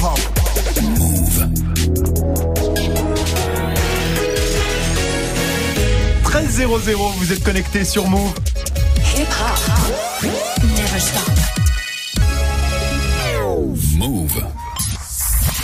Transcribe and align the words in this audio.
Move. 0.00 1.48
13 6.22 6.56
00, 6.56 7.12
vous 7.18 7.32
êtes 7.32 7.44
connectés 7.44 7.84
sur 7.84 8.08
Move. 8.08 8.32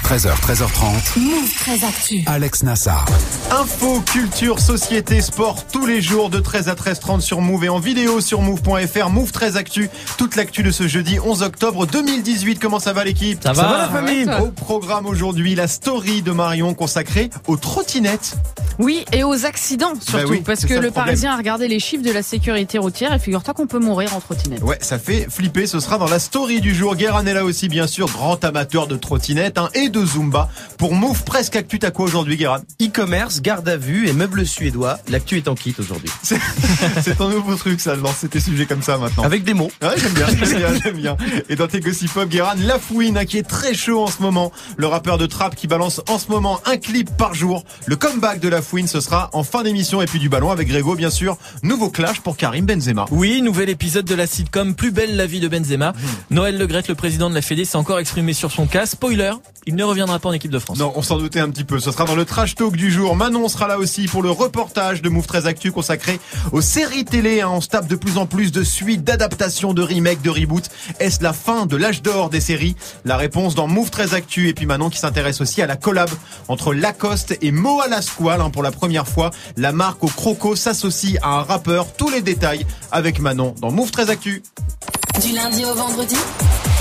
13h, 0.07 0.41
13h30. 0.41 1.19
Move 1.19 1.53
très 1.59 1.85
actu. 1.85 2.23
Alex 2.27 2.63
Nassar. 2.63 3.07
Info, 3.51 4.01
culture, 4.03 4.61
société, 4.61 5.21
sport, 5.21 5.67
tous 5.73 5.85
les 5.85 6.01
jours 6.01 6.31
de 6.31 6.39
13 6.39 6.69
à 6.69 6.75
13h30 6.75 7.21
sur 7.21 7.41
Move 7.41 7.65
et 7.65 7.69
en 7.69 7.81
vidéo 7.81 8.21
sur 8.21 8.41
Move.fr. 8.41 9.11
Move 9.11 9.33
13 9.33 9.57
Actu, 9.57 9.91
toute 10.17 10.37
l'actu 10.37 10.63
de 10.63 10.71
ce 10.71 10.87
jeudi 10.87 11.19
11 11.19 11.43
octobre 11.43 11.87
2018. 11.87 12.61
Comment 12.61 12.79
ça 12.79 12.93
va 12.93 13.03
l'équipe? 13.03 13.43
Ça 13.43 13.53
va, 13.53 13.79
la 13.79 13.89
famille? 13.89 14.29
Au 14.41 14.53
programme 14.53 15.07
aujourd'hui, 15.07 15.57
la 15.57 15.67
story 15.67 16.23
de 16.23 16.31
Marion 16.31 16.75
consacrée 16.75 17.29
aux 17.49 17.57
trottinettes. 17.57 18.37
Oui, 18.79 19.05
et 19.13 19.25
aux 19.25 19.45
accidents 19.45 19.95
surtout, 19.95 20.19
Bah 20.19 20.25
oui, 20.29 20.43
parce 20.45 20.63
que 20.63 20.69
ça 20.69 20.75
le 20.75 20.83
le 20.83 20.91
problème. 20.93 21.07
Parisien 21.07 21.33
a 21.33 21.37
regardé 21.37 21.67
les 21.67 21.81
chiffres 21.81 22.05
de 22.05 22.13
la 22.13 22.23
sécurité 22.23 22.79
routière 22.79 23.13
et 23.13 23.19
figure-toi 23.19 23.55
qu'on 23.55 23.67
peut 23.67 23.79
mourir 23.81 24.15
en 24.15 24.21
trottinette. 24.21 24.63
Ouais, 24.63 24.79
ça 24.83 24.99
fait 25.01 25.27
flipper. 25.31 25.67
Ce 25.67 25.81
sera 25.81 25.99
dans 25.99 26.09
la 26.09 26.19
story 26.21 26.61
du 26.61 26.75
jour. 26.75 26.95
Guérin 26.95 27.27
est 27.27 27.35
là 27.35 27.45
aussi, 27.45 27.69
bien 27.69 27.87
sûr, 27.89 28.07
grand 28.07 28.45
amateur 28.45 28.87
de 28.87 28.97
trottinettes 28.97 29.59
hein, 29.59 29.69
et 29.75 29.89
de 29.89 29.96
Zumba. 30.05 30.51
Pour 30.79 30.95
Move 30.95 31.25
presque 31.25 31.57
actu, 31.57 31.79
t'as 31.79 31.91
quoi 31.91 32.05
aujourd'hui, 32.05 32.37
Guérin 32.37 32.61
E-commerce, 32.83 33.41
garde 33.41 33.69
à 33.69 33.77
vue 33.77 34.09
et 34.09 34.13
meubles 34.13 34.47
suédois. 34.47 34.99
L'actu 35.09 35.37
est 35.37 35.49
en 35.49 35.55
kit 35.55 35.75
aujourd'hui. 35.79 36.11
C'est 37.03 37.17
ton 37.17 37.29
nouveau 37.29 37.55
truc, 37.55 37.81
ça, 37.81 37.97
de 37.97 38.03
lancer 38.03 38.29
tes 38.29 38.41
sujets 38.41 38.67
comme 38.67 38.83
ça 38.83 38.99
maintenant. 38.99 39.23
Avec 39.23 39.45
des 39.45 39.55
mots. 39.55 39.71
Ouais, 39.81 39.91
j'aime 39.97 40.13
bien, 40.13 40.27
j'aime 40.29 40.59
bien, 40.59 40.69
j'aime 40.83 40.97
bien. 40.97 41.17
Et 41.49 41.57
dans 41.57 41.67
tes 41.67 41.81
gossip 41.81 42.13
pop, 42.13 42.29
Guérin, 42.29 42.55
la 42.57 42.79
fouine, 42.79 43.17
hein, 43.17 43.25
qui 43.25 43.39
est 43.39 43.49
très 43.49 43.75
chaud 43.75 44.03
en 44.03 44.09
ce 44.09 44.21
moment. 44.21 44.53
Le 44.77 44.87
rappeur 44.87 45.19
de 45.19 45.27
trap 45.27 45.55
qui 45.55 45.67
balance 45.67 46.01
en 46.09 46.19
ce 46.19 46.29
moment 46.29 46.61
un 46.67 46.77
clip 46.77 47.17
par 47.17 47.35
jour. 47.35 47.65
Le 47.87 47.97
comeback 47.97 48.41
de 48.41 48.49
la 48.49 48.63
fouine, 48.63 48.89
ce 48.89 49.01
sera 49.01 49.31
en 49.33 49.45
fin 49.45 49.63
d'émission. 49.63 50.03
Et 50.03 50.07
puis 50.07 50.19
du 50.19 50.29
ballon 50.29 50.51
avec 50.51 50.69
Grégo, 50.69 50.95
bien 50.95 51.11
sûr. 51.11 51.39
Nouveau 51.63 51.91
clash 51.91 52.21
pour 52.21 52.37
Karim 52.37 52.67
Benzema. 52.67 53.07
Oui, 53.11 53.43
nouvel 53.43 53.71
épisode 53.71 54.05
de 54.05 54.15
la 54.15 54.27
sitcom 54.27 54.75
Plus 54.75 54.91
belle 54.91 55.17
la 55.17 55.27
vie 55.27 55.41
de 55.41 55.49
Benzema. 55.49 55.93
Hmm. 55.93 56.35
Noël 56.35 56.59
Le 56.59 56.67
Graët, 56.67 56.89
le 56.89 56.95
président 56.95 57.31
de 57.31 57.35
la 57.35 57.43
Fédé, 57.43 57.65
s'est 57.65 57.77
encore 57.77 57.99
exprimé 57.99 58.33
sur 58.33 58.51
son 58.51 58.67
cas. 58.67 58.87
Spoiler, 58.87 59.33
il 59.67 59.75
ne 59.75 59.85
reviendra 59.87 60.19
pas 60.19 60.29
en 60.29 60.33
équipe 60.33 60.51
de 60.51 60.59
France. 60.59 60.79
Non, 60.79 60.93
on 60.97 61.03
s'en 61.03 61.19
doutait 61.19 61.41
un 61.41 61.49
petit 61.51 61.65
peu. 61.65 61.79
Ce 61.81 61.91
sera 61.91 62.05
dans 62.05 62.15
le 62.15 62.25
trash 62.25 62.55
talk 62.55 62.77
du 62.77 62.91
jour. 62.91 63.17
Manon 63.17 63.49
sera 63.49 63.69
là 63.69 63.79
aussi 63.79 64.07
pour 64.07 64.23
le 64.23 64.31
reportage 64.31 65.03
de 65.03 65.09
Move 65.09 65.27
13 65.27 65.47
Actu 65.47 65.73
consacré 65.73 66.21
aux 66.53 66.61
séries 66.61 67.05
télé. 67.05 67.41
hein. 67.41 67.49
On 67.53 67.61
se 67.61 67.69
tape 67.69 67.87
de 67.87 67.97
plus 67.97 68.19
en 68.19 68.27
plus 68.27 68.53
de 68.53 68.63
suites, 68.63 69.05
d'adaptations, 69.05 69.73
de 69.75 69.83
remakes, 69.83 70.23
de 70.23 70.31
reboots. 70.31 70.69
Est-ce 71.01 71.23
la 71.23 71.33
fin 71.33 71.67
de 71.67 71.77
l'âge 71.77 72.03
d'or 72.03 72.31
des 72.31 72.41
séries? 72.41 72.77
La 73.05 73.17
réponse 73.17 73.55
dans 73.55 73.67
Move 73.69 73.91
13 73.91 74.15
Actu. 74.15 74.49
Et 74.49 74.55
puis 74.55 74.67
Manon 74.67 74.91
qui 74.91 74.99
s'intéresse 74.99 75.41
aussi 75.41 75.63
à 75.63 75.67
la 75.67 75.77
collab 75.77 76.11
entre 76.49 76.75
Lacoste 76.75 77.37
et 77.43 77.53
Moa 77.53 77.89
la 77.89 78.03
Squale. 78.03 78.41
hein. 78.41 78.51
Pour 78.51 78.63
la 78.63 78.71
première 78.71 79.07
fois, 79.09 79.31
la 79.57 79.73
marque 79.73 80.03
au 80.05 80.09
croco 80.09 80.57
s'associe 80.57 81.17
à 81.23 81.29
un 81.39 81.43
rappeur. 81.43 81.87
Tous 81.97 82.11
les 82.11 82.21
détails 82.23 82.67
avec 82.93 83.21
Manon 83.21 83.55
dans 83.61 83.71
Move 83.71 83.91
13 83.91 84.11
Actu. 84.11 84.43
Du 85.23 85.33
lundi 85.33 85.65
au 85.65 85.75
vendredi. 85.75 86.17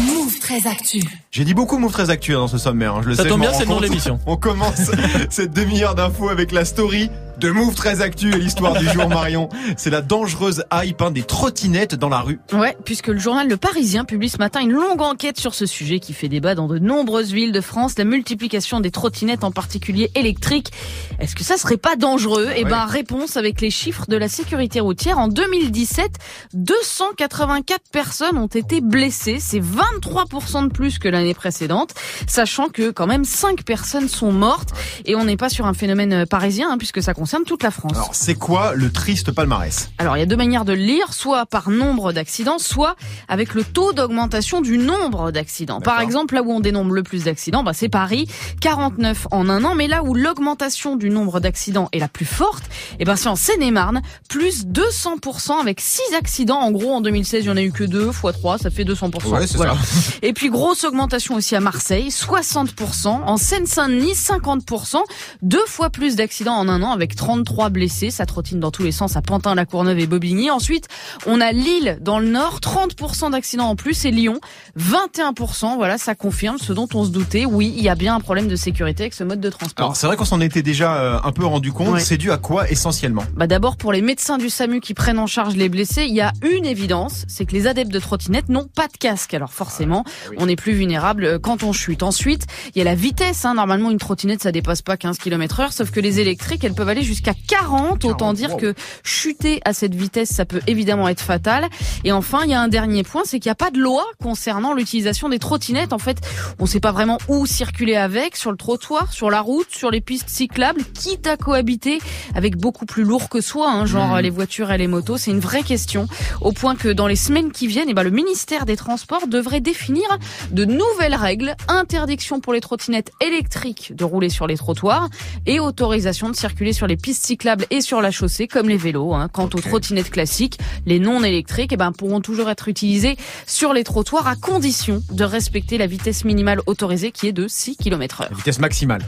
Move 0.04 0.40
très 0.40 0.68
actu. 0.68 1.00
J'ai 1.32 1.46
dit 1.46 1.54
beaucoup 1.54 1.78
Move 1.78 1.92
13 1.92 2.10
Actu 2.10 2.34
hein, 2.36 2.40
dans 2.40 2.48
ce 2.48 2.58
sommaire. 2.58 2.96
hein. 2.96 3.02
Je 3.04 3.10
le 3.10 3.16
Ça 3.16 3.24
sais, 3.24 3.30
tombe 3.30 3.42
je 3.42 3.46
m'en 3.46 3.50
bien, 3.52 3.58
c'est 3.60 3.66
le 3.66 3.70
rends 3.70 3.76
nom 3.76 3.80
de 3.82 3.86
compte. 3.86 3.90
l'émission. 3.92 4.20
On 4.26 4.36
commence 4.36 4.92
cette 5.30 5.54
demi-heure 5.54 5.96
d'infos 5.96 6.30
avec 6.30 6.52
la 6.52 6.66
story 6.66 7.10
de 7.40 7.52
Move 7.52 7.76
13 7.76 8.02
Actu 8.02 8.34
et 8.34 8.38
l'histoire 8.38 8.74
du 8.74 8.88
jour 8.88 9.10
Marion. 9.10 9.50
C'est 9.78 9.90
la 9.90 10.02
dangereuse 10.02 10.64
hype 10.72 11.02
hein, 11.02 11.12
des 11.12 11.24
trottinettes 11.24 11.96
dans 11.96 12.10
la 12.10 12.20
rue. 12.20 12.40
Ouais, 12.54 12.78
puisque 12.86 13.08
le 13.08 13.20
journal 13.20 13.48
Le 13.48 13.58
Parisien 13.58 14.06
publie 14.06 14.30
ce 14.30 14.38
matin 14.38 14.62
une 14.62 14.72
longue 14.72 15.02
enquête 15.02 15.40
sur 15.40 15.54
ce 15.54 15.66
sujet 15.66 16.00
qui 16.00 16.14
fait 16.14 16.30
débat 16.30 16.56
dans 16.56 16.68
de 16.68 16.80
nombreuses 16.80 17.34
villes 17.34 17.52
de 17.52 17.62
France, 17.62 17.98
la 17.98 18.06
multiplication 18.06 18.80
des 18.80 18.92
trottinettes 18.92 19.44
en 19.44 19.52
particulier 19.52 20.12
électriques. 20.16 20.72
Est-ce 21.20 21.36
que 21.36 21.44
ça 21.44 21.58
serait 21.58 21.78
pas 21.78 21.96
dangereux? 21.96 22.48
Eh 22.56 22.64
ouais. 22.64 22.70
ben, 22.70 22.86
réponse 22.86 23.38
avec 23.38 23.60
les 23.62 23.70
chiffres 23.70 24.06
de 24.08 24.18
la 24.18 24.30
sécurité 24.30 24.80
routière. 24.80 25.20
En 25.20 25.28
2017, 25.28 26.12
284 26.54 27.82
personnes 27.92 28.38
ont 28.38 28.48
été 28.48 28.82
blessées. 28.82 29.38
C'est 29.40 29.60
23% 29.60 30.68
de 30.68 30.72
plus 30.72 31.00
que 31.00 31.10
l'année 31.10 31.34
précédente, 31.34 31.94
sachant 32.28 32.70
que 32.70 32.92
quand 32.92 33.08
même 33.08 33.26
5 33.26 33.64
personnes 33.64 34.08
sont 34.08 34.32
mortes. 34.32 34.70
Et 35.06 35.16
on 35.16 35.26
n'est 35.26 35.38
pas 35.38 35.50
sur 35.50 35.66
un 35.66 35.74
phénomène 35.74 36.14
euh, 36.14 36.26
parisien, 36.26 36.70
hein, 36.72 36.78
puisque 36.78 37.02
ça 37.02 37.14
concerne 37.14 37.25
toute 37.46 37.64
la 37.64 37.72
France. 37.72 37.94
Alors 37.96 38.10
c'est 38.14 38.36
quoi 38.36 38.74
le 38.76 38.92
triste 38.92 39.32
palmarès 39.32 39.90
Alors, 39.98 40.16
il 40.18 40.20
y 40.20 40.24
a 40.24 40.26
deux 40.26 40.36
manières 40.38 40.66
de 40.66 40.74
le 40.74 40.80
lire, 40.80 41.14
soit 41.14 41.46
par 41.46 41.70
nombre 41.70 42.12
d'accidents, 42.14 42.60
soit 42.60 42.96
avec 43.28 43.54
le 43.54 43.64
taux 43.64 43.94
d'augmentation 43.94 44.62
du 44.62 44.78
nombre 44.78 45.32
d'accidents. 45.32 45.82
Par 45.82 46.02
exemple, 46.02 46.36
là 46.36 46.44
où 46.44 46.52
on 46.52 46.60
dénombre 46.60 46.92
le 46.94 47.04
plus 47.04 47.24
d'accidents, 47.26 47.64
bah, 47.64 47.74
c'est 47.74 47.90
Paris, 47.90 48.28
49 48.62 49.28
en 49.32 49.50
un 49.50 49.64
an, 49.64 49.76
mais 49.76 49.88
là 49.88 50.04
où 50.04 50.14
l'augmentation 50.14 50.96
du 50.96 51.10
nombre 51.10 51.40
d'accidents 51.40 51.90
est 51.92 52.00
la 52.00 52.08
plus 52.08 52.26
forte, 52.26 52.64
eh 53.00 53.06
ben, 53.06 53.16
c'est 53.16 53.28
en 53.30 53.36
Seine-et-Marne, 53.36 54.02
plus 54.30 54.66
200% 54.66 55.60
avec 55.62 55.82
6 55.82 56.02
accidents. 56.18 56.60
En 56.60 56.72
gros, 56.72 56.94
en 56.94 57.02
2016, 57.02 57.44
il 57.46 57.48
y 57.48 57.52
en 57.52 57.58
a 57.58 57.62
eu 57.62 57.72
que 57.72 57.84
2 57.84 58.12
fois 58.12 58.34
3, 58.34 58.58
ça 58.60 58.70
fait 58.70 58.84
200%. 58.84 59.28
Ouais, 59.30 59.48
c'est 59.48 59.58
Voilà. 59.58 59.74
ça. 59.76 60.12
Et 60.22 60.34
puis 60.34 60.50
grosse 60.50 60.84
augmentation 60.84 61.36
aussi 61.36 61.56
à 61.56 61.60
Marseille, 61.60 62.10
60%. 62.10 63.08
En 63.08 63.38
Seine-Saint-Denis, 63.38 64.14
50%. 64.14 64.98
Deux 65.42 65.66
fois 65.68 65.90
plus 65.90 66.16
d'accidents 66.16 66.56
en 66.56 66.68
un 66.70 66.82
an 66.84 66.92
avec 66.92 67.15
33 67.16 67.70
blessés. 67.70 68.12
Ça 68.12 68.26
trottine 68.26 68.60
dans 68.60 68.72
tous 68.72 68.84
les 68.84 68.92
sens 68.92 69.16
à 69.16 69.22
Pantin, 69.22 69.56
La 69.56 69.66
Courneuve 69.66 70.00
et 70.00 70.08
Bobigny. 70.08 70.52
Ensuite, 70.52 70.88
on 71.26 71.42
a 71.42 71.52
Lille 71.52 71.98
dans 72.02 72.20
le 72.20 72.28
nord, 72.28 72.60
30% 72.60 73.32
d'accidents 73.32 73.70
en 73.70 73.76
plus 73.76 74.06
et 74.06 74.12
Lyon, 74.12 74.40
21%. 74.80 75.76
Voilà, 75.76 75.98
ça 75.98 76.16
confirme 76.16 76.58
ce 76.58 76.74
dont 76.74 76.88
on 76.94 77.04
se 77.04 77.10
doutait. 77.10 77.46
Oui, 77.46 77.74
il 77.76 77.84
y 77.84 77.90
a 77.90 77.96
bien 77.96 78.16
un 78.16 78.20
problème 78.20 78.48
de 78.48 78.56
sécurité 78.56 79.04
avec 79.04 79.14
ce 79.14 79.24
mode 79.24 79.40
de 79.40 79.50
transport. 79.50 79.86
Alors 79.86 79.96
c'est 79.96 80.08
vrai 80.08 80.16
qu'on 80.16 80.26
s'en 80.26 80.42
était 80.42 80.62
déjà 80.62 80.96
euh, 80.96 81.20
un 81.24 81.32
peu 81.32 81.46
rendu 81.46 81.72
compte. 81.72 81.96
Ouais. 81.96 82.00
C'est 82.00 82.18
dû 82.18 82.32
à 82.32 82.38
quoi 82.38 82.70
essentiellement? 82.70 83.24
Bah 83.36 83.48
d'abord 83.48 83.78
pour 83.78 83.92
les 83.92 84.02
médecins 84.02 84.38
du 84.38 84.50
SAMU 84.50 84.82
qui 84.82 84.94
prennent 84.94 85.20
en 85.20 85.28
charge 85.28 85.56
les 85.56 85.70
blessés, 85.70 86.06
il 86.08 86.16
y 86.16 86.22
a 86.22 86.34
une 86.42 86.66
évidence, 86.66 87.26
c'est 87.28 87.46
que 87.46 87.54
les 87.54 87.68
adeptes 87.68 87.92
de 87.92 88.00
trottinettes 88.00 88.50
n'ont 88.50 88.68
pas 88.68 88.88
de 88.88 88.98
casque. 88.98 89.34
Alors 89.34 89.54
forcément, 89.54 90.04
on 90.38 90.48
est 90.48 90.56
plus 90.56 90.74
vulnérable 90.74 91.26
euh, 91.26 91.40
quand 91.40 91.64
on 91.64 91.74
chute. 91.74 92.04
Ensuite, 92.04 92.46
il 92.74 92.80
y 92.80 92.82
a 92.82 92.86
la 92.86 92.96
vitesse. 92.96 93.46
Hein. 93.46 93.56
Normalement, 93.56 93.92
une 93.92 93.98
trottinette 93.98 94.44
ça 94.44 94.52
dépasse 94.52 94.82
pas 94.82 94.98
15 94.98 95.18
km 95.18 95.60
heure, 95.60 95.74
sauf 95.74 95.92
que 95.92 96.00
les 96.00 96.20
électriques 96.20 96.64
elles 96.64 96.74
peuvent 96.74 96.90
aller 96.90 97.04
jusqu'à 97.06 97.34
40. 97.48 98.06
Autant 98.06 98.18
40, 98.18 98.36
dire 98.36 98.52
wow. 98.52 98.58
que 98.58 98.74
chuter 99.04 99.62
à 99.66 99.74
cette 99.74 99.96
vitesse, 99.96 100.30
ça 100.30 100.46
peut 100.46 100.62
évidemment 100.68 101.08
être 101.08 101.22
fatal. 101.22 101.68
Et 102.04 102.12
enfin, 102.12 102.42
il 102.46 102.52
y 102.52 102.54
a 102.54 102.62
un 102.62 102.68
dernier 102.68 103.04
point, 103.04 103.24
c'est 103.26 103.40
qu'il 103.40 103.50
n'y 103.50 103.54
a 103.54 103.56
pas 103.56 103.72
de 103.72 103.80
loi 103.80 104.06
concernant 104.22 104.74
l'utilisation 104.74 105.30
des 105.30 105.40
trottinettes. 105.40 105.94
En 105.94 106.00
fait, 106.00 106.18
on 106.60 106.66
sait 106.66 106.80
pas 106.80 106.92
vraiment 106.92 107.18
où 107.28 107.46
circuler 107.46 107.96
avec, 107.96 108.36
sur 108.36 108.52
le 108.52 108.58
trottoir, 108.58 109.12
sur 109.14 109.30
la 109.30 109.42
route, 109.42 109.68
sur 109.70 109.92
les 109.92 110.02
pistes 110.02 110.30
cyclables, 110.30 110.82
quitte 110.94 111.28
à 111.28 111.38
cohabiter 111.38 112.00
avec 112.34 112.58
beaucoup 112.58 112.86
plus 112.86 113.04
lourd 113.04 113.30
que 113.30 113.42
soi, 113.42 113.70
hein, 113.70 113.86
genre 113.86 114.16
Mmh. 114.16 114.20
les 114.20 114.30
voitures 114.30 114.72
et 114.72 114.78
les 114.78 114.88
motos. 114.88 115.18
C'est 115.18 115.32
une 115.32 115.40
vraie 115.40 115.64
question, 115.64 116.08
au 116.42 116.52
point 116.52 116.76
que 116.76 116.90
dans 116.90 117.08
les 117.08 117.16
semaines 117.16 117.52
qui 117.52 117.68
viennent, 117.68 117.90
eh 117.90 117.94
ben, 117.94 118.04
le 118.04 118.10
ministère 118.10 118.66
des 118.66 118.76
Transports 118.76 119.28
devrait 119.28 119.62
définir 119.62 120.06
de 120.52 120.66
nouvelles 120.66 121.16
règles, 121.16 121.56
interdiction 121.68 122.40
pour 122.40 122.54
les 122.54 122.62
trottinettes 122.62 123.12
électriques 123.22 123.94
de 123.96 124.04
rouler 124.04 124.30
sur 124.30 124.48
les 124.48 124.58
trottoirs 124.58 125.10
et 125.46 125.60
autorisation 125.60 126.30
de 126.30 126.36
circuler 126.36 126.74
sur 126.74 126.88
les 126.88 126.95
pistes 126.98 127.26
cyclables 127.26 127.66
et 127.70 127.82
sur 127.82 128.02
la 128.02 128.12
chaussée 128.12 128.48
comme 128.48 128.70
les 128.70 128.78
vélos. 128.78 129.14
hein. 129.14 129.30
Quant 129.32 129.46
aux 129.46 129.62
trottinettes 129.62 130.12
classiques, 130.12 130.58
les 130.86 131.00
non 131.00 131.24
électriques 131.24 131.72
eh 131.74 131.78
ben, 131.78 131.92
pourront 131.92 132.22
toujours 132.22 132.50
être 132.50 132.68
utilisées 132.68 133.18
sur 133.46 133.74
les 133.74 133.84
trottoirs 133.84 134.28
à 134.28 134.36
condition 134.36 135.02
de 135.12 135.24
respecter 135.24 135.78
la 135.78 135.88
vitesse 135.88 136.26
minimale 136.26 136.62
autorisée 136.66 137.12
qui 137.12 137.28
est 137.28 137.34
de 137.34 137.48
6 137.48 137.78
km 137.78 138.22
heure. 138.22 138.34
Vitesse 138.34 138.60
maximale 138.60 139.02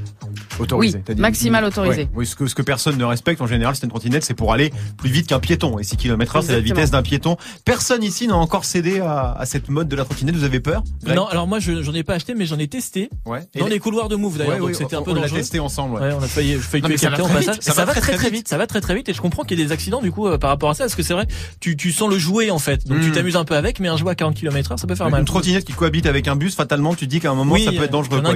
autorisée. 0.59 1.01
Oui, 1.07 1.15
maximale 1.15 1.63
autorisée. 1.65 2.03
Ouais. 2.03 2.09
Oui, 2.15 2.25
ce 2.25 2.35
que, 2.35 2.47
ce 2.47 2.55
que 2.55 2.61
personne 2.61 2.97
ne 2.97 3.03
respecte 3.05 3.41
en 3.41 3.47
général, 3.47 3.75
c'est 3.75 3.83
une 3.83 3.89
trottinette, 3.89 4.23
c'est 4.23 4.33
pour 4.33 4.53
aller 4.53 4.71
plus 4.97 5.09
vite 5.09 5.27
qu'un 5.27 5.39
piéton. 5.39 5.79
Et 5.79 5.83
6 5.83 5.97
km 5.97 6.35
heure, 6.37 6.43
c'est 6.43 6.51
la 6.53 6.59
vitesse 6.59 6.91
d'un 6.91 7.01
piéton. 7.01 7.37
Personne 7.65 8.03
ici 8.03 8.27
n'a 8.27 8.35
encore 8.35 8.65
cédé 8.65 8.99
à, 8.99 9.31
à 9.31 9.45
cette 9.45 9.69
mode 9.69 9.87
de 9.87 9.95
la 9.95 10.05
trottinette. 10.05 10.35
Vous 10.35 10.43
avez 10.43 10.59
peur 10.59 10.83
Greg 11.03 11.15
Non, 11.15 11.25
alors 11.27 11.47
moi, 11.47 11.59
je- 11.59 11.81
j'en 11.83 11.93
ai 11.93 12.03
pas 12.03 12.13
acheté, 12.15 12.33
mais 12.35 12.45
j'en 12.45 12.57
ai 12.59 12.67
testé 12.67 13.09
Ouais. 13.25 13.41
Dans 13.57 13.65
les- 13.65 13.73
les 13.73 13.79
couloirs 13.79 14.09
de 14.09 14.15
Move 14.15 14.37
d'ailleurs, 14.37 14.53
Ouais, 14.53 14.59
donc 14.59 14.67
oui, 14.69 14.75
c'était 14.75 14.95
on- 14.95 14.99
un 14.99 15.03
peu 15.03 15.11
on 15.11 15.15
l'a 15.15 15.29
testé 15.29 15.59
ensemble. 15.59 15.95
ouais. 15.95 16.01
Ouais, 16.01 16.13
on 16.19 16.23
a 16.23 16.27
failli, 16.27 16.55
failli 16.55 16.81
Non, 16.83 16.89
tuer 16.89 16.97
quelqu'un 16.97 17.23
très 17.23 17.33
passage. 17.33 17.57
ça 17.61 17.73
va 17.73 17.85
très, 17.93 18.01
très, 18.01 18.17
vite. 18.17 18.33
vite. 18.33 18.47
Ça 18.47 18.57
va 18.57 18.67
très 18.67 18.81
très 18.81 18.95
vite 18.95 19.09
et 19.09 19.13
je 19.13 19.21
comprends 19.21 19.43
qu'il 19.43 19.59
y 19.59 19.61
ait 19.61 19.65
des 19.65 19.71
accidents 19.71 20.01
du 20.01 20.11
coup 20.11 20.27
euh, 20.27 20.37
par 20.37 20.49
rapport 20.49 20.69
à 20.69 20.73
ça 20.73 20.83
parce 20.85 20.95
que 20.95 21.03
c'est 21.03 21.13
vrai, 21.13 21.27
tu, 21.59 21.75
tu 21.77 21.91
sens 21.91 22.09
le 22.09 22.17
jouet 22.17 22.49
en 22.49 22.59
fait. 22.59 22.87
Donc 22.87 23.01
tu 23.01 23.11
t'amuses 23.11 23.35
un 23.35 23.45
peu 23.45 23.55
avec, 23.55 23.79
mais 23.79 23.87
un 23.87 23.97
jouet 23.97 24.11
à 24.11 24.15
40 24.15 24.35
km 24.35 24.71
heure, 24.71 24.79
ça 24.79 24.87
peut 24.87 24.95
faire 24.95 25.07
Une 25.07 25.11
mal. 25.11 25.25
trottinette 25.25 25.65
qui 25.65 25.73
cohabite 25.73 26.05
avec 26.05 26.27
un 26.27 26.35
bus, 26.35 26.55
fatalement, 26.55 26.95
tu 26.95 27.07
dis 27.07 27.19
qu'à 27.19 27.31
un 27.31 27.35
moment, 27.35 27.55
ça 27.57 27.71
peut 27.71 27.83
être 27.83 27.91
dangereux. 27.91 28.19
en. 28.19 28.33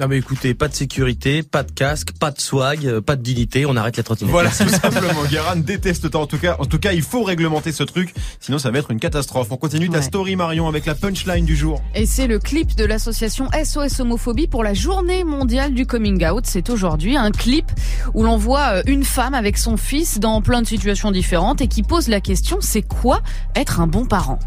Ah 0.00 0.06
mais 0.08 0.18
écoutez, 0.18 0.54
pas 0.54 0.68
de 0.68 0.74
sécurité, 0.74 1.42
pas 1.52 1.62
de 1.62 1.70
casque, 1.70 2.12
pas 2.18 2.30
de 2.32 2.40
swag, 2.40 2.86
euh, 2.86 3.00
pas 3.00 3.14
de 3.14 3.22
dignité, 3.22 3.66
on 3.66 3.76
arrête 3.76 3.96
la 3.96 4.02
trottinette. 4.02 4.32
Voilà, 4.32 4.50
tout 4.58 4.68
simplement. 4.68 5.22
Guérin 5.30 5.56
déteste 5.56 6.10
ça 6.10 6.18
en 6.18 6.26
tout 6.26 6.38
cas. 6.38 6.56
En 6.58 6.64
tout 6.64 6.78
cas, 6.78 6.92
il 6.92 7.02
faut 7.02 7.22
réglementer 7.22 7.70
ce 7.70 7.82
truc, 7.84 8.14
sinon 8.40 8.58
ça 8.58 8.70
va 8.70 8.78
être 8.78 8.90
une 8.90 8.98
catastrophe. 8.98 9.48
On 9.50 9.56
continue 9.56 9.88
ta 9.88 9.98
Ouais. 9.98 10.02
story 10.02 10.34
Marion 10.34 10.66
avec 10.66 10.86
la 10.86 10.94
punchline 10.94 11.44
du 11.44 11.54
jour. 11.54 11.80
Et 11.94 12.06
c'est 12.06 12.26
le 12.26 12.38
clip 12.38 12.74
de 12.74 12.84
l'association 12.84 13.48
SOS 13.52 14.00
Homophobie 14.00 14.48
pour 14.48 14.64
la 14.64 14.74
journée 14.74 15.22
mondiale 15.24 15.74
du 15.74 15.86
coming 15.86 16.24
out. 16.26 16.44
C'est 16.46 16.70
aujourd'hui 16.70 17.16
un 17.16 17.30
clip 17.30 17.70
où 18.14 18.24
l'on 18.24 18.38
voit 18.38 18.78
euh, 18.78 18.82
une 18.86 19.04
femme 19.04 19.34
avec 19.34 19.58
son 19.58 19.76
fils 19.76 20.18
dans 20.18 20.40
plein 20.40 20.62
de 20.62 20.66
situations 20.66 21.10
différentes 21.10 21.60
et 21.60 21.68
qui 21.68 21.82
pose 21.82 22.08
la 22.08 22.20
question, 22.20 22.56
c'est 22.60 22.82
quoi 22.82 23.20
être 23.54 23.80
un 23.80 23.86
bon 23.86 24.06
parent? 24.06 24.38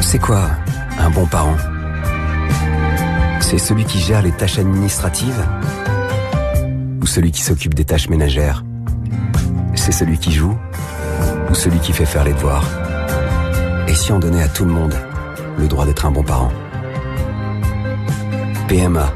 C'est 0.00 0.18
quoi 0.18 0.50
un 0.98 1.10
bon 1.10 1.26
parent? 1.26 1.56
C'est 3.40 3.58
celui 3.58 3.84
qui 3.84 4.00
gère 4.00 4.22
les 4.22 4.32
tâches 4.32 4.58
administratives 4.58 5.44
ou 7.06 7.08
celui 7.08 7.30
qui 7.30 7.40
s'occupe 7.40 7.72
des 7.72 7.84
tâches 7.84 8.08
ménagères. 8.08 8.64
C'est 9.76 9.92
celui 9.92 10.18
qui 10.18 10.32
joue 10.32 10.58
ou 11.48 11.54
celui 11.54 11.78
qui 11.78 11.92
fait 11.92 12.04
faire 12.04 12.24
les 12.24 12.32
devoirs. 12.32 12.68
Et 13.86 13.94
si 13.94 14.10
on 14.10 14.18
donnait 14.18 14.42
à 14.42 14.48
tout 14.48 14.64
le 14.64 14.72
monde 14.72 14.96
le 15.56 15.68
droit 15.68 15.86
d'être 15.86 16.04
un 16.04 16.10
bon 16.10 16.24
parent? 16.24 16.50
PMA, 18.66 19.14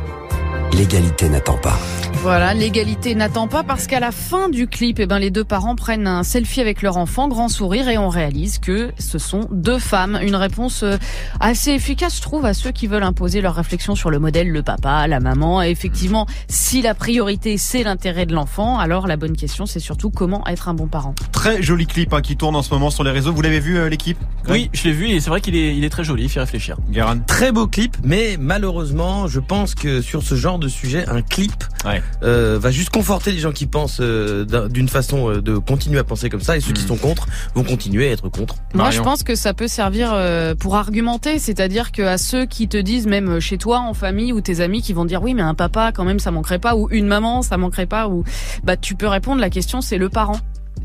l'égalité 0.73 1.29
n'attend 1.29 1.57
pas. 1.57 1.77
Voilà, 2.23 2.53
l'égalité 2.53 3.15
n'attend 3.15 3.49
pas 3.49 3.63
parce 3.63 3.87
qu'à 3.87 3.99
la 3.99 4.13
fin 4.13 4.51
du 4.51 4.67
clip, 4.67 4.99
eh 5.01 5.07
ben, 5.07 5.19
les 5.19 5.31
deux 5.31 5.43
parents 5.43 5.75
prennent 5.75 6.07
un 6.07 6.23
selfie 6.23 6.61
avec 6.61 6.83
leur 6.83 6.99
enfant, 6.99 7.29
grand 7.29 7.49
sourire, 7.49 7.89
et 7.89 7.97
on 7.97 8.11
réalise 8.11 8.59
que 8.59 8.93
ce 8.99 9.19
sont 9.19 9.49
deux 9.51 9.79
femmes. 9.79 10.19
Une 10.23 10.37
réponse 10.37 10.83
euh, 10.83 10.99
assez 11.41 11.71
efficace, 11.71 12.17
je 12.17 12.21
trouve, 12.21 12.45
à 12.45 12.53
ceux 12.53 12.73
qui 12.73 12.89
veulent 12.89 13.05
imposer 13.05 13.41
leur 13.41 13.55
réflexion 13.55 13.95
sur 13.95 14.11
le 14.11 14.19
modèle, 14.19 14.51
le 14.51 14.63
papa, 14.63 15.07
la 15.07 15.19
maman. 15.19 15.63
Et 15.63 15.71
effectivement, 15.71 16.27
si 16.47 16.83
la 16.83 16.95
priorité, 16.95 17.57
c'est 17.57 17.83
l'intérêt 17.85 18.27
de 18.27 18.35
l'enfant, 18.35 18.79
alors 18.79 19.07
la 19.07 19.17
bonne 19.17 19.35
question, 19.35 19.65
c'est 19.65 19.81
surtout 19.81 20.11
comment 20.11 20.47
être 20.47 20.69
un 20.69 20.75
bon 20.75 20.89
parent. 20.89 21.15
Très 21.33 21.63
joli 21.63 21.87
clip 21.87 22.13
hein, 22.13 22.21
qui 22.21 22.37
tourne 22.37 22.55
en 22.55 22.63
ce 22.63 22.75
moment 22.75 22.91
sur 22.91 23.03
les 23.03 23.13
réseaux. 23.13 23.33
Vous 23.33 23.43
l'avez 23.43 23.61
vu, 23.61 23.79
euh, 23.79 23.89
l'équipe? 23.89 24.19
Oui, 24.47 24.69
je 24.75 24.85
l'ai 24.85 24.93
vu 24.93 25.09
et 25.09 25.21
c'est 25.21 25.31
vrai 25.31 25.41
qu'il 25.41 25.57
est, 25.57 25.75
il 25.75 25.85
est 25.85 25.91
très 25.91 26.05
joli, 26.05 26.25
il 26.25 26.29
fait 26.29 26.41
réfléchir. 26.41 26.77
Guérin 26.91 27.19
Très 27.19 27.51
beau 27.51 27.67
clip, 27.67 27.97
mais 28.05 28.37
malheureusement, 28.39 29.27
je 29.27 29.41
pense 29.41 29.75
que 29.75 30.03
sur 30.03 30.23
ce 30.23 30.35
genre 30.35 30.59
de 30.59 30.69
sujet, 30.69 31.09
un 31.09 31.23
clip 31.23 31.65
Ouais. 31.85 32.03
Euh, 32.23 32.59
va 32.61 32.71
juste 32.71 32.91
conforter 32.91 33.33
les 33.33 33.39
gens 33.39 33.53
qui 33.53 33.67
pensent 33.67 33.99
euh, 34.01 34.45
d'un- 34.45 34.69
d'une 34.69 34.89
façon 34.89 35.31
euh, 35.31 35.41
de 35.41 35.57
continuer 35.59 35.99
à 35.99 36.05
penser 36.05 36.29
comme 36.29 36.41
ça, 36.43 36.57
et 36.57 36.61
ceux 36.61 36.73
qui 36.73 36.83
sont 36.83 36.97
contre 36.97 37.27
vont 37.55 37.65
continuer 37.65 38.09
à 38.09 38.13
être 38.13 38.29
contre. 38.29 38.57
Moi, 38.75 38.85
Marion. 38.85 38.99
je 38.99 39.03
pense 39.03 39.23
que 39.23 39.35
ça 39.35 39.55
peut 39.55 39.69
servir 39.69 40.11
euh, 40.13 40.55
pour 40.55 40.77
argumenter, 40.77 41.39
c'est-à-dire 41.39 41.93
que 41.93 42.03
à 42.03 42.19
ceux 42.19 42.47
qui 42.47 42.69
te 42.69 42.77
disent, 42.77 43.07
même 43.07 43.41
chez 43.41 43.59
toi, 43.59 43.81
en 43.81 43.95
famille, 43.95 44.33
ou 44.33 44.41
tes 44.41 44.61
amis 44.61 44.83
qui 44.83 44.93
vont 44.93 45.05
dire, 45.05 45.23
oui, 45.23 45.35
mais 45.35 45.43
un 45.43 45.55
papa, 45.55 45.93
quand 45.93 46.05
même, 46.05 46.19
ça 46.19 46.31
manquerait 46.31 46.59
pas, 46.59 46.77
ou 46.77 46.89
une 46.91 47.07
maman, 47.07 47.43
ça 47.43 47.57
manquerait 47.57 47.87
pas, 47.87 48.09
ou 48.09 48.25
bah, 48.65 48.77
tu 48.77 48.95
peux 48.95 49.09
répondre. 49.09 49.41
La 49.41 49.51
question, 49.51 49.81
c'est 49.81 49.99
le 49.99 50.09
parent. 50.09 50.39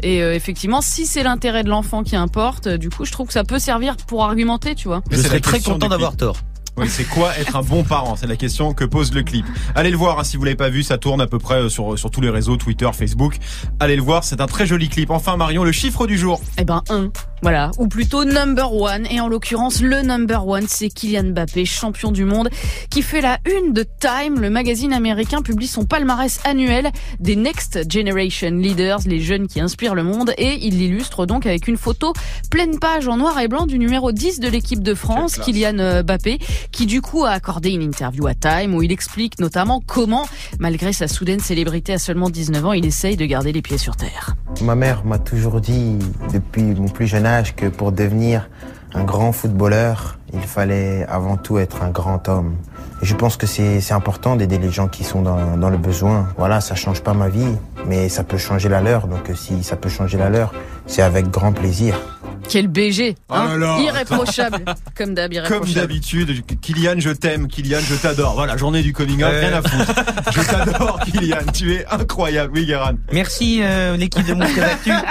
Et 0.04 0.22
euh, 0.22 0.34
effectivement, 0.36 0.82
si 0.82 1.06
c'est 1.06 1.24
l'intérêt 1.24 1.64
de 1.64 1.70
l'enfant 1.70 2.04
qui 2.04 2.16
importe, 2.18 2.68
euh, 2.68 2.78
du 2.78 2.90
coup, 2.90 3.06
je 3.06 3.12
trouve 3.14 3.28
que 3.28 3.34
ça 3.34 3.44
peut 3.46 3.60
servir 3.60 3.96
pour 3.96 4.24
argumenter, 4.26 4.76
tu 4.76 4.88
vois. 4.90 5.02
Mais 5.10 5.16
Je 5.18 5.22
c'est 5.22 5.28
serais 5.30 5.40
très 5.40 5.60
content 5.62 5.88
d'avoir 5.88 6.18
tort. 6.18 6.38
Oui, 6.78 6.90
c'est 6.90 7.06
quoi 7.06 7.38
être 7.38 7.56
un 7.56 7.62
bon 7.62 7.84
parent? 7.84 8.18
C'est 8.18 8.28
la 8.28 8.36
question 8.36 8.74
que 8.74 8.84
pose 8.84 9.14
le 9.14 9.24
clip. 9.24 9.46
Allez 9.76 9.92
le 9.92 9.98
voir 9.98 10.20
hein, 10.20 10.24
si 10.26 10.36
vous 10.36 10.44
l'avez 10.44 10.58
pas 10.58 10.70
vu, 10.70 10.84
ça 10.84 10.98
tourne 10.98 11.22
à 11.22 11.28
peu 11.28 11.40
près 11.40 11.56
euh, 11.56 11.70
sur 11.70 11.98
sur 11.98 12.12
tous 12.12 12.20
les 12.20 12.30
réseaux, 12.30 12.58
Twitter, 12.58 12.90
Facebook. 12.94 13.38
Allez 13.80 13.96
le 13.96 14.02
voir, 14.02 14.26
c'est 14.26 14.42
un 14.42 14.48
très 14.48 14.66
joli 14.66 14.90
clip. 14.90 15.10
Enfin 15.10 15.38
Marion, 15.38 15.64
le 15.64 15.72
chiffre 15.72 16.06
du 16.06 16.18
jour. 16.18 16.42
Eh 16.58 16.66
ben, 16.66 16.84
un. 16.90 17.12
Voilà. 17.42 17.72
Ou 17.78 17.88
plutôt 17.88 18.26
number 18.26 18.74
one. 18.74 19.06
Et 19.12 19.20
en 19.20 19.28
l'occurrence, 19.28 19.82
le 19.82 20.02
number 20.02 20.48
one, 20.48 20.66
c'est 20.68 20.90
Kylian 20.90 21.32
Mbappé, 21.32 21.66
champion 21.66 22.12
du 22.12 22.26
monde, 22.26 22.50
qui 22.90 23.02
fait 23.02 23.22
la 23.22 23.38
une 23.46 23.74
de 23.74 23.86
Time. 24.00 24.40
Le 24.40 24.50
magazine 24.50 24.94
américain 24.94 25.42
publie 25.42 25.68
son 25.68 25.86
palmarès 25.86 26.40
annuel 26.44 26.92
des 27.20 27.36
Next 27.36 27.92
Generation 27.92 28.52
Leaders, 28.52 29.00
les 29.06 29.20
jeunes 29.20 29.48
qui 29.48 29.60
inspirent 29.60 29.96
le 29.96 30.04
monde. 30.04 30.34
Et 30.38 30.66
il 30.66 30.80
l'illustre 30.80 31.26
donc 31.26 31.46
avec 31.46 31.68
une 31.68 31.78
photo 31.78 32.14
pleine 32.50 32.80
page 32.80 33.08
en 33.08 33.18
noir 33.18 33.40
et 33.40 33.48
blanc 33.48 33.66
du 33.66 33.78
numéro 33.78 34.12
10 34.12 34.40
de 34.40 34.48
l'équipe 34.48 34.82
de 34.82 34.94
France. 34.94 35.38
Kylian 35.38 35.80
euh, 35.80 36.04
Mbappé, 36.04 36.40
qui 36.72 36.86
du 36.86 37.02
coup 37.02 37.26
a 37.26 37.32
accordé 37.32 37.70
une 37.72 37.84
interview 37.84 38.28
à 38.28 38.34
Time 38.34 38.74
où 38.74 38.82
il 38.82 38.92
explique 38.92 39.40
notamment 39.40 39.82
comment, 39.86 40.26
malgré 40.60 40.94
sa 40.94 41.08
soudaine 41.08 41.40
célébrité 41.40 41.94
à 41.94 42.00
seulement 42.00 42.30
19 42.30 42.66
ans, 42.66 42.74
il 42.74 42.86
essaye 42.86 43.18
de 43.18 43.26
garder 43.26 43.52
les 43.52 43.62
pieds 43.62 43.78
sur 43.78 43.96
terre. 43.96 44.36
Ma 44.62 44.76
mère 44.76 45.06
m'a 45.06 45.20
toujours 45.20 45.60
dit, 45.60 46.00
depuis 46.34 46.64
mon 46.64 46.88
plus 46.88 47.08
jeune 47.08 47.26
âge, 47.26 47.56
que 47.56 47.68
pour 47.68 47.92
devenir 47.92 48.50
un 48.94 49.04
grand 49.04 49.32
footballeur, 49.32 50.18
il 50.34 50.42
fallait 50.42 51.06
avant 51.10 51.38
tout 51.38 51.58
être 51.58 51.84
un 51.84 51.90
grand 51.90 52.28
homme. 52.30 52.56
Et 53.02 53.06
je 53.06 53.14
pense 53.14 53.36
que 53.36 53.46
c'est 53.46 53.92
important 53.92 54.36
d'aider 54.38 54.58
les 54.58 54.72
gens 54.72 54.88
qui 54.88 55.04
sont 55.04 55.22
dans, 55.22 55.58
dans 55.58 55.70
le 55.70 55.78
besoin. 55.78 56.30
Voilà, 56.38 56.62
ça 56.62 56.76
change 56.76 57.02
pas 57.02 57.14
ma 57.14 57.28
vie, 57.28 57.58
mais 57.86 58.08
ça 58.08 58.24
peut 58.24 58.38
changer 58.38 58.70
la 58.70 58.82
leur. 58.82 59.08
Donc 59.08 59.30
euh, 59.30 59.36
si 59.36 59.64
ça 59.64 59.76
peut 59.76 59.90
changer 59.90 60.18
la 60.18 60.30
leur, 60.30 60.54
c'est 60.88 61.02
avec 61.02 61.30
grand 61.30 61.52
plaisir. 61.52 62.15
Quel 62.48 62.68
BG 62.68 63.16
Oh 63.30 63.34
là 63.34 63.58
là. 63.58 63.80
Irréprochable 63.82 64.64
Comme 64.96 65.14
d'hab, 65.14 65.34
Comme 65.48 65.66
d'habitude, 65.72 66.44
Kylian, 66.62 66.96
je 67.00 67.10
t'aime, 67.10 67.48
Kylian, 67.48 67.80
je 67.82 67.96
t'adore. 67.96 68.34
Voilà, 68.36 68.56
journée 68.56 68.82
du 68.82 68.94
coming 68.94 69.24
out, 69.24 69.30
Euh. 69.32 69.40
rien 69.42 69.58
à 69.58 69.62
foutre. 69.62 69.94
Je 70.32 70.42
t'adore, 70.42 71.00
Kylian, 71.06 71.38
tu 71.54 71.74
es 71.74 71.86
incroyable. 71.92 72.52
Oui, 72.56 72.66
Guérin. 72.66 72.96
Merci 73.12 73.60
euh, 73.62 73.98
l'équipe 73.98 74.26
de 74.26 74.34
mon 74.34 74.42
Actu. 74.42 74.92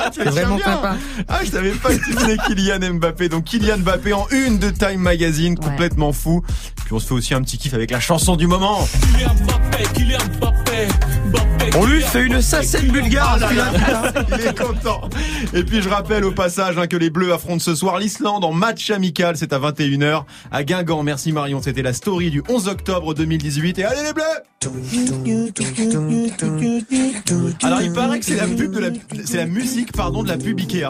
Ah, 0.00 0.10
tu 0.12 0.22
vraiment 0.22 0.56
bien. 0.56 0.64
sympa. 0.64 0.96
Ah, 1.28 1.40
je 1.44 1.50
savais 1.50 1.70
pas 1.70 1.88
que 1.90 2.04
tu 2.04 2.12
venais 2.12 2.36
Kylian 2.46 2.94
Mbappé. 2.94 3.28
Donc 3.28 3.44
Kylian 3.44 3.78
Mbappé 3.78 4.12
en 4.12 4.26
une 4.30 4.58
de 4.58 4.70
Time 4.70 5.00
Magazine, 5.00 5.56
Ouais. 5.58 5.64
complètement 5.64 6.12
fou. 6.12 6.42
Puis 6.84 6.92
on 6.92 6.98
se 6.98 7.06
fait 7.06 7.14
aussi 7.14 7.34
un 7.34 7.42
petit 7.42 7.58
kiff 7.58 7.74
avec 7.74 7.90
la 7.90 8.00
chanson 8.00 8.36
du 8.36 8.46
moment. 8.46 8.86
On 11.76 11.86
lui 11.86 12.00
fait 12.02 12.24
une 12.24 12.40
sacène 12.40 12.88
bulgare. 12.88 13.38
Ah 13.42 14.12
il 14.38 14.46
est 14.46 14.58
content. 14.58 15.08
Et 15.54 15.62
puis 15.64 15.82
je 15.82 15.88
rappelle 15.88 16.24
au 16.24 16.32
passage 16.32 16.78
hein, 16.78 16.86
que 16.86 16.96
les 16.96 17.10
Bleus 17.10 17.32
affrontent 17.32 17.58
ce 17.58 17.74
soir 17.74 17.98
l'Islande 17.98 18.44
en 18.44 18.52
match 18.52 18.90
amical. 18.90 19.36
C'est 19.36 19.52
à 19.52 19.58
21h 19.58 20.24
à 20.50 20.64
Guingamp. 20.64 21.02
Merci 21.02 21.32
Marion. 21.32 21.60
C'était 21.62 21.82
la 21.82 21.92
story 21.92 22.30
du 22.30 22.42
11 22.48 22.68
octobre 22.68 23.14
2018. 23.14 23.78
Et 23.78 23.84
allez 23.84 24.02
les 24.02 24.12
Bleus 24.12 24.24
Alors 27.62 27.82
il 27.82 27.92
paraît 27.92 28.18
que 28.18 28.24
c'est 28.24 28.36
la 28.36 28.46
pub 28.46 28.72
de 28.72 28.80
la, 28.80 28.88
c'est 29.24 29.36
la 29.36 29.46
musique 29.46 29.92
pardon 29.92 30.22
de 30.22 30.28
la 30.28 30.36
pub 30.36 30.58
Ikea. 30.58 30.88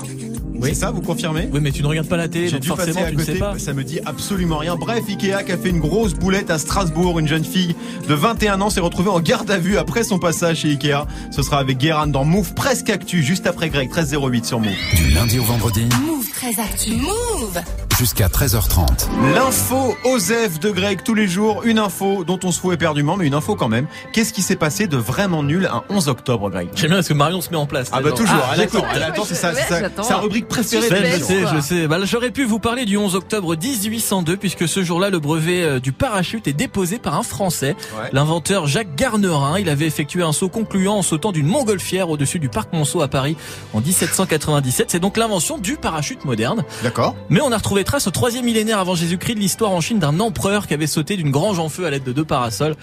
C'est 0.62 0.74
ça, 0.74 0.90
vous 0.90 1.00
confirmez 1.02 1.48
Oui, 1.52 1.60
mais 1.62 1.70
tu 1.70 1.82
ne 1.82 1.86
regardes 1.88 2.08
pas 2.08 2.16
la 2.16 2.28
télé, 2.28 2.46
J'ai 2.48 2.52
donc 2.52 2.62
dû 2.62 2.68
passer 2.70 2.92
forcément 2.92 3.06
à 3.06 3.10
tu 3.10 3.16
ne 3.16 3.20
sais 3.22 3.26
côté, 3.32 3.38
pas. 3.38 3.58
ça 3.58 3.72
me 3.72 3.84
dit 3.84 4.00
absolument 4.04 4.58
rien. 4.58 4.76
Bref, 4.76 5.04
Ikea 5.08 5.44
qui 5.44 5.52
a 5.52 5.56
fait 5.58 5.68
une 5.70 5.80
grosse 5.80 6.14
boulette 6.14 6.50
à 6.50 6.58
Strasbourg, 6.58 7.18
une 7.18 7.28
jeune 7.28 7.44
fille 7.44 7.74
de 8.08 8.14
21 8.14 8.60
ans 8.60 8.70
s'est 8.70 8.80
retrouvée 8.80 9.10
en 9.10 9.20
garde 9.20 9.50
à 9.50 9.58
vue 9.58 9.78
après 9.78 10.02
son 10.04 10.18
passage 10.18 10.58
chez 10.58 10.68
Ikea. 10.70 11.06
Ce 11.30 11.42
sera 11.42 11.58
avec 11.58 11.78
Guérin 11.78 12.06
dans 12.06 12.24
Move 12.24 12.54
presque 12.54 12.90
actu, 12.90 13.22
juste 13.22 13.46
après 13.46 13.68
Greg, 13.70 13.88
1308 13.88 14.44
sur 14.46 14.60
Move. 14.60 14.72
Du 14.96 15.10
lundi 15.10 15.38
au 15.38 15.44
vendredi 15.44 15.86
Move 16.06 16.28
très 16.34 16.60
actu. 16.60 16.96
Move 16.96 17.60
jusqu'à 17.98 18.28
13h30. 18.28 19.06
L'info 19.34 19.96
Osef 20.04 20.60
de 20.60 20.70
Greg 20.70 21.02
tous 21.04 21.14
les 21.14 21.26
jours, 21.26 21.62
une 21.64 21.78
info 21.80 22.22
dont 22.24 22.38
on 22.44 22.52
se 22.52 22.60
fout 22.60 22.72
éperdument, 22.72 23.16
mais 23.16 23.26
une 23.26 23.34
info 23.34 23.56
quand 23.56 23.68
même. 23.68 23.86
Qu'est-ce 24.12 24.32
qui 24.32 24.42
s'est 24.42 24.54
passé 24.56 24.86
de 24.86 24.96
vraiment 24.96 25.42
nul 25.42 25.66
un 25.72 25.82
11 25.90 26.08
octobre, 26.08 26.48
Greg? 26.50 26.68
J'aime 26.76 26.90
bien 26.90 26.98
parce 26.98 27.08
que 27.08 27.14
Marion 27.14 27.40
se 27.40 27.50
met 27.50 27.56
en 27.56 27.66
place. 27.66 27.88
Ah 27.92 28.00
bah 28.00 28.12
toujours, 28.12 28.36
ah, 28.40 28.52
elle 28.54 28.60
attend, 28.62 28.84
elle 28.94 29.02
attend, 29.02 29.24
c'est 29.24 29.34
sa, 29.34 29.52
sa- 29.54 30.02
sa 30.02 30.16
rubrique 30.18 30.46
préférée 30.48 30.88
de 30.88 30.94
Ouais, 30.94 31.12
je 31.18 31.24
sais, 31.24 31.44
je 31.54 31.60
sais. 31.60 31.86
Bah, 31.88 31.98
j'aurais 32.04 32.30
pu 32.30 32.44
vous 32.44 32.58
parler 32.58 32.84
du 32.84 32.96
11 32.96 33.14
octobre 33.14 33.54
1802 33.56 34.36
puisque 34.36 34.66
ce 34.66 34.82
jour-là, 34.82 35.10
le 35.10 35.18
brevet 35.18 35.62
euh, 35.62 35.80
du 35.80 35.92
parachute 35.92 36.48
est 36.48 36.52
déposé 36.52 36.98
par 36.98 37.14
un 37.16 37.22
Français, 37.22 37.76
Ouais. 37.98 38.08
l'inventeur 38.12 38.66
Jacques 38.66 38.94
Garnerin. 38.96 39.58
Il 39.58 39.68
avait 39.68 39.86
effectué 39.86 40.22
un 40.22 40.32
saut 40.32 40.48
concluant 40.48 40.96
en 40.96 41.02
sautant 41.02 41.32
d'une 41.32 41.46
montgolfière 41.46 42.10
au-dessus 42.10 42.38
du 42.38 42.48
parc 42.48 42.72
Monceau 42.72 43.00
à 43.02 43.08
Paris 43.08 43.36
en 43.74 43.80
1797. 43.80 44.90
C'est 44.90 45.00
donc 45.00 45.16
l'invention 45.16 45.58
du 45.58 45.76
parachute 45.76 46.24
moderne. 46.24 46.64
D'accord 46.82 47.14
Mais 47.30 47.40
on 47.40 47.52
a 47.52 47.56
retrouvé 47.56 47.84
trace 47.84 48.06
au 48.06 48.10
troisième 48.10 48.44
millénaire 48.44 48.78
avant 48.78 48.94
Jésus-Christ 48.94 49.34
de 49.34 49.40
l'histoire 49.40 49.70
en 49.72 49.80
Chine 49.80 49.98
d'un 49.98 50.18
empereur 50.20 50.66
qui 50.66 50.74
avait 50.74 50.86
sauté 50.86 51.16
d'une 51.16 51.30
grange 51.30 51.58
en 51.58 51.68
feu 51.68 51.84
à 51.86 51.90
l'aide 51.90 52.04
de 52.04 52.12
deux 52.12 52.24
parasols. 52.24 52.74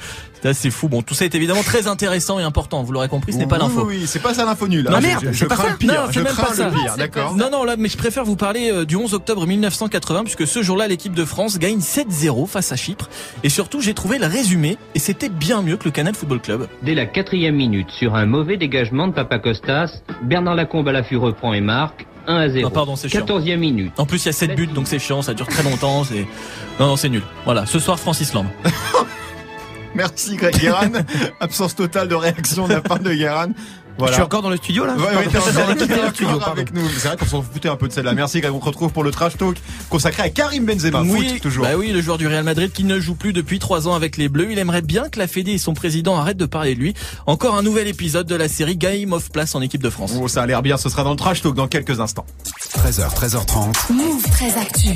C'est 0.45 0.49
assez 0.51 0.69
fou. 0.69 0.89
Bon, 0.89 1.01
tout 1.01 1.15
ça 1.15 1.25
est 1.25 1.33
évidemment 1.33 1.63
très 1.63 1.87
intéressant 1.87 2.37
et 2.39 2.43
important. 2.43 2.83
Vous 2.83 2.91
l'aurez 2.91 3.07
compris, 3.09 3.33
ce 3.33 3.39
n'est 3.39 3.47
pas 3.47 3.57
l'info. 3.57 3.83
Oui, 3.87 3.95
oui, 4.01 4.03
c'est 4.05 4.21
pas 4.21 4.31
ça 4.35 4.45
l'info 4.45 4.67
nulle. 4.67 4.83
Non, 4.85 4.91
Ah, 4.97 5.01
je- 5.01 5.07
merde, 5.07 5.23
je, 5.25 5.31
je 5.31 5.37
c'est 5.39 5.45
pas 5.47 5.55
crains 5.55 5.63
ça. 5.65 5.71
le 5.71 5.77
pire. 5.77 5.93
Non, 5.93 5.99
c'est 6.05 6.13
je 6.13 6.19
même 6.19 6.33
crains 6.33 6.43
pas 6.43 6.53
ça. 6.53 6.69
le 6.69 6.75
pire, 6.75 6.97
d'accord 6.97 7.35
Non, 7.35 7.49
non, 7.51 7.63
là, 7.63 7.75
mais 7.79 7.89
je 7.89 7.97
préfère 7.97 8.23
vous 8.25 8.35
parler 8.35 8.69
euh, 8.71 8.85
du 8.85 8.95
11 8.95 9.15
octobre 9.15 9.47
1980, 9.47 10.21
puisque 10.23 10.45
ce 10.45 10.61
jour-là, 10.61 10.87
l'équipe 10.87 11.15
de 11.15 11.25
France 11.25 11.57
gagne 11.57 11.79
7-0 11.79 12.45
face 12.45 12.71
à 12.71 12.75
Chypre. 12.75 13.09
Et 13.43 13.49
surtout, 13.49 13.81
j'ai 13.81 13.95
trouvé 13.95 14.19
le 14.19 14.27
résumé, 14.27 14.77
et 14.93 14.99
c'était 14.99 15.29
bien 15.29 15.63
mieux 15.63 15.77
que 15.77 15.85
le 15.85 15.89
Canal 15.91 16.13
Football 16.13 16.41
Club. 16.41 16.67
Dès 16.83 16.93
la 16.93 17.07
quatrième 17.07 17.55
minute, 17.55 17.89
sur 17.89 18.13
un 18.13 18.27
mauvais 18.27 18.57
dégagement 18.57 19.07
de 19.07 19.13
Papakostas, 19.13 20.01
Bernard 20.21 20.53
Lacombe 20.53 20.87
à 20.87 20.91
l'affût 20.91 21.17
reprend 21.17 21.55
et 21.55 21.61
marque 21.61 22.05
1 22.27 22.35
à 22.35 22.49
0. 22.49 22.65
Non, 22.65 22.69
pardon, 22.69 22.95
c'est 22.95 23.09
chiant. 23.09 23.21
Quatorzième 23.21 23.61
minute. 23.61 23.93
En 23.97 24.05
plus, 24.05 24.23
il 24.23 24.27
y 24.27 24.29
a 24.29 24.33
7 24.33 24.53
buts, 24.53 24.67
donc 24.67 24.87
c'est 24.87 24.99
chiant, 24.99 25.23
ça 25.23 25.33
dure 25.33 25.47
très 25.47 25.63
longtemps, 25.63 26.03
c'est... 26.03 26.27
Non, 26.79 26.85
non, 26.85 26.97
c'est 26.97 27.09
nul. 27.09 27.23
Voilà, 27.45 27.65
ce 27.65 27.79
soir, 27.79 27.99
Francis 27.99 28.31
Lamb. 28.35 28.45
Merci 29.95 30.35
Greg 30.35 30.57
Guérin. 30.59 30.91
Absence 31.39 31.75
totale 31.75 32.09
de 32.09 32.15
réaction 32.15 32.67
de 32.67 32.73
la 32.73 32.81
part 32.81 32.99
de 32.99 33.13
Guérin. 33.13 33.49
Voilà. 33.97 34.11
Je 34.11 34.15
suis 34.15 34.23
encore 34.23 34.41
dans 34.41 34.49
le 34.49 34.57
studio 34.57 34.85
là 34.85 34.93
Ouais, 34.95 35.03
ouais, 35.15 35.27
t'es 35.27 36.25
encore- 36.25 36.49
avec 36.49 36.73
nous. 36.73 36.81
C'est 36.97 37.07
vrai 37.07 37.17
qu'on 37.17 37.25
s'en 37.25 37.41
foutait 37.41 37.69
un 37.69 37.75
peu 37.75 37.87
de 37.87 37.93
celle-là. 37.93 38.13
Merci 38.13 38.41
Greg. 38.41 38.53
On 38.53 38.59
te 38.59 38.65
retrouve 38.65 38.91
pour 38.91 39.03
le 39.03 39.11
trash 39.11 39.37
talk 39.37 39.57
consacré 39.89 40.23
à 40.23 40.29
Karim 40.29 40.65
Benzema. 40.65 41.03
Foot, 41.03 41.41
toujours. 41.41 41.63
bah 41.65 41.71
oui, 41.77 41.91
le 41.91 42.01
joueur 42.01 42.17
du 42.17 42.27
Real 42.27 42.43
Madrid 42.43 42.71
qui 42.71 42.83
ne 42.83 42.99
joue 42.99 43.15
plus 43.15 43.31
depuis 43.33 43.59
trois 43.59 43.87
ans 43.87 43.93
avec 43.93 44.17
les 44.17 44.27
Bleus. 44.29 44.47
Il 44.51 44.59
aimerait 44.59 44.81
bien 44.81 45.09
que 45.09 45.19
la 45.19 45.27
Fédé 45.27 45.51
et 45.53 45.57
son 45.57 45.73
président 45.73 46.17
arrêtent 46.17 46.37
de 46.37 46.45
parler 46.45 46.75
de 46.75 46.79
lui. 46.79 46.93
Encore 47.25 47.55
un 47.55 47.63
nouvel 47.63 47.87
épisode 47.87 48.27
de 48.27 48.35
la 48.35 48.47
série 48.49 48.75
Game 48.77 49.13
of 49.13 49.31
Place 49.31 49.55
en 49.55 49.61
équipe 49.61 49.81
de 49.83 49.89
France. 49.89 50.13
Oh, 50.19 50.27
ça 50.27 50.43
a 50.43 50.45
l'air 50.45 50.61
bien. 50.61 50.77
Ce 50.77 50.89
sera 50.89 51.03
dans 51.03 51.11
le 51.11 51.15
trash 51.17 51.41
talk 51.41 51.55
dans 51.55 51.67
quelques 51.67 51.99
instants. 51.99 52.25
13h, 52.77 53.13
13h30. 53.15 53.93
Move 53.93 54.23
très 54.31 54.57
actu. 54.57 54.89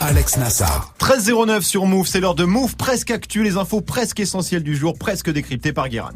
Alex 0.00 0.36
Nassar. 0.36 0.92
13.09 1.00 1.62
sur 1.62 1.86
Move. 1.86 2.06
C'est 2.06 2.20
l'heure 2.20 2.34
de 2.34 2.44
Move 2.44 2.76
presque 2.76 3.10
actu. 3.10 3.42
Les 3.42 3.56
infos 3.56 3.80
presque 3.80 4.20
essentielles 4.20 4.62
du 4.62 4.76
jour, 4.76 4.94
presque 4.98 5.30
décryptées 5.30 5.72
par 5.72 5.88
Guérin. 5.88 6.10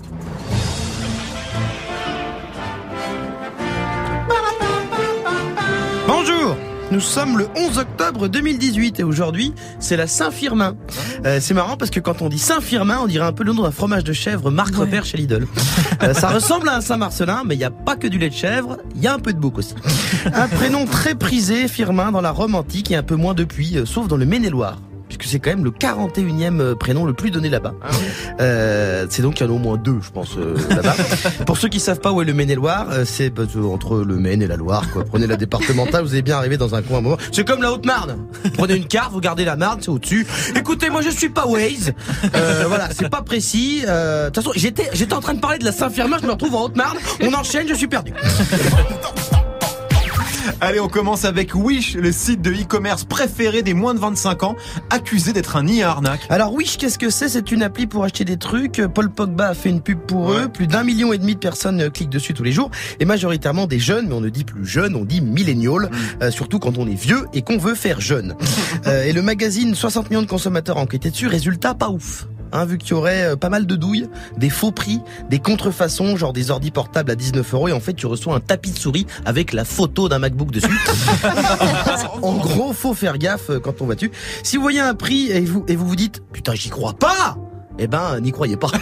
Nous 6.90 7.00
sommes 7.00 7.36
le 7.36 7.48
11 7.54 7.78
octobre 7.78 8.28
2018 8.28 9.00
et 9.00 9.04
aujourd'hui, 9.04 9.52
c'est 9.78 9.96
la 9.98 10.06
Saint-Firmin. 10.06 10.74
Euh, 11.26 11.38
c'est 11.38 11.52
marrant 11.52 11.76
parce 11.76 11.90
que 11.90 12.00
quand 12.00 12.22
on 12.22 12.30
dit 12.30 12.38
Saint-Firmin, 12.38 13.00
on 13.02 13.06
dirait 13.06 13.26
un 13.26 13.32
peu 13.32 13.44
le 13.44 13.52
nom 13.52 13.62
d'un 13.62 13.70
fromage 13.70 14.04
de 14.04 14.14
chèvre 14.14 14.50
marque 14.50 14.74
repère 14.74 15.04
chez 15.04 15.18
Lidl. 15.18 15.46
Euh, 16.02 16.14
ça 16.14 16.28
ressemble 16.34 16.66
à 16.70 16.76
un 16.76 16.80
Saint-Marcelin, 16.80 17.42
mais 17.44 17.56
il 17.56 17.58
n'y 17.58 17.64
a 17.64 17.70
pas 17.70 17.96
que 17.96 18.06
du 18.06 18.18
lait 18.18 18.30
de 18.30 18.34
chèvre, 18.34 18.78
il 18.96 19.02
y 19.02 19.06
a 19.06 19.12
un 19.12 19.18
peu 19.18 19.34
de 19.34 19.38
bouc 19.38 19.58
aussi. 19.58 19.74
Un 20.32 20.48
prénom 20.48 20.86
très 20.86 21.14
prisé, 21.14 21.68
Firmin, 21.68 22.10
dans 22.10 22.22
la 22.22 22.30
Rome 22.30 22.54
antique 22.54 22.90
et 22.90 22.96
un 22.96 23.02
peu 23.02 23.16
moins 23.16 23.34
depuis, 23.34 23.76
euh, 23.76 23.84
sauf 23.84 24.08
dans 24.08 24.16
le 24.16 24.24
Maine-et-Loire. 24.24 24.78
Puisque 25.08 25.24
c'est 25.24 25.38
quand 25.38 25.50
même 25.50 25.64
le 25.64 25.70
41e 25.70 26.60
euh, 26.60 26.74
prénom 26.74 27.04
le 27.04 27.12
plus 27.12 27.30
donné 27.30 27.48
là-bas. 27.48 27.74
Euh, 28.40 29.06
c'est 29.10 29.22
donc 29.22 29.34
qu'il 29.34 29.46
y 29.46 29.48
en 29.48 29.52
a 29.52 29.56
au 29.56 29.58
moins 29.58 29.76
deux, 29.76 29.98
je 30.02 30.10
pense, 30.10 30.36
euh, 30.36 30.54
là-bas. 30.70 30.94
Pour 31.46 31.56
ceux 31.56 31.68
qui 31.68 31.80
savent 31.80 32.00
pas 32.00 32.12
où 32.12 32.22
est 32.22 32.24
le 32.24 32.34
Maine-et-Loire, 32.34 32.88
euh, 32.90 33.04
c'est 33.06 33.30
bah, 33.30 33.44
entre 33.72 33.98
le 33.98 34.16
Maine 34.16 34.42
et 34.42 34.46
la 34.46 34.56
Loire. 34.56 34.84
Quoi. 34.92 35.04
Prenez 35.04 35.26
la 35.26 35.36
départementale, 35.36 36.04
vous 36.04 36.12
allez 36.12 36.22
bien 36.22 36.36
arriver 36.36 36.56
dans 36.56 36.74
un 36.74 36.82
coin 36.82 36.96
à 36.96 36.98
un 37.00 37.02
moment. 37.02 37.16
C'est 37.32 37.46
comme 37.46 37.62
la 37.62 37.72
Haute-Marne. 37.72 38.16
Prenez 38.54 38.74
une 38.74 38.86
carte, 38.86 39.12
vous 39.12 39.20
gardez 39.20 39.44
la 39.44 39.56
Marne, 39.56 39.80
c'est 39.82 39.90
au-dessus. 39.90 40.26
Écoutez, 40.54 40.90
moi 40.90 41.00
je 41.02 41.10
suis 41.10 41.28
pas 41.30 41.46
Waze. 41.46 41.92
Euh, 42.34 42.64
voilà, 42.68 42.88
c'est 42.96 43.08
pas 43.08 43.22
précis. 43.22 43.82
Euh, 43.86 44.26
De 44.26 44.30
toute 44.30 44.44
façon, 44.44 44.52
j'étais 44.56 44.90
j'étais 44.92 45.14
en 45.14 45.20
train 45.20 45.34
de 45.34 45.40
parler 45.40 45.58
de 45.58 45.64
la 45.64 45.72
Saint-Firmin, 45.72 46.18
je 46.20 46.26
me 46.26 46.32
retrouve 46.32 46.54
en 46.54 46.64
Haute-Marne. 46.64 46.98
On 47.22 47.32
enchaîne, 47.32 47.66
je 47.68 47.74
suis 47.74 47.88
perdu. 47.88 48.12
Allez, 50.60 50.80
on 50.80 50.88
commence 50.88 51.24
avec 51.24 51.54
Wish, 51.54 51.94
le 51.94 52.10
site 52.10 52.42
de 52.42 52.50
e-commerce 52.50 53.04
préféré 53.04 53.62
des 53.62 53.74
moins 53.74 53.94
de 53.94 54.00
25 54.00 54.42
ans, 54.42 54.56
accusé 54.90 55.32
d'être 55.32 55.54
un 55.54 55.62
nid 55.62 55.84
à 55.84 55.90
arnaque. 55.90 56.26
Alors 56.30 56.52
Wish, 56.52 56.78
qu'est-ce 56.78 56.98
que 56.98 57.10
c'est? 57.10 57.28
C'est 57.28 57.52
une 57.52 57.62
appli 57.62 57.86
pour 57.86 58.02
acheter 58.02 58.24
des 58.24 58.38
trucs. 58.38 58.82
Paul 58.92 59.08
Pogba 59.08 59.50
a 59.50 59.54
fait 59.54 59.68
une 59.68 59.80
pub 59.80 60.00
pour 60.00 60.32
eux. 60.32 60.48
Plus 60.48 60.66
d'un 60.66 60.82
million 60.82 61.12
et 61.12 61.18
demi 61.18 61.34
de 61.34 61.38
personnes 61.38 61.80
euh, 61.80 61.90
cliquent 61.90 62.10
dessus 62.10 62.34
tous 62.34 62.42
les 62.42 62.50
jours. 62.50 62.72
Et 62.98 63.04
majoritairement 63.04 63.68
des 63.68 63.78
jeunes, 63.78 64.08
mais 64.08 64.14
on 64.14 64.20
ne 64.20 64.30
dit 64.30 64.42
plus 64.42 64.66
jeunes, 64.66 64.96
on 64.96 65.04
dit 65.04 65.20
millénial. 65.20 65.90
Euh, 66.22 66.32
surtout 66.32 66.58
quand 66.58 66.76
on 66.76 66.88
est 66.88 67.00
vieux 67.00 67.26
et 67.32 67.42
qu'on 67.42 67.58
veut 67.58 67.74
faire 67.74 68.00
jeune. 68.00 68.34
Euh, 68.86 69.04
et 69.04 69.12
le 69.12 69.22
magazine 69.22 69.74
60 69.74 70.10
millions 70.10 70.22
de 70.22 70.28
consommateurs 70.28 70.76
enquêtés 70.76 71.10
dessus, 71.10 71.26
résultat 71.26 71.74
pas 71.74 71.90
ouf. 71.90 72.26
Hein, 72.52 72.64
vu 72.64 72.78
qu'il 72.78 72.90
y 72.90 72.94
aurait 72.94 73.24
euh, 73.24 73.36
pas 73.36 73.48
mal 73.48 73.66
de 73.66 73.76
douilles, 73.76 74.08
des 74.36 74.50
faux 74.50 74.72
prix, 74.72 75.00
des 75.28 75.38
contrefaçons, 75.38 76.16
genre 76.16 76.32
des 76.32 76.50
ordi 76.50 76.70
portables 76.70 77.10
à 77.10 77.14
19 77.14 77.54
euros, 77.54 77.68
et 77.68 77.72
en 77.72 77.80
fait 77.80 77.94
tu 77.94 78.06
reçois 78.06 78.34
un 78.34 78.40
tapis 78.40 78.70
de 78.70 78.78
souris 78.78 79.06
avec 79.24 79.52
la 79.52 79.64
photo 79.64 80.08
d'un 80.08 80.18
MacBook 80.18 80.50
dessus. 80.50 80.78
en 82.22 82.34
gros, 82.36 82.72
faut 82.72 82.94
faire 82.94 83.18
gaffe 83.18 83.50
euh, 83.50 83.60
quand 83.60 83.82
on 83.82 83.86
va 83.86 83.94
dessus. 83.94 84.10
Si 84.42 84.56
vous 84.56 84.62
voyez 84.62 84.80
un 84.80 84.94
prix 84.94 85.30
et 85.30 85.40
vous 85.40 85.64
et 85.68 85.76
vous, 85.76 85.86
vous 85.86 85.96
dites 85.96 86.22
putain 86.32 86.54
j'y 86.54 86.70
crois 86.70 86.94
pas, 86.94 87.36
eh 87.78 87.86
ben 87.86 88.20
n'y 88.20 88.32
croyez 88.32 88.56
pas. 88.56 88.70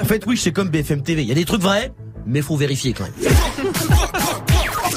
En 0.00 0.04
fait 0.04 0.24
oui 0.26 0.36
c'est 0.36 0.52
comme 0.52 0.68
BFM 0.68 1.02
TV, 1.02 1.22
il 1.22 1.28
y 1.28 1.32
a 1.32 1.34
des 1.34 1.44
trucs 1.44 1.62
vrais, 1.62 1.92
mais 2.26 2.42
faut 2.42 2.56
vérifier 2.56 2.92
quand 2.92 3.04
même. 3.04 3.32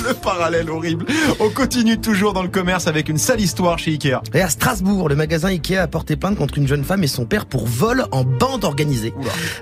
Le 0.07 0.13
parallèle 0.13 0.69
horrible. 0.69 1.05
On 1.39 1.49
continue 1.49 1.99
toujours 1.99 2.33
dans 2.33 2.43
le 2.43 2.49
commerce 2.49 2.87
avec 2.87 3.09
une 3.09 3.17
sale 3.17 3.41
histoire 3.41 3.79
chez 3.79 3.91
Ikea. 3.91 4.21
Et 4.33 4.41
à 4.41 4.49
Strasbourg, 4.49 5.09
le 5.09 5.15
magasin 5.15 5.47
Ikea 5.47 5.77
a 5.77 5.87
porté 5.87 6.15
plainte 6.15 6.37
contre 6.37 6.57
une 6.57 6.67
jeune 6.67 6.83
femme 6.83 7.03
et 7.03 7.07
son 7.07 7.25
père 7.25 7.45
pour 7.45 7.65
vol 7.65 8.05
en 8.11 8.23
bande 8.23 8.65
organisée. 8.65 9.13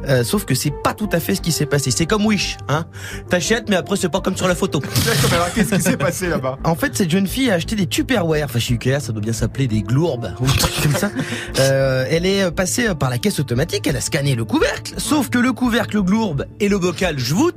Euh, 0.08 0.24
sauf 0.24 0.46
que 0.46 0.56
c'est 0.56 0.74
pas 0.84 0.94
tout 0.94 1.10
à 1.12 1.20
fait 1.20 1.36
ce 1.36 1.42
qui 1.42 1.52
s'est 1.52 1.66
passé. 1.66 1.92
C'est 1.92 2.06
comme 2.06 2.26
Wish, 2.26 2.58
hein. 2.68 2.86
T'achètes, 3.30 3.70
mais 3.70 3.76
après 3.76 3.96
c'est 3.96 4.10
pas 4.10 4.20
comme 4.20 4.36
sur 4.36 4.48
la 4.48 4.56
photo. 4.56 4.80
D'accord, 5.06 5.34
alors 5.34 5.54
qu'est-ce 5.54 5.76
qui 5.76 5.82
s'est 5.82 5.98
passé 5.98 6.28
là-bas? 6.28 6.58
En 6.64 6.76
fait, 6.76 6.96
cette 6.98 7.12
jeune 7.12 7.28
fille 7.28 7.50
a 7.50 7.56
acheté 7.56 7.76
des 7.76 7.86
Tupperware. 7.86 8.46
Enfin, 8.46 8.60
chez 8.60 8.74
Ikea, 8.74 9.00
ça 9.00 9.14
doit 9.14 9.22
bien 9.22 9.34
s'appeler 9.34 9.68
des 9.68 9.82
glourbes 9.82 10.34
ou 10.42 10.46
comme 10.82 10.96
ça. 10.96 11.12
Euh, 11.60 12.06
elle 12.10 12.26
est 12.26 12.52
passée 12.52 12.94
par 12.96 13.10
la 13.10 13.18
caisse 13.18 13.40
automatique. 13.40 13.88
Elle 13.88 13.98
a 13.98 14.02
scanné 14.02 14.36
le 14.36 14.46
couvercle. 14.46 14.94
Sauf 14.98 15.30
que 15.30 15.38
le 15.38 15.54
couvercle 15.54 16.02
glourbe 16.02 16.46
et 16.60 16.68
le 16.68 16.80
bocal 16.80 17.18
jvout 17.20 17.54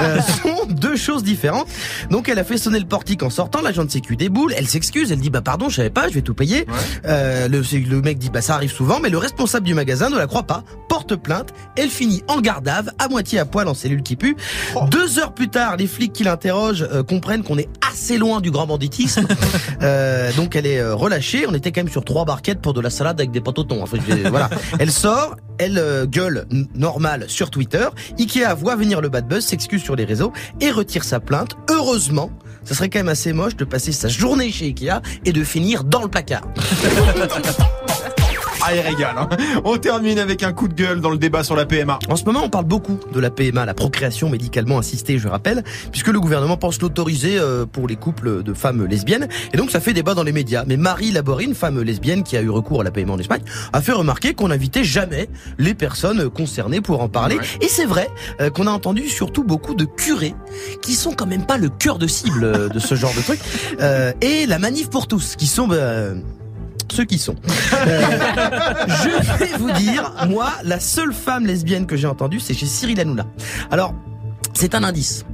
euh, 0.00 0.18
sont 0.42 0.66
deux 0.68 0.96
choses 0.96 1.22
différentes. 1.22 1.68
Donc, 2.10 2.17
elle 2.26 2.38
a 2.38 2.44
fait 2.44 2.58
sonner 2.58 2.80
le 2.80 2.86
portique 2.86 3.22
en 3.22 3.30
sortant. 3.30 3.60
L'agent 3.62 3.84
de 3.84 3.90
sécu 3.90 4.16
déboule. 4.16 4.52
Elle 4.56 4.66
s'excuse. 4.66 5.12
Elle 5.12 5.20
dit 5.20 5.30
bah 5.30 5.42
pardon, 5.42 5.68
je 5.68 5.76
savais 5.76 5.90
pas, 5.90 6.08
je 6.08 6.14
vais 6.14 6.22
tout 6.22 6.34
payer. 6.34 6.66
Euh, 7.06 7.48
le, 7.48 8.00
mec 8.00 8.18
dit 8.18 8.30
bah 8.30 8.40
ça 8.40 8.54
arrive 8.54 8.72
souvent, 8.72 9.00
mais 9.00 9.10
le 9.10 9.18
responsable 9.18 9.66
du 9.66 9.74
magasin 9.74 10.10
ne 10.10 10.16
la 10.16 10.26
croit 10.26 10.44
pas, 10.44 10.64
porte 10.88 11.16
plainte. 11.16 11.52
Elle 11.76 11.90
finit 11.90 12.22
en 12.28 12.40
gardave, 12.40 12.90
à 12.98 13.08
moitié 13.08 13.38
à 13.38 13.44
poil 13.44 13.68
en 13.68 13.74
cellule 13.74 14.02
qui 14.02 14.16
pue. 14.16 14.36
Deux 14.90 15.18
heures 15.18 15.34
plus 15.34 15.48
tard, 15.48 15.76
les 15.76 15.86
flics 15.86 16.12
qui 16.12 16.24
l'interrogent 16.24 16.86
euh, 16.90 17.02
comprennent 17.02 17.42
qu'on 17.42 17.58
est 17.58 17.68
assez 17.88 18.18
loin 18.18 18.40
du 18.40 18.50
grand 18.50 18.66
banditisme. 18.66 19.26
Euh, 19.82 20.32
donc 20.32 20.56
elle 20.56 20.66
est 20.66 20.84
relâchée. 20.90 21.46
On 21.46 21.54
était 21.54 21.70
quand 21.70 21.82
même 21.82 21.90
sur 21.90 22.04
trois 22.04 22.24
barquettes 22.24 22.60
pour 22.60 22.74
de 22.74 22.80
la 22.80 22.90
salade 22.90 23.20
avec 23.20 23.30
des 23.30 23.40
pâtes 23.40 23.58
au 23.58 23.64
thon. 23.64 23.82
Enfin, 23.82 23.96
voilà. 24.28 24.50
Elle 24.78 24.90
sort, 24.90 25.36
elle 25.58 26.06
gueule 26.06 26.46
normal 26.74 27.24
sur 27.28 27.50
Twitter. 27.50 27.86
Ikea 28.18 28.54
voit 28.56 28.76
venir 28.76 29.00
le 29.00 29.08
bad 29.08 29.26
buzz, 29.26 29.44
s'excuse 29.44 29.82
sur 29.82 29.96
les 29.96 30.04
réseaux 30.04 30.32
et 30.60 30.70
retire 30.70 31.04
sa 31.04 31.20
plainte. 31.20 31.56
Heureusement, 31.70 32.07
ça 32.64 32.74
serait 32.74 32.88
quand 32.88 32.98
même 32.98 33.08
assez 33.08 33.32
moche 33.32 33.56
de 33.56 33.64
passer 33.64 33.92
sa 33.92 34.08
journée 34.08 34.50
chez 34.50 34.66
Ikea 34.66 35.00
et 35.24 35.32
de 35.32 35.44
finir 35.44 35.84
dans 35.84 36.02
le 36.02 36.08
placard. 36.08 36.42
Régale. 38.68 39.16
Hein. 39.18 39.28
On 39.64 39.76
termine 39.78 40.18
avec 40.18 40.42
un 40.42 40.52
coup 40.52 40.68
de 40.68 40.74
gueule 40.74 41.00
dans 41.00 41.10
le 41.10 41.18
débat 41.18 41.42
sur 41.42 41.56
la 41.56 41.66
PMA. 41.66 41.98
En 42.08 42.16
ce 42.16 42.24
moment, 42.24 42.42
on 42.44 42.50
parle 42.50 42.66
beaucoup 42.66 42.98
de 43.12 43.20
la 43.20 43.30
PMA, 43.30 43.64
la 43.64 43.74
procréation 43.74 44.28
médicalement 44.28 44.78
assistée, 44.78 45.18
je 45.18 45.28
rappelle, 45.28 45.64
puisque 45.90 46.08
le 46.08 46.20
gouvernement 46.20 46.56
pense 46.56 46.80
l'autoriser 46.80 47.38
euh, 47.38 47.64
pour 47.66 47.88
les 47.88 47.96
couples 47.96 48.42
de 48.42 48.52
femmes 48.52 48.84
lesbiennes. 48.84 49.28
Et 49.52 49.56
donc, 49.56 49.70
ça 49.70 49.80
fait 49.80 49.92
débat 49.92 50.14
dans 50.14 50.22
les 50.22 50.32
médias. 50.32 50.64
Mais 50.66 50.76
Marie 50.76 51.10
Laborine, 51.10 51.54
femme 51.54 51.80
lesbienne 51.80 52.22
qui 52.22 52.36
a 52.36 52.42
eu 52.42 52.50
recours 52.50 52.82
à 52.82 52.84
la 52.84 52.90
PMA 52.90 53.12
en 53.12 53.18
Espagne, 53.18 53.42
a 53.72 53.80
fait 53.80 53.92
remarquer 53.92 54.34
qu'on 54.34 54.48
n'invitait 54.48 54.84
jamais 54.84 55.28
les 55.58 55.74
personnes 55.74 56.28
concernées 56.28 56.80
pour 56.80 57.02
en 57.02 57.08
parler. 57.08 57.36
Ouais. 57.36 57.44
Et 57.60 57.68
c'est 57.68 57.86
vrai 57.86 58.08
euh, 58.40 58.50
qu'on 58.50 58.66
a 58.66 58.70
entendu 58.70 59.08
surtout 59.08 59.44
beaucoup 59.44 59.74
de 59.74 59.84
curés 59.84 60.34
qui 60.82 60.94
sont 60.94 61.12
quand 61.12 61.26
même 61.26 61.46
pas 61.46 61.58
le 61.58 61.68
cœur 61.68 61.98
de 61.98 62.06
cible 62.06 62.44
euh, 62.44 62.68
de 62.68 62.78
ce 62.78 62.94
genre 62.94 63.14
de 63.14 63.20
truc. 63.20 63.40
Euh, 63.80 64.12
et 64.20 64.46
la 64.46 64.58
manif 64.58 64.90
pour 64.90 65.06
tous, 65.06 65.36
qui 65.36 65.46
sont... 65.46 65.68
bah, 65.68 66.12
ceux 66.92 67.04
qui 67.04 67.18
sont. 67.18 67.36
Euh, 67.86 68.02
je 68.88 69.38
vais 69.38 69.56
vous 69.58 69.70
dire, 69.72 70.12
moi, 70.28 70.52
la 70.64 70.80
seule 70.80 71.12
femme 71.12 71.46
lesbienne 71.46 71.86
que 71.86 71.96
j'ai 71.96 72.06
entendue, 72.06 72.40
c'est 72.40 72.54
chez 72.54 72.66
Cyril 72.66 73.00
Hanouna. 73.00 73.26
Alors, 73.70 73.94
c'est 74.54 74.74
un 74.74 74.82
indice. 74.82 75.24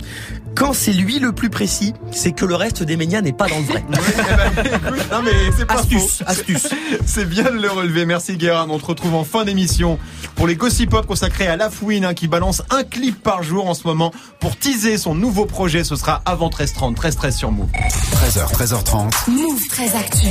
Quand 0.56 0.72
c'est 0.72 0.92
lui 0.92 1.18
le 1.18 1.32
plus 1.32 1.50
précis, 1.50 1.94
c'est 2.12 2.32
que 2.32 2.44
le 2.44 2.54
reste 2.54 2.82
des 2.82 2.96
médias 2.96 3.20
n'est 3.20 3.32
pas 3.32 3.48
dans 3.48 3.58
le 3.58 3.64
vrai. 3.64 3.84
non 5.10 5.22
mais 5.22 5.32
c'est 5.56 5.66
pas 5.66 5.74
Astuce, 5.74 6.18
faux. 6.18 6.24
astuce. 6.26 6.68
C'est 7.06 7.24
bien 7.28 7.44
de 7.44 7.58
le 7.60 7.70
relever. 7.70 8.06
Merci 8.06 8.36
Guérin. 8.36 8.66
On 8.70 8.78
te 8.78 8.86
retrouve 8.86 9.14
en 9.14 9.24
fin 9.24 9.44
d'émission 9.44 9.98
pour 10.36 10.46
les 10.46 10.54
Gossip 10.54 10.90
Pop 10.90 11.06
consacrés 11.06 11.48
à 11.48 11.56
Lafouine 11.56 12.04
hein, 12.04 12.14
qui 12.14 12.28
balance 12.28 12.62
un 12.70 12.84
clip 12.84 13.20
par 13.22 13.42
jour 13.42 13.68
en 13.68 13.74
ce 13.74 13.86
moment 13.86 14.12
pour 14.38 14.56
teaser 14.56 14.96
son 14.96 15.14
nouveau 15.14 15.44
projet. 15.44 15.82
Ce 15.82 15.96
sera 15.96 16.22
avant 16.24 16.48
13h30, 16.50 16.94
13 16.94 17.16
13 17.16 17.36
sur 17.36 17.50
Move. 17.50 17.68
13h, 17.72 18.52
13h30. 18.54 19.30
Move 19.30 19.66
très 19.68 19.94
actu. 19.96 20.28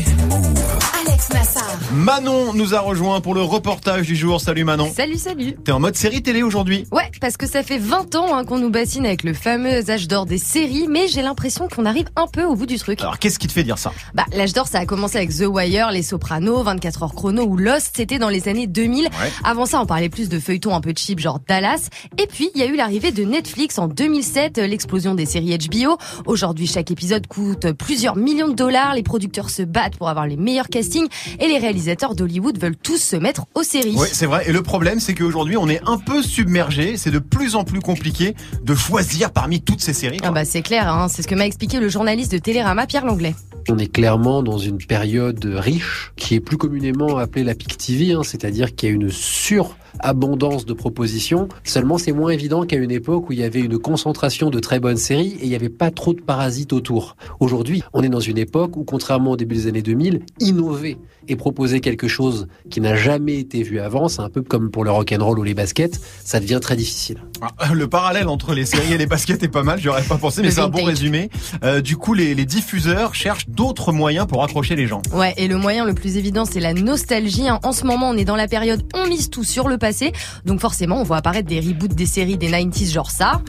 Alex 1.06 1.30
Nassar. 1.34 1.64
Manon 1.92 2.54
nous 2.54 2.74
a 2.74 2.80
rejoint 2.80 3.20
pour 3.20 3.36
le 3.36 3.42
reportage 3.42 4.08
du 4.08 4.16
jour. 4.16 4.40
Salut 4.40 4.64
Manon. 4.64 4.90
Salut, 4.96 5.18
salut. 5.18 5.56
T'es 5.66 5.72
en 5.74 5.80
mode 5.82 5.96
série 5.96 6.22
télé 6.24 6.44
aujourd'hui? 6.44 6.86
Ouais, 6.92 7.12
parce 7.20 7.36
que 7.38 7.46
ça 7.48 7.62
fait 7.62 7.78
20 7.78 8.16
ans 8.16 8.36
hein, 8.36 8.46
qu'on 8.46 8.58
nous 8.60 8.70
bassine 8.70 9.06
avec 9.06 9.24
le 9.24 9.34
fameux 9.34 9.90
âge 9.90 10.08
d'or 10.14 10.26
des 10.28 10.38
séries, 10.38 10.86
mais 10.88 11.08
j'ai 11.08 11.24
l'impression 11.24 11.68
qu'on 11.68 11.88
arrive 11.88 12.06
un 12.16 12.28
peu 12.28 12.44
au 12.44 12.56
bout 12.56 12.68
du 12.68 12.78
truc. 12.78 13.02
Alors 13.02 13.18
qu'est-ce 13.18 13.40
qui 13.40 13.48
te 13.48 13.52
fait 13.52 13.64
dire 13.64 13.80
ça 13.80 13.92
Bah, 14.14 14.26
l'âge 14.32 14.54
d'or, 14.54 14.68
ça 14.68 14.78
a 14.78 14.86
commencé 14.86 15.18
avec 15.18 15.36
The 15.36 15.46
Wire, 15.48 15.90
Les 15.90 16.04
Sopranos, 16.04 16.62
24 16.62 17.02
heures 17.02 17.16
chrono 17.16 17.44
ou 17.44 17.58
Lost, 17.58 17.94
c'était 17.96 18.20
dans 18.20 18.30
les 18.30 18.48
années 18.48 18.68
2000. 18.68 19.10
Avant 19.44 19.66
ça, 19.66 19.82
on 19.82 19.88
parlait 19.88 20.10
plus 20.10 20.30
de 20.30 20.38
feuilletons 20.38 20.76
un 20.76 20.82
peu 20.82 20.94
cheap, 20.96 21.18
genre 21.18 21.40
Dallas. 21.48 21.90
Et 22.20 22.28
puis, 22.28 22.52
il 22.54 22.62
y 22.62 22.64
a 22.64 22.68
eu 22.68 22.76
l'arrivée 22.76 23.12
de 23.12 23.24
Netflix 23.24 23.80
en 23.80 23.88
2007, 23.88 24.60
euh, 24.60 24.68
l'explosion 24.68 25.16
des 25.16 25.26
séries 25.26 25.58
HBO. 25.58 25.98
Aujourd'hui, 26.28 26.68
chaque 26.68 26.92
épisode 26.92 27.26
coûte 27.26 27.72
plusieurs 27.72 28.16
millions 28.16 28.50
de 28.50 28.54
dollars, 28.54 28.94
les 28.94 29.02
producteurs 29.02 29.50
se 29.50 29.64
battent 29.64 29.98
pour 29.98 30.10
avoir 30.10 30.28
les 30.28 30.38
meilleurs 30.38 30.70
castings, 30.70 31.08
et 31.40 31.48
les 31.48 31.58
réalisateurs 31.58 32.14
d'Hollywood 32.14 32.60
veulent 32.60 32.78
tous 32.78 33.02
se 33.02 33.16
mettre 33.16 33.46
aux 33.56 33.64
séries. 33.64 33.96
Oui, 33.98 34.08
c'est 34.14 34.28
vrai. 34.28 34.48
Et 34.48 34.52
le 34.52 34.62
problème, 34.62 35.00
c'est 35.00 35.16
qu'aujourd'hui, 35.16 35.58
on 35.58 35.68
est 35.70 35.82
un 35.88 35.98
peu 35.98 36.22
submergé. 36.22 36.98
C'est 36.98 37.10
de 37.10 37.18
plus 37.18 37.56
en 37.56 37.64
plus 37.64 37.80
compliqué 37.80 38.36
de 38.62 38.76
choisir 38.76 39.32
parmi 39.32 39.60
toutes 39.60 39.82
ces 39.82 39.94
séries. 39.94 40.03
Ah 40.24 40.32
bah 40.32 40.44
c'est 40.44 40.62
clair, 40.62 40.88
hein, 40.88 41.08
c'est 41.08 41.22
ce 41.22 41.28
que 41.28 41.36
m'a 41.36 41.46
expliqué 41.46 41.80
le 41.80 41.88
journaliste 41.88 42.32
de 42.32 42.38
Télérama 42.38 42.86
Pierre 42.88 43.06
Langlais. 43.06 43.36
On 43.70 43.78
est 43.78 43.92
clairement 43.92 44.44
dans 44.44 44.58
une 44.58 44.78
période 44.78 45.44
riche 45.46 46.12
qui 46.18 46.36
est 46.36 46.42
plus 46.42 46.58
communément 46.58 47.18
appelée 47.18 47.46
la 47.46 47.56
peak 47.56 47.78
TV, 47.78 48.12
hein, 48.12 48.22
c'est-à-dire 48.24 48.76
qu'il 48.76 48.90
y 48.90 48.92
a 48.92 48.96
une 48.96 49.10
surabondance 49.10 50.66
de 50.66 50.74
propositions. 50.74 51.48
Seulement, 51.64 51.98
c'est 51.98 52.12
moins 52.12 52.32
évident 52.32 52.66
qu'à 52.66 52.76
une 52.76 52.92
époque 52.92 53.30
où 53.30 53.34
il 53.34 53.40
y 53.40 53.44
avait 53.44 53.62
une 53.62 53.80
concentration 53.80 54.50
de 54.50 54.60
très 54.60 54.82
bonnes 54.82 54.98
séries 54.98 55.38
et 55.40 55.44
il 55.44 55.50
n'y 55.50 55.56
avait 55.56 55.70
pas 55.70 55.92
trop 55.92 56.14
de 56.14 56.22
parasites 56.22 56.74
autour. 56.74 57.16
Aujourd'hui, 57.40 57.84
on 57.94 58.04
est 58.04 58.10
dans 58.10 58.20
une 58.20 58.38
époque 58.38 58.76
où, 58.76 58.84
contrairement 58.84 59.32
au 59.32 59.38
début 59.38 59.56
des 59.56 59.68
années 59.68 59.82
2000, 59.82 60.20
innover 60.42 60.98
et 61.28 61.36
proposer 61.36 61.80
quelque 61.80 62.08
chose 62.08 62.48
qui 62.70 62.82
n'a 62.82 62.96
jamais 62.96 63.38
été 63.40 63.64
vu 63.64 63.80
avant, 63.80 64.08
c'est 64.08 64.22
un 64.22 64.30
peu 64.30 64.42
comme 64.42 64.70
pour 64.72 64.84
le 64.84 64.92
rock'n'roll 64.92 65.40
ou 65.40 65.44
les 65.44 65.54
baskets, 65.54 66.00
ça 66.24 66.40
devient 66.40 66.60
très 66.62 66.76
difficile. 66.76 67.18
Ah, 67.60 67.74
Le 67.74 67.88
parallèle 67.88 68.28
entre 68.28 68.54
les 68.54 68.66
séries 68.66 68.94
et 68.94 68.98
les 68.98 69.06
baskets 69.06 69.42
est 69.44 69.48
pas 69.48 69.64
mal, 69.64 69.80
j'y 69.80 69.90
aurais 69.90 70.04
pas 70.04 70.18
pensé, 70.18 70.42
mais 70.42 70.52
c'est 70.52 70.62
un 70.62 70.70
bon 70.70 70.84
résumé. 70.84 71.30
Euh, 71.64 71.82
du 71.82 71.98
coup, 71.98 72.14
les, 72.14 72.36
les 72.36 72.46
diffuseurs 72.46 73.16
cherchent 73.16 73.48
d'autres 73.50 73.92
moyens 73.92 74.28
pour 74.28 74.44
accrocher 74.44 74.76
les 74.76 74.88
gens. 74.88 75.02
Ouais, 75.14 75.34
et 75.38 75.48
le 75.48 75.58
moyen 75.58 75.86
le 75.86 75.94
plus 75.94 76.18
évident, 76.18 76.46
c'est 76.46 76.60
la 76.60 76.74
nostalgie. 76.74 77.48
hein. 77.48 77.60
En 77.64 77.72
ce 77.72 77.86
moment, 77.86 78.10
on 78.10 78.18
est 78.18 78.26
dans 78.26 78.36
la 78.36 78.48
période 78.48 78.84
on 78.94 79.08
mise 79.08 79.30
tout 79.30 79.44
sur 79.44 79.68
le 79.68 79.78
passé. 79.78 80.12
Donc 80.46 80.60
forcément, 80.60 81.00
on 81.00 81.04
voit 81.04 81.18
apparaître 81.18 81.48
des 81.48 81.60
reboots 81.60 81.94
des 81.96 82.06
séries 82.06 82.38
des 82.38 82.50
90s 82.50 82.92
genre 82.92 83.12
ça. 83.12 83.42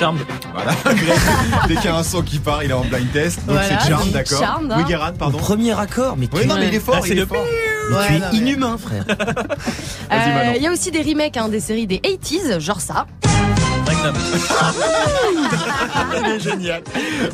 Charmed. 0.00 0.20
Voilà. 0.54 0.72
Greg, 0.82 1.18
dès 1.68 1.74
qu'il 1.76 1.84
y 1.84 1.88
a 1.88 1.96
un 1.96 2.02
son 2.02 2.22
qui 2.22 2.38
part, 2.38 2.64
il 2.64 2.70
est 2.70 2.74
en 2.74 2.84
blind 2.84 3.12
test. 3.12 3.40
Donc 3.46 3.56
Voilà, 3.56 3.68
c'est 3.80 3.88
Charm, 3.88 4.02
donc 4.04 4.12
d'accord. 4.12 4.40
Charmed, 4.40 4.72
hein. 4.72 4.76
Oui, 4.78 4.84
Guérin, 4.84 5.12
pardon. 5.12 5.36
Premier 5.38 5.78
accord, 5.78 6.16
mais 6.16 6.26
Oui, 6.32 6.46
non, 6.46 6.54
mais 6.56 6.68
il 6.68 6.74
est 6.74 6.80
fort, 6.80 7.00
c'est 7.02 7.10
il 7.10 7.18
est 7.18 7.20
le 7.20 7.26
fort. 7.26 7.44
mais 7.90 8.06
tu 8.06 8.12
es 8.14 8.18
non, 8.18 8.26
mais- 8.32 8.38
inhumain, 8.38 8.78
frère. 8.78 9.04
Vas-y, 9.08 10.12
Euh. 10.12 10.52
Il 10.56 10.62
y 10.62 10.66
a 10.66 10.72
aussi 10.72 10.90
des 10.90 11.02
remakes 11.02 11.36
hein, 11.36 11.48
des 11.50 11.60
séries 11.60 11.86
des 11.86 11.98
80s, 11.98 12.58
genre 12.60 12.80
ça. 12.80 13.06
Magnum. 13.86 14.14
Il 16.24 16.30
est 16.32 16.40
génial. 16.40 16.82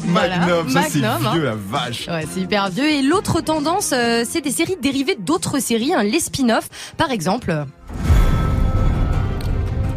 Voilà, 0.06 0.38
Magnum, 0.38 0.68
ça 0.70 0.82
c'est 0.88 0.98
Magnum, 0.98 1.32
vieux, 1.34 1.44
la 1.44 1.54
vache. 1.54 2.06
Ouais, 2.08 2.26
c'est 2.32 2.40
hyper 2.40 2.68
vieux. 2.70 2.88
Et 2.90 3.02
l'autre 3.02 3.40
tendance, 3.40 3.90
euh, 3.92 4.24
c'est 4.28 4.40
des 4.40 4.50
séries 4.50 4.76
dérivées 4.82 5.16
d'autres 5.20 5.58
séries, 5.60 5.92
hein, 5.94 6.02
les 6.02 6.20
spin-offs. 6.20 6.68
Par 6.96 7.10
exemple, 7.10 7.64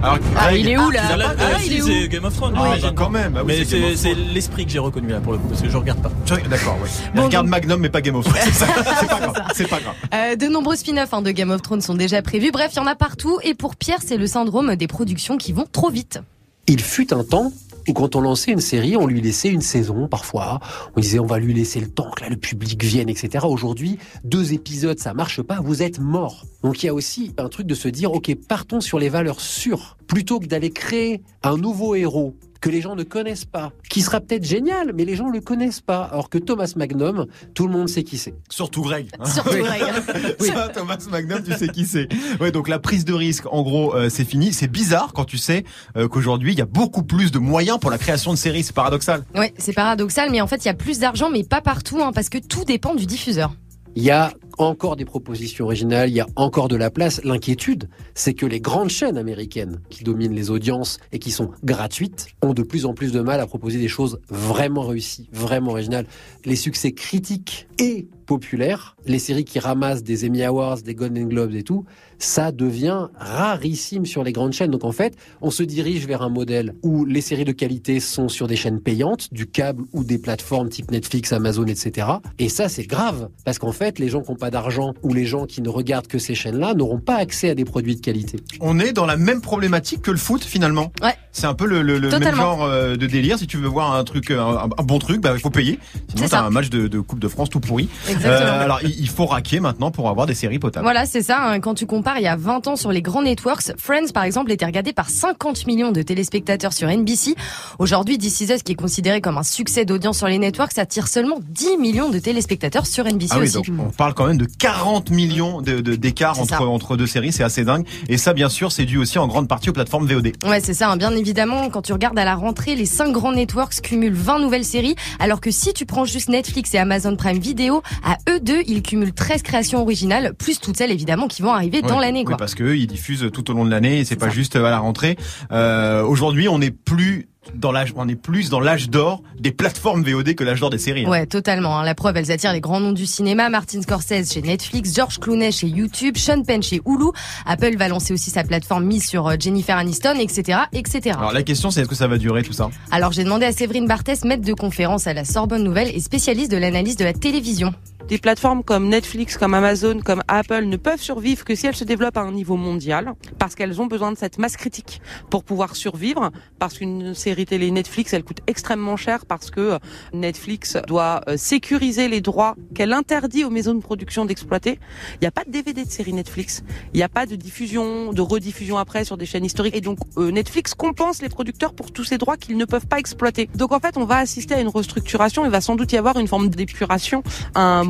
Alors, 0.01 0.17
ah, 0.37 0.47
Greg, 0.49 0.59
il 0.61 0.69
est 0.69 0.77
où 0.77 0.89
là 0.91 1.01
Ah, 1.11 1.33
Ah, 1.39 1.43
il 1.63 1.71
si, 1.71 1.77
est 1.77 1.81
où 1.81 1.87
c'est 1.87 2.07
Game 2.07 2.23
of 2.25 2.35
Thrones. 2.35 2.53
Ah, 2.55 2.61
j'imagine. 2.63 2.87
bah, 2.87 2.93
quand 2.95 3.09
même. 3.09 3.35
Ah 3.37 3.43
oui, 3.45 3.65
mais 3.69 3.95
c'est 3.95 4.13
l'esprit 4.15 4.65
que 4.65 4.71
j'ai 4.71 4.79
reconnu 4.79 5.09
là 5.09 5.19
pour 5.19 5.33
le 5.33 5.39
coup, 5.39 5.47
parce 5.49 5.61
que 5.61 5.69
je 5.69 5.75
regarde 5.77 6.01
pas. 6.01 6.11
D'accord, 6.49 6.77
oui. 6.81 6.89
Bon, 7.15 7.23
Regarde 7.25 7.45
donc- 7.47 7.51
Magnum, 7.51 7.79
mais 7.81 7.89
pas 7.89 8.01
Game 8.01 8.15
of 8.15 8.25
Thrones. 8.25 8.37
C'est 8.45 8.53
ça, 8.53 8.67
c'est 8.99 9.07
pas 9.07 9.19
grave. 9.19 9.33
C'est 9.53 9.67
pas 9.69 9.79
grave. 9.79 9.95
Euh, 10.13 10.35
de 10.35 10.47
nombreux 10.47 10.75
spin-offs 10.75 11.13
hein, 11.13 11.21
de 11.21 11.31
Game 11.31 11.51
of 11.51 11.61
Thrones 11.61 11.81
sont 11.81 11.95
déjà 11.95 12.21
prévus. 12.21 12.51
Bref, 12.51 12.71
il 12.73 12.77
y 12.77 12.79
en 12.79 12.87
a 12.87 12.95
partout. 12.95 13.39
Et 13.43 13.53
pour 13.53 13.75
Pierre, 13.75 13.99
c'est 14.05 14.17
le 14.17 14.27
syndrome 14.27 14.75
des 14.75 14.87
productions 14.87 15.37
qui 15.37 15.51
vont 15.51 15.65
trop 15.71 15.89
vite. 15.89 16.19
Il 16.67 16.79
fut 16.81 17.13
un 17.13 17.23
temps 17.23 17.51
quand 17.93 18.15
on 18.15 18.21
lançait 18.21 18.51
une 18.51 18.61
série, 18.61 18.95
on 18.95 19.07
lui 19.07 19.21
laissait 19.21 19.49
une 19.49 19.61
saison 19.61 20.07
parfois. 20.07 20.59
On 20.95 21.01
disait 21.01 21.19
on 21.19 21.25
va 21.25 21.39
lui 21.39 21.53
laisser 21.53 21.79
le 21.79 21.87
temps 21.87 22.09
que 22.11 22.23
là, 22.23 22.29
le 22.29 22.37
public 22.37 22.83
vienne, 22.83 23.09
etc. 23.09 23.45
Aujourd'hui, 23.47 23.97
deux 24.23 24.53
épisodes, 24.53 24.99
ça 24.99 25.13
marche 25.13 25.41
pas, 25.41 25.59
vous 25.61 25.81
êtes 25.81 25.99
mort. 25.99 26.45
Donc 26.63 26.83
il 26.83 26.87
y 26.87 26.89
a 26.89 26.93
aussi 26.93 27.33
un 27.37 27.49
truc 27.49 27.67
de 27.67 27.75
se 27.75 27.87
dire 27.87 28.13
ok, 28.13 28.35
partons 28.47 28.81
sur 28.81 28.99
les 28.99 29.09
valeurs 29.09 29.41
sûres 29.41 29.97
plutôt 30.07 30.39
que 30.39 30.45
d'aller 30.45 30.71
créer 30.71 31.21
un 31.43 31.57
nouveau 31.57 31.95
héros 31.95 32.35
que 32.61 32.69
les 32.69 32.81
gens 32.81 32.95
ne 32.95 33.03
connaissent 33.03 33.45
pas, 33.45 33.71
qui 33.89 34.01
sera 34.01 34.19
peut-être 34.19 34.43
génial, 34.43 34.91
mais 34.93 35.05
les 35.05 35.15
gens 35.15 35.29
le 35.29 35.41
connaissent 35.41 35.81
pas. 35.81 36.03
Alors 36.03 36.29
que 36.29 36.37
Thomas 36.37 36.73
Magnum, 36.75 37.25
tout 37.53 37.67
le 37.67 37.73
monde 37.73 37.87
sait 37.89 38.03
qui 38.03 38.17
c'est. 38.17 38.33
Surtout 38.49 38.81
Greg. 38.81 39.07
hein. 39.19 39.25
Surtout 39.25 39.57
Greg. 39.57 39.81
Ça, 40.39 40.69
Thomas 40.69 40.97
Magnum, 41.09 41.41
tu 41.43 41.53
sais 41.53 41.67
qui 41.69 41.85
c'est. 41.85 42.07
Ouais, 42.41 42.51
donc 42.51 42.67
la 42.67 42.79
prise 42.79 43.05
de 43.05 43.13
risque, 43.13 43.45
en 43.51 43.61
gros, 43.63 43.95
euh, 43.95 44.09
c'est 44.09 44.25
fini. 44.25 44.53
C'est 44.53 44.67
bizarre 44.67 45.13
quand 45.13 45.25
tu 45.25 45.37
sais 45.37 45.63
euh, 45.95 46.07
qu'aujourd'hui, 46.07 46.51
il 46.53 46.57
y 46.59 46.61
a 46.61 46.65
beaucoup 46.65 47.03
plus 47.03 47.31
de 47.31 47.39
moyens 47.39 47.79
pour 47.79 47.91
la 47.91 47.97
création 47.97 48.31
de 48.31 48.37
séries. 48.37 48.63
C'est 48.63 48.75
paradoxal. 48.75 49.23
Ouais, 49.35 49.53
c'est 49.57 49.73
paradoxal, 49.73 50.29
mais 50.31 50.41
en 50.41 50.47
fait, 50.47 50.57
il 50.57 50.67
y 50.67 50.71
a 50.71 50.73
plus 50.73 50.99
d'argent, 50.99 51.29
mais 51.29 51.43
pas 51.43 51.61
partout, 51.61 52.01
hein, 52.01 52.11
parce 52.13 52.29
que 52.29 52.37
tout 52.37 52.65
dépend 52.65 52.95
du 52.95 53.05
diffuseur. 53.05 53.53
Il 53.95 54.03
y 54.03 54.11
a 54.11 54.31
encore 54.59 54.95
des 54.95 55.05
propositions 55.05 55.65
originales, 55.65 56.09
il 56.09 56.15
y 56.15 56.19
a 56.19 56.27
encore 56.35 56.67
de 56.67 56.75
la 56.75 56.91
place. 56.91 57.23
L'inquiétude, 57.23 57.89
c'est 58.13 58.33
que 58.33 58.45
les 58.45 58.59
grandes 58.59 58.89
chaînes 58.89 59.17
américaines 59.17 59.81
qui 59.89 60.03
dominent 60.03 60.35
les 60.35 60.51
audiences 60.51 60.99
et 61.11 61.19
qui 61.19 61.31
sont 61.31 61.51
gratuites 61.63 62.27
ont 62.41 62.53
de 62.53 62.63
plus 62.63 62.85
en 62.85 62.93
plus 62.93 63.11
de 63.11 63.21
mal 63.21 63.39
à 63.39 63.47
proposer 63.47 63.79
des 63.79 63.87
choses 63.87 64.19
vraiment 64.29 64.83
réussies, 64.83 65.29
vraiment 65.31 65.71
originales. 65.71 66.05
Les 66.45 66.55
succès 66.55 66.91
critiques 66.91 67.67
et 67.79 68.07
populaires, 68.29 68.95
les 69.07 69.17
séries 69.17 69.43
qui 69.43 69.57
ramassent 69.57 70.03
des 70.03 70.27
Emmy 70.27 70.43
Awards, 70.43 70.81
des 70.83 70.93
Golden 70.93 71.27
Globes 71.27 71.55
et 71.55 71.63
tout, 71.63 71.85
ça 72.19 72.51
devient 72.51 73.07
rarissime 73.15 74.05
sur 74.05 74.23
les 74.23 74.33
grandes 74.33 74.53
chaînes. 74.53 74.69
Donc 74.69 74.83
en 74.83 74.91
fait, 74.91 75.15
on 75.41 75.49
se 75.49 75.63
dirige 75.63 76.05
vers 76.05 76.21
un 76.21 76.29
modèle 76.29 76.75
où 76.83 77.05
les 77.05 77.21
séries 77.21 77.45
de 77.45 77.51
qualité 77.53 77.99
sont 77.99 78.29
sur 78.29 78.45
des 78.45 78.55
chaînes 78.55 78.81
payantes, 78.81 79.33
du 79.33 79.47
câble 79.47 79.85
ou 79.93 80.03
des 80.03 80.19
plateformes 80.19 80.69
type 80.69 80.91
Netflix, 80.91 81.33
Amazon, 81.33 81.65
etc. 81.65 82.07
Et 82.37 82.49
ça, 82.49 82.69
c'est 82.69 82.85
grave, 82.85 83.29
parce 83.45 83.57
qu'en 83.57 83.71
fait, 83.71 83.97
les 83.97 84.09
gens 84.09 84.21
qui 84.21 84.29
n'ont 84.29 84.37
pas 84.37 84.48
d'argent 84.49 84.93
ou 85.03 85.13
les 85.13 85.25
gens 85.25 85.45
qui 85.45 85.61
ne 85.61 85.69
regardent 85.69 86.07
que 86.07 86.19
ces 86.19 86.35
chaînes-là 86.35 86.73
n'auront 86.73 86.99
pas 86.99 87.15
accès 87.15 87.49
à 87.49 87.55
des 87.55 87.65
produits 87.65 87.95
de 87.95 88.01
qualité. 88.01 88.39
On 88.59 88.79
est 88.79 88.93
dans 88.93 89.05
la 89.05 89.17
même 89.17 89.41
problématique 89.41 90.01
que 90.01 90.11
le 90.11 90.17
foot 90.17 90.43
finalement. 90.43 90.91
Ouais. 91.01 91.13
C'est 91.31 91.47
un 91.47 91.53
peu 91.53 91.65
le, 91.65 91.81
le- 91.81 91.99
le 91.99 92.09
même 92.19 92.35
genre 92.35 92.63
euh, 92.63 92.95
de 92.95 93.05
délire. 93.07 93.37
Si 93.37 93.47
tu 93.47 93.57
veux 93.57 93.67
voir 93.67 93.93
un 93.95 94.03
truc, 94.03 94.31
euh, 94.31 94.39
un, 94.41 94.63
un 94.77 94.83
bon 94.83 94.99
truc, 94.99 95.21
bah 95.21 95.31
il 95.35 95.39
faut 95.39 95.49
payer. 95.49 95.79
Sinon 96.09 96.23
C'est 96.23 96.29
t'as 96.29 96.41
un 96.43 96.49
match 96.49 96.69
de, 96.69 96.87
de 96.87 96.99
Coupe 96.99 97.19
de 97.19 97.27
France 97.27 97.49
tout 97.49 97.59
pourri. 97.59 97.87
Exactement. 98.09 98.49
Euh, 98.51 98.63
alors 98.63 98.79
il, 98.83 98.99
il 98.99 99.09
faut 99.09 99.25
raquer 99.25 99.59
maintenant 99.59 99.91
pour 99.91 100.09
avoir 100.09 100.25
des 100.27 100.33
séries 100.33 100.59
potables. 100.59 100.83
Voilà, 100.85 101.05
c'est 101.05 101.21
ça. 101.21 101.39
hein. 101.41 101.59
Quand 101.59 101.75
tu 101.75 101.85
compares 101.85 102.17
il 102.17 102.23
y 102.23 102.27
a 102.27 102.35
20 102.35 102.67
ans 102.67 102.75
sur 102.75 102.91
les 102.91 103.01
grands 103.01 103.21
networks, 103.21 103.71
Friends, 103.77 104.11
par 104.13 104.23
exemple, 104.23 104.51
était 104.51 104.65
regardé 104.65 104.93
par 104.93 105.09
50 105.09 105.67
millions 105.67 105.91
de 105.91 106.01
téléspectateurs 106.01 106.73
sur 106.73 106.87
NBC. 106.89 107.35
Aujourd'hui, 107.77 108.17
This 108.17 108.41
Is 108.41 108.51
Us, 108.53 108.63
qui 108.63 108.73
est 108.73 108.75
considéré 108.75 109.21
comme 109.21 109.37
un 109.37 109.43
succès 109.43 109.85
d'audience 109.85 110.17
sur 110.17 110.27
les 110.27 110.37
networks, 110.39 110.77
attire 110.77 111.07
seulement 111.07 111.39
10 111.49 111.77
millions 111.77 112.09
de 112.09 112.19
téléspectateurs 112.19 112.85
sur 112.85 113.05
NBC 113.05 113.29
Ah 113.31 113.37
oui, 113.39 113.43
aussi. 113.43 113.53
donc 113.53 113.65
on 113.79 113.91
parle 113.91 114.13
quand 114.13 114.25
même 114.25 114.28
de 114.37 114.45
40 114.45 115.09
millions 115.11 115.61
d'écart 115.61 116.39
entre 116.39 116.49
ça. 116.49 116.61
entre 116.63 116.97
deux 116.97 117.07
séries, 117.07 117.31
c'est 117.31 117.43
assez 117.43 117.63
dingue. 117.63 117.85
Et 118.07 118.17
ça, 118.17 118.33
bien 118.33 118.49
sûr, 118.49 118.71
c'est 118.71 118.85
dû 118.85 118.97
aussi 118.97 119.17
en 119.19 119.27
grande 119.27 119.47
partie 119.47 119.69
aux 119.69 119.73
plateformes 119.73 120.05
VOD. 120.07 120.33
Ouais, 120.45 120.59
c'est 120.61 120.73
ça. 120.73 120.89
hein. 120.91 120.97
Bien 120.97 121.11
évidemment, 121.11 121.69
quand 121.69 121.81
tu 121.81 121.93
regardes 121.93 122.17
à 122.19 122.25
la 122.25 122.35
rentrée, 122.35 122.75
les 122.75 122.85
cinq 122.85 123.11
grands 123.11 123.31
networks 123.33 123.81
cumulent 123.81 124.13
20 124.13 124.39
nouvelles 124.39 124.65
séries, 124.65 124.95
alors 125.19 125.41
que 125.41 125.51
si 125.51 125.73
tu 125.73 125.85
prends 125.85 126.05
juste 126.05 126.29
Netflix 126.29 126.73
et 126.73 126.77
Amazon 126.77 127.15
Prime 127.15 127.39
Video, 127.39 127.81
à 128.03 128.17
eux 128.29 128.39
deux, 128.39 128.61
ils 128.67 128.81
cumulent 128.81 129.13
13 129.13 129.41
créations 129.43 129.81
originales, 129.81 130.33
plus 130.37 130.59
toutes 130.59 130.77
celles 130.77 130.91
évidemment 130.91 131.27
qui 131.27 131.41
vont 131.41 131.53
arriver 131.53 131.81
dans 131.81 131.95
Ouais, 131.97 132.05
l'année, 132.05 132.23
oui, 132.27 132.35
parce 132.37 132.55
que 132.55 132.63
eux, 132.63 132.77
ils 132.77 132.87
diffusent 132.87 133.29
tout 133.33 133.49
au 133.51 133.53
long 133.53 133.65
de 133.65 133.69
l'année 133.71 133.99
et 133.99 134.05
c'est 134.05 134.15
pas 134.15 134.27
ça. 134.27 134.31
juste 134.31 134.55
à 134.55 134.61
la 134.61 134.79
rentrée. 134.79 135.17
Euh, 135.51 136.03
Aujourd'hui, 136.03 136.47
on 136.47 136.61
est 136.61 136.71
plus 136.71 137.27
dans 137.55 137.71
l'âge, 137.71 137.93
on 137.95 138.07
est 138.07 138.15
plus 138.15 138.49
dans 138.49 138.59
l'âge 138.59 138.89
d'or 138.89 139.23
des 139.39 139.51
plateformes 139.51 140.03
VOD 140.03 140.35
que 140.35 140.43
l'âge 140.43 140.59
d'or 140.59 140.69
des 140.69 140.77
séries. 140.77 141.05
hein. 141.05 141.09
Ouais, 141.09 141.25
totalement. 141.25 141.79
hein. 141.79 141.83
La 141.83 141.95
preuve, 141.95 142.17
elles 142.17 142.31
attirent 142.31 142.53
les 142.53 142.61
grands 142.61 142.79
noms 142.79 142.91
du 142.91 143.05
cinéma. 143.05 143.49
Martin 143.49 143.81
Scorsese 143.81 144.31
chez 144.31 144.41
Netflix, 144.41 144.93
George 144.95 145.19
Clooney 145.19 145.51
chez 145.51 145.67
YouTube, 145.67 146.17
Sean 146.17 146.43
Penn 146.43 146.61
chez 146.61 146.81
Hulu. 146.85 147.11
Apple 147.45 147.75
va 147.77 147.87
lancer 147.87 148.13
aussi 148.13 148.29
sa 148.29 148.43
plateforme 148.43 148.85
mise 148.85 149.07
sur 149.07 149.27
euh, 149.27 149.35
Jennifer 149.39 149.77
Aniston, 149.77 150.15
etc., 150.19 150.59
etc. 150.73 151.15
Alors 151.17 151.31
la 151.31 151.43
question, 151.43 151.71
c'est 151.71 151.81
est-ce 151.81 151.89
que 151.89 151.95
ça 151.95 152.07
va 152.07 152.17
durer 152.17 152.43
tout 152.43 152.53
ça? 152.53 152.69
Alors 152.91 153.11
j'ai 153.13 153.23
demandé 153.23 153.45
à 153.45 153.51
Séverine 153.51 153.87
Barthès, 153.87 154.23
maître 154.25 154.43
de 154.45 154.53
conférence 154.53 155.07
à 155.07 155.13
la 155.13 155.25
Sorbonne 155.25 155.63
Nouvelle 155.63 155.89
et 155.95 155.99
spécialiste 155.99 156.51
de 156.51 156.57
l'analyse 156.57 156.97
de 156.97 157.05
la 157.05 157.13
télévision. 157.13 157.73
Des 158.07 158.17
plateformes 158.17 158.63
comme 158.63 158.87
Netflix, 158.87 159.37
comme 159.37 159.53
Amazon, 159.53 159.99
comme 159.99 160.23
Apple 160.27 160.65
ne 160.65 160.77
peuvent 160.77 161.01
survivre 161.01 161.45
que 161.45 161.53
si 161.53 161.67
elles 161.67 161.75
se 161.75 161.83
développent 161.83 162.17
à 162.17 162.21
un 162.21 162.31
niveau 162.31 162.55
mondial, 162.55 163.13
parce 163.37 163.55
qu'elles 163.55 163.81
ont 163.81 163.85
besoin 163.85 164.11
de 164.11 164.17
cette 164.17 164.39
masse 164.39 164.57
critique 164.57 165.01
pour 165.29 165.43
pouvoir 165.43 165.75
survivre, 165.75 166.31
parce 166.57 166.77
qu'une 166.79 167.13
série 167.13 167.45
télé 167.45 167.69
Netflix, 167.69 168.13
elle 168.13 168.23
coûte 168.23 168.39
extrêmement 168.47 168.97
cher, 168.97 169.25
parce 169.25 169.51
que 169.51 169.77
Netflix 170.13 170.77
doit 170.87 171.21
euh, 171.27 171.37
sécuriser 171.37 172.07
les 172.07 172.21
droits 172.21 172.55
qu'elle 172.73 172.93
interdit 172.93 173.43
aux 173.43 173.49
maisons 173.49 173.75
de 173.75 173.81
production 173.81 174.25
d'exploiter. 174.25 174.79
Il 175.15 175.19
n'y 175.21 175.27
a 175.27 175.31
pas 175.31 175.43
de 175.43 175.51
DVD 175.51 175.83
de 175.83 175.91
série 175.91 176.13
Netflix, 176.13 176.63
il 176.93 176.97
n'y 176.97 177.03
a 177.03 177.09
pas 177.09 177.25
de 177.25 177.35
diffusion, 177.35 178.11
de 178.11 178.21
rediffusion 178.21 178.77
après 178.77 179.03
sur 179.03 179.17
des 179.17 179.25
chaînes 179.25 179.45
historiques, 179.45 179.75
et 179.75 179.81
donc 179.81 179.99
euh, 180.17 180.31
Netflix 180.31 180.73
compense 180.73 181.21
les 181.21 181.29
producteurs 181.29 181.73
pour 181.73 181.91
tous 181.91 182.05
ces 182.05 182.17
droits 182.17 182.37
qu'ils 182.37 182.57
ne 182.57 182.65
peuvent 182.65 182.87
pas 182.87 182.97
exploiter. 182.97 183.49
Donc 183.55 183.71
en 183.71 183.79
fait, 183.79 183.97
on 183.97 184.05
va 184.05 184.17
assister 184.17 184.55
à 184.55 184.61
une 184.61 184.69
restructuration, 184.69 185.45
il 185.45 185.51
va 185.51 185.61
sans 185.61 185.75
doute 185.75 185.91
y 185.91 185.97
avoir 185.97 186.17
une 186.17 186.27
forme 186.27 186.49
d'épuration 186.49 187.23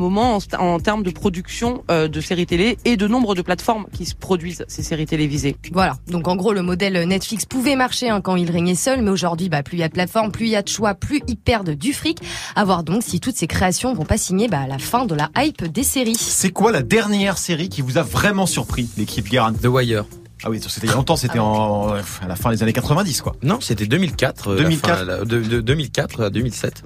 moment 0.00 0.36
en, 0.36 0.58
en 0.58 0.80
termes 0.80 1.04
de 1.04 1.10
production 1.10 1.84
euh, 1.90 2.08
de 2.08 2.20
séries 2.20 2.46
télé 2.46 2.76
et 2.84 2.96
de 2.96 3.06
nombre 3.06 3.34
de 3.36 3.42
plateformes 3.42 3.86
qui 3.92 4.04
se 4.06 4.14
produisent 4.16 4.64
ces 4.66 4.82
séries 4.82 5.06
télévisées. 5.06 5.54
Voilà. 5.72 5.96
Donc 6.08 6.26
en 6.26 6.34
gros, 6.34 6.52
le 6.52 6.62
modèle 6.62 7.06
Netflix 7.06 7.44
pouvait 7.46 7.76
marcher 7.76 8.08
hein, 8.10 8.20
quand 8.20 8.34
il 8.36 8.50
régnait 8.50 8.74
seul, 8.74 9.02
mais 9.02 9.10
aujourd'hui, 9.10 9.48
bah, 9.48 9.62
plus 9.62 9.76
il 9.76 9.80
y 9.80 9.84
a 9.84 9.88
de 9.88 9.92
plateformes, 9.92 10.32
plus 10.32 10.46
il 10.46 10.50
y 10.50 10.56
a 10.56 10.62
de 10.62 10.68
choix, 10.68 10.94
plus 10.94 11.20
ils 11.28 11.36
perdent 11.36 11.70
du 11.70 11.92
fric. 11.92 12.18
À 12.56 12.64
voir 12.64 12.82
donc 12.82 13.02
si 13.04 13.20
toutes 13.20 13.36
ces 13.36 13.46
créations 13.46 13.94
vont 13.94 14.04
pas 14.04 14.18
signer 14.18 14.48
bah, 14.48 14.60
à 14.60 14.66
la 14.66 14.78
fin 14.78 15.04
de 15.06 15.14
la 15.14 15.30
hype 15.36 15.64
des 15.70 15.84
séries. 15.84 16.16
C'est 16.16 16.50
quoi 16.50 16.72
la 16.72 16.82
dernière 16.82 17.38
série 17.38 17.68
qui 17.68 17.82
vous 17.82 17.98
a 17.98 18.02
vraiment 18.02 18.46
surpris, 18.46 18.88
l'équipe 18.96 19.28
Guérin? 19.28 19.52
The 19.52 19.66
Wire. 19.66 20.04
Ah 20.42 20.48
oui, 20.48 20.58
c'était 20.66 20.86
il 20.86 20.90
y 20.90 20.92
a 20.92 20.96
longtemps, 20.96 21.16
c'était 21.16 21.38
en 21.38 21.88
à 21.92 22.26
la 22.26 22.34
fin 22.34 22.50
des 22.50 22.62
années 22.62 22.72
90 22.72 23.20
quoi. 23.20 23.36
Non, 23.42 23.60
c'était 23.60 23.84
2004. 23.84 24.48
euh, 24.48 24.56
la 24.56 24.62
2004. 24.62 24.98
fin, 24.98 25.04
la- 25.04 25.24
de, 25.26 25.40
de 25.42 25.60
2004 25.60 26.22
à 26.24 26.30
2007. 26.30 26.82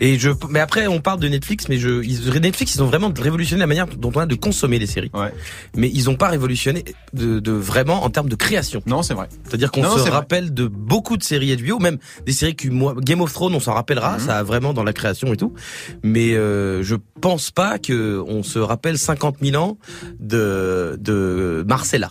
Et 0.00 0.18
je, 0.18 0.30
mais 0.48 0.60
après, 0.60 0.86
on 0.86 1.00
parle 1.00 1.20
de 1.20 1.28
Netflix, 1.28 1.68
mais 1.68 1.78
je, 1.78 2.02
ils, 2.04 2.30
Netflix, 2.40 2.74
ils 2.74 2.82
ont 2.82 2.86
vraiment 2.86 3.12
révolutionné 3.16 3.60
la 3.60 3.66
manière 3.66 3.86
dont 3.86 4.12
on 4.14 4.20
a 4.20 4.26
de 4.26 4.34
consommer 4.34 4.78
les 4.78 4.86
séries. 4.86 5.10
Ouais. 5.14 5.32
Mais 5.76 5.90
ils 5.92 6.08
ont 6.10 6.16
pas 6.16 6.28
révolutionné 6.28 6.84
de, 7.12 7.38
de 7.40 7.52
vraiment 7.52 8.04
en 8.04 8.10
termes 8.10 8.28
de 8.28 8.34
création. 8.36 8.82
Non, 8.86 9.02
c'est 9.02 9.14
vrai. 9.14 9.28
C'est-à-dire 9.44 9.70
qu'on 9.70 9.82
se 9.82 9.98
vrai. 10.00 10.10
rappelle 10.10 10.54
de 10.54 10.66
beaucoup 10.66 11.16
de 11.16 11.22
séries 11.22 11.56
HBO, 11.56 11.78
même 11.78 11.98
des 12.26 12.32
séries 12.32 12.56
que 12.56 12.68
moi, 12.68 12.94
Game 13.00 13.20
of 13.20 13.32
Thrones, 13.32 13.54
on 13.54 13.60
s'en 13.60 13.74
rappellera, 13.74 14.14
Mhm. 14.14 14.20
ça 14.26 14.38
a 14.38 14.42
vraiment 14.42 14.72
dans 14.72 14.84
la 14.84 14.92
création 14.92 15.32
et 15.32 15.36
tout. 15.36 15.54
Mais 16.02 16.34
euh, 16.34 16.82
je 16.82 16.96
pense 17.20 17.50
pas 17.50 17.78
que 17.78 18.22
on 18.26 18.42
se 18.42 18.58
rappelle 18.58 18.98
50 18.98 19.36
000 19.42 19.62
ans 19.62 19.78
de 20.18 20.96
de 21.00 21.64
Marcella. 21.68 22.10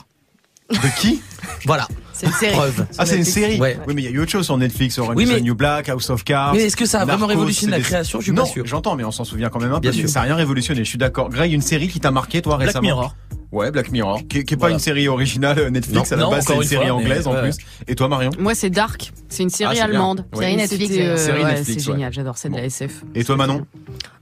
De 0.72 1.00
qui? 1.02 1.22
Voilà. 1.66 1.88
C'est 2.20 2.26
une 2.28 2.34
série. 2.34 2.54
Preuve. 2.54 2.86
Ah, 2.98 3.06
c'est 3.06 3.18
une 3.18 3.24
série. 3.24 3.60
Ouais. 3.60 3.78
Oui, 3.88 3.94
mais 3.96 4.02
il 4.02 4.06
y 4.06 4.08
a 4.08 4.12
eu 4.12 4.20
autre 4.20 4.32
chose 4.32 4.46
sur 4.46 4.58
Netflix, 4.58 4.98
Orange 4.98 5.14
Oui, 5.16 5.24
is 5.24 5.28
mais- 5.28 5.42
New 5.42 5.56
Black, 5.56 5.88
House 5.90 6.10
of 6.10 6.24
Cards. 6.24 6.54
Mais 6.54 6.64
est-ce 6.64 6.76
que 6.76 6.86
ça 6.86 7.00
a 7.02 7.06
vraiment 7.06 7.20
Narcos, 7.28 7.34
révolutionné 7.40 7.72
la 7.72 7.80
création? 7.80 8.20
Je 8.20 8.26
suis 8.26 8.34
non, 8.34 8.44
pas 8.44 8.50
sûr. 8.50 8.66
j'entends, 8.66 8.96
mais 8.96 9.04
on 9.06 9.12
s'en 9.12 9.24
souvient 9.24 9.50
quand 9.50 9.60
même 9.60 9.72
un 9.74 9.80
Bien 9.80 9.92
peu. 9.92 9.98
sûr. 9.98 10.10
Ça 10.10 10.20
a 10.20 10.24
rien 10.24 10.36
révolutionné. 10.36 10.84
Je 10.84 10.90
suis 10.90 10.98
d'accord. 10.98 11.30
Greg, 11.30 11.54
une 11.54 11.62
série 11.62 11.88
qui 11.88 12.00
t'a 12.00 12.12
marqué 12.12 12.42
toi 12.42 12.58
Black 12.58 12.68
récemment? 12.68 12.82
Mirror. 12.84 13.16
Ouais, 13.52 13.72
Black 13.72 13.92
Mirror, 13.92 14.22
qui, 14.30 14.44
qui 14.44 14.54
est 14.54 14.58
pas 14.58 14.70
une 14.70 14.78
série 14.78 15.08
originale 15.08 15.58
euh, 15.58 15.70
Netflix 15.72 16.12
Non, 16.12 16.18
à 16.18 16.20
la 16.20 16.24
non, 16.26 16.30
base, 16.32 16.46
c'est 16.46 16.54
une 16.54 16.62
une 16.62 16.68
série 16.68 16.86
fois, 16.88 16.96
anglaise 16.98 17.28
en 17.28 17.34
ouais. 17.34 17.42
plus. 17.42 17.58
Et 17.88 17.96
toi, 17.96 18.08
Marion? 18.08 18.30
Moi, 18.38 18.54
c'est 18.54 18.70
Dark. 18.70 19.12
C'est 19.28 19.42
une 19.42 19.50
série 19.50 19.80
Ah, 19.80 19.86
allemande. 19.86 20.26
Ouais. 20.36 20.44
Série 20.46 20.56
Netflix, 20.58 20.92
C'était, 20.92 21.06
euh, 21.08 21.18
Série 21.18 21.44
ouais, 21.44 21.54
Netflix, 21.54 21.84
C'est 21.84 21.90
ouais. 21.90 21.96
génial, 21.96 22.14
j'adore, 22.14 22.38
c'est 22.38 22.50
de 22.50 22.54
Bon. 22.54 22.60
la 22.60 22.66
SF. 22.66 23.04
Et 23.16 23.24
toi, 23.24 23.36
Manon? 23.38 23.66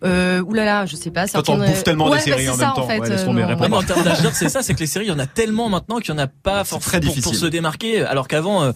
Euh, 0.05 0.41
oulala, 0.43 0.85
je 0.85 0.95
sais 0.95 1.11
pas. 1.11 1.27
Toi, 1.27 1.43
t'en 1.43 1.57
bouffes 1.57 1.83
tellement 1.83 2.09
ouais, 2.09 2.17
des 2.19 2.23
séries 2.23 2.47
en 2.49 2.53
c'est 2.53 2.59
même 2.59 2.69
ça, 2.69 2.73
temps. 2.75 2.87
En 2.87 2.89
euh, 2.89 3.81
termes 3.85 4.03
d'âge 4.03 4.17
c'est 4.33 4.49
ça, 4.49 4.61
c'est 4.63 4.73
que 4.73 4.79
les 4.79 4.87
séries, 4.87 5.05
il 5.07 5.09
y 5.09 5.11
en 5.11 5.19
a 5.19 5.27
tellement 5.27 5.67
maintenant 5.69 5.97
qu'il 5.99 6.13
n'y 6.13 6.21
en 6.21 6.23
a 6.23 6.27
pas 6.27 6.63
forcément 6.63 6.79
très 6.79 6.99
pour, 6.99 7.09
difficile. 7.09 7.23
pour 7.23 7.35
se 7.35 7.45
démarquer. 7.47 8.03
Alors 8.03 8.27
qu'avant, 8.27 8.63
euh, 8.63 8.71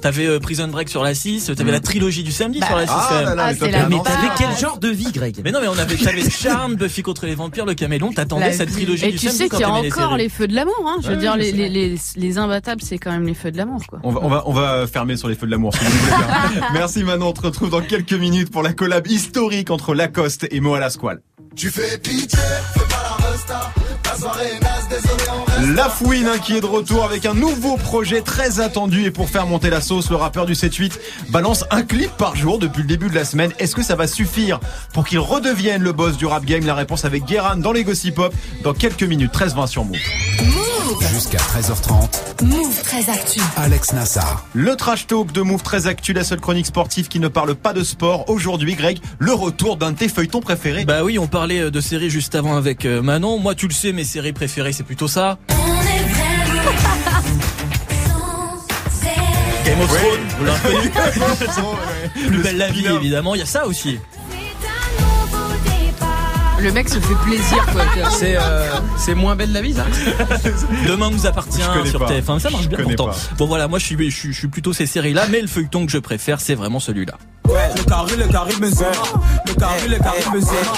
T'avais 0.00 0.26
euh, 0.26 0.38
Prison 0.38 0.68
Break 0.68 0.88
sur 0.90 1.02
la 1.02 1.14
6, 1.14 1.50
t'avais 1.56 1.72
la 1.72 1.80
trilogie 1.80 2.22
du 2.22 2.32
samedi 2.32 2.60
Bah, 2.60 2.66
sur 2.66 2.76
la 2.76 2.86
6 2.86 2.92
ah 2.94 3.06
quand 3.08 3.14
même. 3.16 3.24
là 3.24 3.34
là, 3.34 3.44
Ah, 3.46 3.54
c'est 3.58 3.70
la. 3.70 3.88
Mais 3.88 3.96
t'avais 4.04 4.28
quel 4.36 4.56
genre 4.58 4.78
de 4.78 4.88
vie, 4.88 5.10
Greg 5.12 5.40
Mais 5.42 5.50
non, 5.50 5.60
mais 5.62 5.68
on 5.68 5.78
avait, 5.78 5.96
t'avais 5.96 6.28
Charme, 6.30 6.74
Buffy 6.74 7.02
contre 7.02 7.24
les 7.26 7.34
vampires, 7.34 7.64
le 7.64 7.74
caméléon, 7.74 8.12
t'attendais 8.12 8.52
cette 8.52 8.70
trilogie 8.72 9.06
Et 9.06 9.12
du 9.12 9.18
tu 9.18 9.26
samedi 9.28 9.38
sais 9.38 9.48
quand 9.48 9.56
qu'il 9.56 9.66
y 9.66 9.70
a 9.70 9.80
les 9.82 9.92
encore 9.92 10.16
les 10.16 10.28
feux 10.28 10.46
de 10.46 10.54
l'amour, 10.54 10.74
hein. 10.86 10.96
Je 11.02 11.08
veux 11.08 11.14
Ouais, 11.14 11.20
dire, 11.20 11.36
les, 11.36 11.50
sais. 11.50 11.56
les, 11.56 11.68
les, 11.70 11.96
les 12.16 12.38
imbattables, 12.38 12.82
c'est 12.82 12.98
quand 12.98 13.12
même 13.12 13.26
les 13.26 13.34
feux 13.34 13.50
de 13.50 13.56
l'amour, 13.56 13.80
quoi. 13.88 14.00
On 14.02 14.10
va, 14.10 14.20
on 14.22 14.28
va, 14.28 14.42
on 14.46 14.52
va 14.52 14.86
fermer 14.86 15.16
sur 15.16 15.28
les 15.28 15.34
feux 15.36 15.46
de 15.46 15.52
l'amour, 15.52 15.72
si 15.74 15.84
vous 15.84 15.90
voulez 15.90 16.10
bien. 16.58 16.68
Merci 16.74 17.02
Manon, 17.02 17.28
on 17.28 17.32
te 17.32 17.40
retrouve 17.42 17.70
dans 17.70 17.80
quelques 17.80 18.12
minutes 18.12 18.50
pour 18.50 18.62
la 18.62 18.72
collab 18.74 19.06
historique 19.06 19.70
entre 19.70 19.94
Lacoste 19.94 20.46
et 20.50 20.60
Moa 20.60 20.80
Lasquale. 20.80 21.20
Tu 21.56 21.70
fais 21.70 21.96
pitié, 21.98 22.38
fais 22.74 22.80
pas 22.88 23.16
la 23.20 23.26
resta. 23.30 23.72
La 25.74 25.88
Fouine 25.88 26.28
hein, 26.28 26.38
qui 26.38 26.56
est 26.56 26.60
de 26.60 26.66
retour 26.66 27.04
avec 27.04 27.26
un 27.26 27.34
nouveau 27.34 27.76
projet 27.76 28.20
très 28.20 28.60
attendu 28.60 29.04
et 29.04 29.10
pour 29.10 29.28
faire 29.28 29.46
monter 29.46 29.70
la 29.70 29.80
sauce, 29.80 30.10
le 30.10 30.16
rappeur 30.16 30.46
du 30.46 30.54
7-8 30.54 30.92
balance 31.30 31.64
un 31.70 31.82
clip 31.82 32.10
par 32.16 32.36
jour 32.36 32.58
depuis 32.58 32.82
le 32.82 32.88
début 32.88 33.08
de 33.08 33.14
la 33.14 33.24
semaine. 33.24 33.52
Est-ce 33.58 33.74
que 33.74 33.82
ça 33.82 33.96
va 33.96 34.06
suffire 34.06 34.60
pour 34.92 35.04
qu'il 35.04 35.18
redevienne 35.18 35.82
le 35.82 35.92
boss 35.92 36.16
du 36.16 36.26
rap 36.26 36.44
game? 36.44 36.64
La 36.66 36.74
réponse 36.74 37.04
avec 37.04 37.24
Guéran 37.24 37.56
dans 37.56 37.72
les 37.72 37.84
Gossip 37.84 38.14
Pop 38.14 38.34
dans 38.62 38.74
quelques 38.74 39.02
minutes. 39.02 39.32
13-20 39.32 39.66
sur 39.66 39.84
Move. 39.84 39.96
Jusqu'à 41.12 41.38
13h30, 41.38 42.23
Move 42.42 42.82
très 42.82 43.08
actu. 43.10 43.40
Alex 43.56 43.92
Nassar. 43.92 44.44
Le 44.54 44.74
trash 44.76 45.06
talk 45.06 45.32
de 45.32 45.40
Move 45.42 45.62
très 45.62 45.86
actu, 45.86 46.12
la 46.12 46.24
seule 46.24 46.40
chronique 46.40 46.66
sportive 46.66 47.08
qui 47.08 47.20
ne 47.20 47.28
parle 47.28 47.54
pas 47.54 47.72
de 47.72 47.84
sport. 47.84 48.28
Aujourd'hui, 48.28 48.74
Greg, 48.74 48.98
le 49.18 49.32
retour 49.32 49.76
d'un 49.76 49.92
de 49.92 49.98
tes 49.98 50.08
feuilletons 50.08 50.40
préférés. 50.40 50.84
Bah 50.84 51.04
oui, 51.04 51.18
on 51.18 51.26
parlait 51.26 51.60
euh, 51.60 51.70
de 51.70 51.80
séries 51.80 52.10
juste 52.10 52.34
avant 52.34 52.56
avec 52.56 52.84
euh, 52.84 53.02
Manon. 53.02 53.38
Moi, 53.38 53.54
tu 53.54 53.68
le 53.68 53.72
sais, 53.72 53.92
mes 53.92 54.04
séries 54.04 54.32
préférées, 54.32 54.72
c'est 54.72 54.82
plutôt 54.82 55.08
ça. 55.08 55.38
Game 59.64 59.80
of 59.80 59.88
Thrones, 59.88 60.20
vous 60.38 60.44
l'avez 60.44 60.76
reconnu 60.76 60.90
Plus 62.28 62.42
belle 62.42 62.58
la 62.58 62.70
vie, 62.70 62.86
évidemment. 62.86 63.34
Il 63.34 63.38
y 63.38 63.42
a 63.42 63.46
ça 63.46 63.66
aussi. 63.66 63.98
Le 66.64 66.72
mec 66.72 66.88
se 66.88 66.98
fait 66.98 67.14
plaisir, 67.26 67.66
quoi. 67.72 67.82
C'est 68.10 68.36
euh, 68.38 68.70
c'est 68.96 69.14
moins 69.14 69.36
belle 69.36 69.52
la 69.52 69.60
vie, 69.60 69.74
ça 69.74 69.84
Demain 70.88 71.10
nous 71.10 71.26
appartient 71.26 71.60
sur 71.84 72.00
pas. 72.00 72.10
TF1. 72.10 72.38
Ça 72.38 72.48
marche 72.48 72.68
bien 72.68 72.78
pourtant. 72.78 73.08
pas. 73.08 73.16
Bon 73.36 73.44
voilà, 73.44 73.68
moi 73.68 73.78
je 73.78 73.84
suis, 73.84 74.10
je 74.10 74.16
suis, 74.16 74.32
je 74.32 74.38
suis 74.38 74.48
plutôt 74.48 74.72
ces 74.72 74.86
séries-là, 74.86 75.26
mais 75.30 75.42
le 75.42 75.46
feuilleton 75.46 75.84
que 75.84 75.92
je 75.92 75.98
préfère, 75.98 76.40
c'est 76.40 76.54
vraiment 76.54 76.80
celui-là. 76.80 77.18
Le 77.46 77.84
carré, 77.84 78.16
le 78.16 78.26
carré, 78.28 78.52
Benzema. 78.58 78.90
Le 79.46 79.54
carré, 79.54 79.88
le 79.88 79.98
carré, 79.98 80.18
Benzema. 80.32 80.72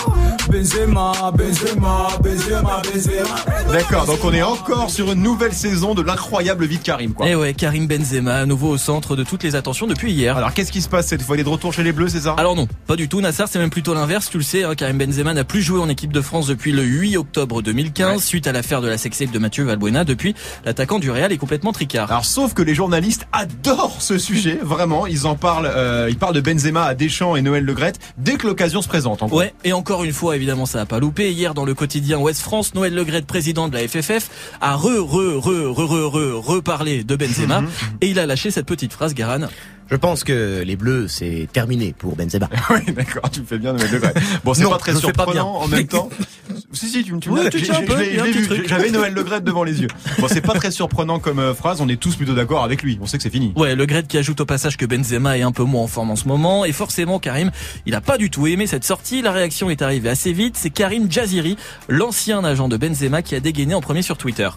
Benzema, 0.50 1.12
Benzema, 1.32 2.08
Benzema, 2.22 2.82
Benzema. 2.82 3.72
D'accord, 3.72 4.06
donc 4.06 4.18
on 4.24 4.32
est 4.32 4.42
encore 4.42 4.90
sur 4.90 5.10
une 5.12 5.22
nouvelle 5.22 5.52
saison 5.52 5.94
de 5.94 6.02
l'incroyable 6.02 6.66
vie 6.66 6.78
de 6.78 6.82
Karim, 6.82 7.12
quoi. 7.14 7.28
Et 7.28 7.34
ouais, 7.34 7.54
Karim 7.54 7.86
Benzema, 7.86 8.34
à 8.36 8.46
nouveau 8.46 8.70
au 8.70 8.78
centre 8.78 9.16
de 9.16 9.22
toutes 9.24 9.42
les 9.44 9.54
attentions 9.56 9.86
depuis 9.86 10.12
hier. 10.12 10.36
Alors 10.36 10.52
qu'est-ce 10.54 10.72
qui 10.72 10.82
se 10.82 10.88
passe 10.88 11.06
cette 11.06 11.22
fois? 11.22 11.36
Il 11.36 11.40
est 11.40 11.44
de 11.44 11.48
retour 11.48 11.72
chez 11.72 11.82
les 11.82 11.92
Bleus, 11.92 12.08
c'est 12.08 12.20
ça? 12.20 12.34
Alors 12.38 12.54
non, 12.56 12.66
pas 12.86 12.96
du 12.96 13.08
tout. 13.08 13.20
Nassar, 13.20 13.48
c'est 13.48 13.58
même 13.58 13.70
plutôt 13.70 13.94
l'inverse. 13.94 14.28
Tu 14.30 14.38
le 14.38 14.42
sais, 14.44 14.64
hein, 14.64 14.74
Karim 14.74 14.98
Benzema 14.98 15.34
n'a 15.34 15.44
plus 15.44 15.62
joué 15.62 15.80
en 15.80 15.88
équipe 15.88 16.12
de 16.12 16.20
France 16.20 16.46
depuis 16.48 16.72
le 16.72 16.82
8 16.82 17.16
octobre 17.16 17.62
2015, 17.62 18.10
Ouais. 18.16 18.18
suite 18.22 18.46
à 18.46 18.52
l'affaire 18.52 18.80
de 18.82 18.88
la 18.88 18.98
sextape 18.98 19.30
de 19.30 19.38
Mathieu 19.38 19.64
Valbuena. 19.64 20.04
Depuis, 20.04 20.34
l'attaquant 20.64 20.98
du 20.98 21.10
Real 21.10 21.32
est 21.32 21.38
complètement 21.38 21.72
tricard. 21.72 22.10
Alors 22.10 22.24
sauf 22.24 22.54
que 22.54 22.62
les 22.62 22.74
journalistes 22.74 23.26
adorent 23.32 23.96
ce 24.00 24.18
sujet, 24.18 24.58
vraiment, 24.62 25.06
ils 25.06 25.26
en 25.26 25.34
parlent, 25.36 25.70
euh, 25.74 26.06
ils 26.10 26.18
parlent 26.18 26.34
de 26.34 26.40
Benzema 26.40 26.55
à 26.76 26.94
Deschamps 26.94 27.36
et 27.36 27.42
Noël 27.42 27.64
Legrette 27.64 27.98
dès 28.18 28.36
que 28.36 28.46
l'occasion 28.46 28.82
se 28.82 28.88
présente. 28.88 29.22
En. 29.22 29.28
Ouais, 29.28 29.54
et 29.64 29.72
encore 29.72 30.04
une 30.04 30.12
fois, 30.12 30.36
évidemment, 30.36 30.66
ça 30.66 30.80
a 30.80 30.86
pas 30.86 30.98
loupé. 30.98 31.32
Hier, 31.32 31.54
dans 31.54 31.64
le 31.64 31.74
quotidien 31.74 32.18
Ouest 32.18 32.40
France, 32.40 32.74
Noël 32.74 32.94
Legrette, 32.94 33.26
président 33.26 33.68
de 33.68 33.74
la 33.74 33.86
FFF, 33.86 34.30
a 34.60 34.74
re, 34.74 34.98
re, 35.00 35.36
re, 35.38 35.70
re, 35.70 35.84
re, 35.86 36.10
re, 36.10 36.46
reparlé 36.46 37.04
de 37.04 37.16
Benzema, 37.16 37.62
et 38.00 38.08
il 38.08 38.18
a 38.18 38.26
lâché 38.26 38.50
cette 38.50 38.66
petite 38.66 38.92
phrase, 38.92 39.14
Garan. 39.14 39.48
Je 39.90 39.96
pense 39.96 40.24
que 40.24 40.62
les 40.64 40.76
Bleus, 40.76 41.06
c'est 41.08 41.48
terminé 41.52 41.94
pour 41.96 42.16
Benzema. 42.16 42.48
oui, 42.70 42.92
d'accord, 42.92 43.30
tu 43.30 43.40
me 43.40 43.46
fais 43.46 43.58
bien 43.58 43.72
Noël 43.72 43.90
Legrette. 43.90 44.18
Bon, 44.44 44.52
c'est 44.52 44.64
pas 44.64 44.78
très 44.78 44.92
je 44.92 44.98
fais 44.98 45.12
pas 45.12 45.24
surprenant 45.24 45.56
en 45.56 45.68
même 45.68 45.86
temps. 45.86 46.08
si 46.72 46.88
si, 46.88 47.04
tu 47.04 47.12
me 47.12 47.20
tu 47.20 47.30
me 47.30 47.36
Ouais. 47.36 48.66
J'avais 48.66 48.90
Noël 48.90 49.14
Legrette 49.14 49.44
devant 49.44 49.62
les 49.62 49.80
yeux. 49.82 49.88
Bon, 50.18 50.26
c'est 50.28 50.40
pas 50.40 50.54
très 50.54 50.70
surprenant 50.70 51.20
comme 51.20 51.38
euh, 51.38 51.54
phrase. 51.54 51.80
On 51.80 51.88
est 51.88 52.00
tous 52.00 52.16
plutôt 52.16 52.34
d'accord 52.34 52.64
avec 52.64 52.82
lui. 52.82 52.98
On 53.00 53.06
sait 53.06 53.16
que 53.16 53.22
c'est 53.22 53.30
fini. 53.30 53.52
Ouais, 53.56 53.76
Le 53.76 53.86
Gret 53.86 54.04
qui 54.04 54.18
ajoute 54.18 54.40
au 54.40 54.46
passage 54.46 54.76
que 54.76 54.86
Benzema 54.86 55.38
est 55.38 55.42
un 55.42 55.52
peu 55.52 55.62
moins 55.62 55.82
en 55.82 55.86
forme 55.86 56.10
en 56.10 56.16
ce 56.16 56.26
moment. 56.26 56.64
Et 56.64 56.72
forcément, 56.72 57.18
Karim, 57.18 57.50
il 57.86 57.94
a 57.94 58.00
pas 58.00 58.18
du 58.18 58.28
tout 58.28 58.46
aimé 58.46 58.66
cette 58.66 58.84
sortie. 58.84 59.22
La 59.22 59.32
réaction 59.32 59.70
est 59.70 59.82
arrivée 59.82 60.08
assez 60.08 60.32
vite. 60.32 60.56
C'est 60.56 60.70
Karim 60.70 61.10
Jaziri, 61.10 61.56
l'ancien 61.88 62.42
agent 62.44 62.68
de 62.68 62.76
Benzema, 62.76 63.22
qui 63.22 63.34
a 63.36 63.40
dégainé 63.40 63.74
en 63.74 63.80
premier 63.80 64.02
sur 64.02 64.18
Twitter. 64.18 64.48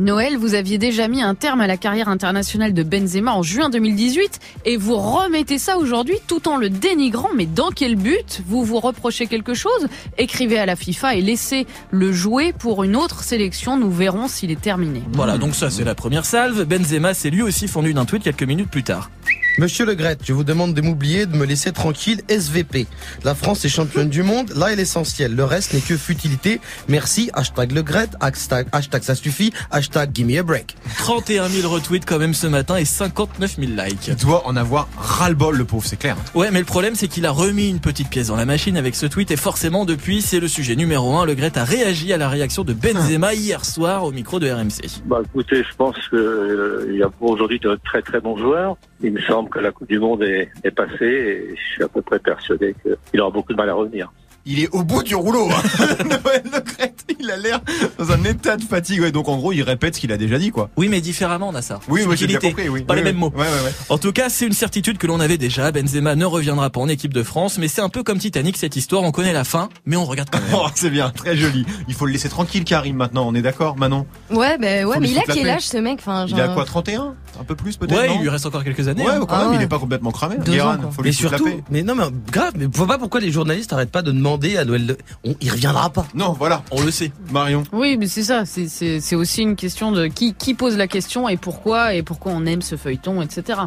Noël, 0.00 0.36
vous 0.36 0.54
aviez 0.54 0.78
déjà 0.78 1.08
mis 1.08 1.22
un 1.22 1.34
terme 1.34 1.60
à 1.60 1.66
la 1.66 1.76
carrière 1.76 2.08
internationale 2.08 2.72
de 2.72 2.82
Benzema 2.82 3.32
en 3.32 3.42
juin 3.42 3.68
2018 3.68 4.38
et 4.64 4.76
vous 4.76 4.96
remettez 4.96 5.58
ça 5.58 5.76
aujourd'hui 5.76 6.16
tout 6.26 6.48
en 6.48 6.56
le 6.56 6.70
dénigrant. 6.70 7.30
Mais 7.34 7.46
dans 7.46 7.70
quel 7.70 7.96
but? 7.96 8.42
Vous 8.46 8.64
vous 8.64 8.78
reprochez 8.78 9.26
quelque 9.26 9.54
chose? 9.54 9.88
Écrivez 10.16 10.58
à 10.58 10.66
la 10.66 10.76
FIFA 10.76 11.16
et 11.16 11.20
laissez 11.20 11.66
le 11.90 12.12
jouer 12.12 12.52
pour 12.52 12.84
une 12.84 12.94
autre 12.94 13.22
sélection. 13.22 13.76
Nous 13.76 13.90
verrons 13.90 14.28
s'il 14.28 14.50
est 14.50 14.60
terminé. 14.60 15.02
Voilà, 15.12 15.36
donc 15.36 15.54
ça 15.54 15.70
c'est 15.70 15.84
la 15.84 15.94
première 15.94 16.24
salve. 16.24 16.64
Benzema 16.64 17.14
s'est 17.14 17.30
lui 17.30 17.42
aussi 17.42 17.66
fondu 17.66 17.92
d'un 17.92 18.04
tweet 18.04 18.22
quelques 18.22 18.44
minutes 18.44 18.70
plus 18.70 18.84
tard. 18.84 19.10
Monsieur 19.58 19.84
Le 19.84 19.94
Gret, 19.94 20.18
je 20.22 20.32
vous 20.32 20.44
demande 20.44 20.72
de 20.72 20.80
m'oublier, 20.80 21.26
de 21.26 21.36
me 21.36 21.44
laisser 21.44 21.72
tranquille, 21.72 22.20
SVP. 22.28 22.86
La 23.24 23.34
France 23.34 23.64
est 23.64 23.68
championne 23.68 24.08
du 24.08 24.22
monde, 24.22 24.52
là 24.54 24.72
est 24.72 24.76
l'essentiel. 24.76 25.34
Le 25.34 25.42
reste 25.42 25.74
n'est 25.74 25.80
que 25.80 25.96
futilité. 25.96 26.60
Merci, 26.86 27.28
hashtag 27.32 27.72
Le 27.72 27.82
Gret, 27.82 28.10
hashtag, 28.20 28.68
hashtag 28.70 29.02
ça 29.02 29.16
suffit, 29.16 29.52
hashtag 29.72 30.14
give 30.14 30.28
me 30.28 30.38
a 30.38 30.44
break. 30.44 30.76
31 30.98 31.48
000 31.48 31.68
retweets 31.68 32.04
quand 32.06 32.20
même 32.20 32.34
ce 32.34 32.46
matin 32.46 32.76
et 32.76 32.84
59 32.84 33.56
000 33.58 33.72
likes. 33.72 34.06
Il 34.06 34.14
doit 34.14 34.46
en 34.46 34.54
avoir 34.54 34.86
ras-le-bol, 34.96 35.56
le 35.56 35.64
pauvre, 35.64 35.84
c'est 35.84 35.98
clair. 35.98 36.16
Ouais, 36.36 36.52
mais 36.52 36.60
le 36.60 36.64
problème 36.64 36.94
c'est 36.94 37.08
qu'il 37.08 37.26
a 37.26 37.32
remis 37.32 37.68
une 37.68 37.80
petite 37.80 38.10
pièce 38.10 38.28
dans 38.28 38.36
la 38.36 38.46
machine 38.46 38.76
avec 38.76 38.94
ce 38.94 39.06
tweet 39.06 39.32
et 39.32 39.36
forcément 39.36 39.84
depuis 39.84 40.22
c'est 40.22 40.38
le 40.38 40.46
sujet 40.46 40.76
numéro 40.76 41.16
un. 41.16 41.26
Le 41.26 41.34
Gret 41.34 41.58
a 41.58 41.64
réagi 41.64 42.12
à 42.12 42.16
la 42.16 42.28
réaction 42.28 42.62
de 42.62 42.74
Benzema 42.74 43.34
hier 43.34 43.64
soir 43.64 44.04
au 44.04 44.12
micro 44.12 44.38
de 44.38 44.48
RMC. 44.48 45.02
Bah 45.06 45.18
écoutez, 45.24 45.64
je 45.68 45.74
pense 45.76 45.96
qu'il 46.10 46.96
y 46.96 47.02
a 47.02 47.08
pour 47.08 47.32
aujourd'hui 47.32 47.58
de 47.58 47.76
très 47.84 48.02
très 48.02 48.20
bons 48.20 48.38
joueurs. 48.38 48.76
Il 49.02 49.12
me 49.12 49.20
semble 49.22 49.48
que 49.48 49.58
la 49.60 49.70
Coupe 49.70 49.88
du 49.88 49.98
Monde 49.98 50.22
est, 50.22 50.48
est 50.64 50.70
passée 50.70 50.94
et 51.04 51.54
je 51.56 51.72
suis 51.74 51.82
à 51.84 51.88
peu 51.88 52.02
près 52.02 52.18
persuadé 52.18 52.74
qu'il 53.10 53.20
aura 53.20 53.30
beaucoup 53.30 53.52
de 53.52 53.56
mal 53.58 53.70
à 53.70 53.74
revenir. 53.74 54.10
Il 54.50 54.60
est 54.60 54.68
au 54.74 54.82
bout 54.82 55.02
du 55.02 55.14
rouleau. 55.14 55.46
Hein. 55.50 55.86
Noël 56.04 56.42
Legrette, 56.44 57.04
il 57.20 57.30
a 57.30 57.36
l'air 57.36 57.60
dans 57.98 58.12
un 58.12 58.24
état 58.24 58.56
de 58.56 58.62
fatigue. 58.62 59.02
Ouais, 59.02 59.12
donc 59.12 59.28
en 59.28 59.36
gros, 59.36 59.52
il 59.52 59.60
répète 59.62 59.96
ce 59.96 60.00
qu'il 60.00 60.10
a 60.10 60.16
déjà 60.16 60.38
dit, 60.38 60.50
quoi. 60.50 60.70
Oui, 60.78 60.88
mais 60.88 61.02
différemment, 61.02 61.52
Nassar. 61.52 61.80
Oui, 61.88 62.04
oui, 62.08 62.16
j'ai 62.16 62.26
bien 62.26 62.38
compris. 62.38 62.66
Oui. 62.70 62.82
Pas 62.82 62.94
Oui, 62.94 63.00
les 63.00 63.04
oui. 63.04 63.12
mêmes 63.12 63.20
mots. 63.20 63.32
Ouais, 63.34 63.42
ouais, 63.42 63.64
ouais. 63.66 63.72
En 63.90 63.98
tout 63.98 64.10
cas, 64.12 64.30
c'est 64.30 64.46
une 64.46 64.54
certitude 64.54 64.96
que 64.96 65.06
l'on 65.06 65.20
avait 65.20 65.36
déjà. 65.36 65.70
Benzema 65.70 66.14
ne 66.14 66.24
reviendra 66.24 66.70
pas 66.70 66.80
en 66.80 66.88
équipe 66.88 67.12
de 67.12 67.22
France, 67.22 67.58
mais 67.58 67.68
c'est 67.68 67.82
un 67.82 67.90
peu 67.90 68.02
comme 68.02 68.18
Titanic 68.18 68.56
cette 68.56 68.76
histoire. 68.76 69.02
On 69.02 69.10
connaît 69.10 69.34
la 69.34 69.44
fin, 69.44 69.68
mais 69.84 69.96
on 69.96 70.06
regarde 70.06 70.30
quand 70.30 70.40
même. 70.40 70.48
Oh, 70.54 70.66
c'est 70.74 70.88
bien, 70.90 71.10
très 71.10 71.36
joli. 71.36 71.66
Il 71.86 71.92
faut 71.94 72.06
le 72.06 72.12
laisser 72.12 72.30
tranquille, 72.30 72.64
Karim, 72.64 72.96
maintenant. 72.96 73.26
On 73.28 73.34
est 73.34 73.42
d'accord, 73.42 73.76
Manon? 73.76 74.06
Ouais, 74.30 74.56
ben 74.56 74.86
ouais, 74.86 74.98
mais 74.98 75.10
il 75.10 75.18
a 75.18 75.22
quel 75.26 75.50
âge 75.50 75.66
ce 75.68 75.76
mec? 75.76 75.98
Enfin, 75.98 76.24
Il 76.26 76.40
a 76.40 76.48
quoi, 76.48 76.64
31 76.64 77.16
Un 77.40 77.44
peu 77.44 77.54
plus 77.54 77.76
peut-être 77.76 77.96
Ouais, 77.98 78.08
non 78.08 78.14
il 78.18 78.22
lui 78.22 78.28
reste 78.28 78.46
encore 78.46 78.64
quelques 78.64 78.88
années. 78.88 79.04
Ouais, 79.04 79.12
hein. 79.12 79.20
quand 79.20 79.26
Ah 79.36 79.44
même, 79.44 79.54
il 79.54 79.58
ouais. 79.58 79.64
est 79.64 79.68
pas 79.68 79.78
complètement 79.78 80.10
cramé. 80.10 80.36
Deux 80.44 80.52
Guéran, 80.52 80.74
ans, 80.74 80.78
quoi. 80.78 80.90
faut 80.90 81.02
lui 81.02 81.10
Mais 81.10 81.12
surtout, 81.12 81.44
la 81.46 81.50
paix. 81.52 81.62
mais 81.70 81.82
non, 81.82 81.94
mais 81.94 82.04
grave, 82.32 82.52
mais 82.56 82.66
vois 82.66 82.86
pas 82.86 82.98
pourquoi 82.98 83.20
les 83.20 83.30
journalistes 83.30 83.72
arrêtent 83.72 83.90
pas 83.92 84.02
de 84.02 84.10
demander 84.12 84.56
à 84.56 84.64
Noël 84.64 84.86
Le... 84.86 84.98
On, 85.24 85.34
il 85.40 85.50
reviendra 85.50 85.90
pas. 85.90 86.06
Non, 86.14 86.32
voilà, 86.32 86.62
On 86.70 86.82
le 86.82 86.90
sait. 86.90 87.12
Marion. 87.32 87.62
Oui, 87.72 87.96
mais 87.98 88.06
c'est 88.08 88.24
ça. 88.24 88.44
C'est- 88.44 89.14
aussi 89.14 89.42
une 89.42 89.56
question 89.56 89.92
de 89.92 90.06
qui, 90.06 90.34
qui 90.34 90.54
pose 90.54 90.76
la 90.76 90.86
question 90.88 91.28
et 91.28 91.36
pourquoi 91.36 91.94
et 91.94 92.02
pourquoi 92.02 92.32
on 92.34 92.44
aime 92.46 92.62
ce 92.62 92.76
feuilleton, 92.76 93.22
etc. 93.22 93.60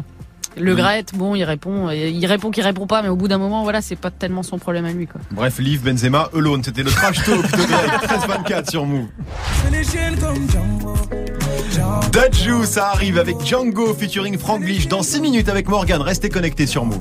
Le 0.58 0.72
Oui. 0.74 0.80
Gret, 0.82 1.06
bon, 1.14 1.34
il 1.34 1.44
répond, 1.44 1.88
il 1.90 2.26
répond 2.26 2.50
qu'il 2.50 2.62
répond 2.62 2.86
pas, 2.86 3.00
mais 3.00 3.08
au 3.08 3.16
bout 3.16 3.26
d'un 3.26 3.38
moment, 3.38 3.62
voilà, 3.62 3.80
c'est 3.80 3.96
pas 3.96 4.10
tellement 4.10 4.42
son 4.42 4.58
problème 4.58 4.84
à 4.84 4.92
lui, 4.92 5.06
quoi. 5.06 5.18
Bref, 5.30 5.58
Liv 5.58 5.82
Benzema, 5.82 6.28
Alone, 6.36 6.62
c'était 6.62 6.82
le 6.82 6.90
trash 6.90 7.22
talk 7.24 7.42
de 7.42 7.56
Greg, 7.56 7.90
13-24 8.66 8.70
sur 8.70 8.84
Move. 8.84 9.06
Dajou, 12.12 12.64
ça 12.64 12.88
arrive 12.88 13.18
avec 13.18 13.44
Django 13.44 13.94
featuring 13.94 14.38
Franglish 14.38 14.88
dans 14.88 15.02
6 15.02 15.20
minutes 15.20 15.48
avec 15.48 15.68
Morgan. 15.68 16.02
Restez 16.02 16.28
connectés 16.28 16.66
sur 16.66 16.84
Move. 16.84 17.00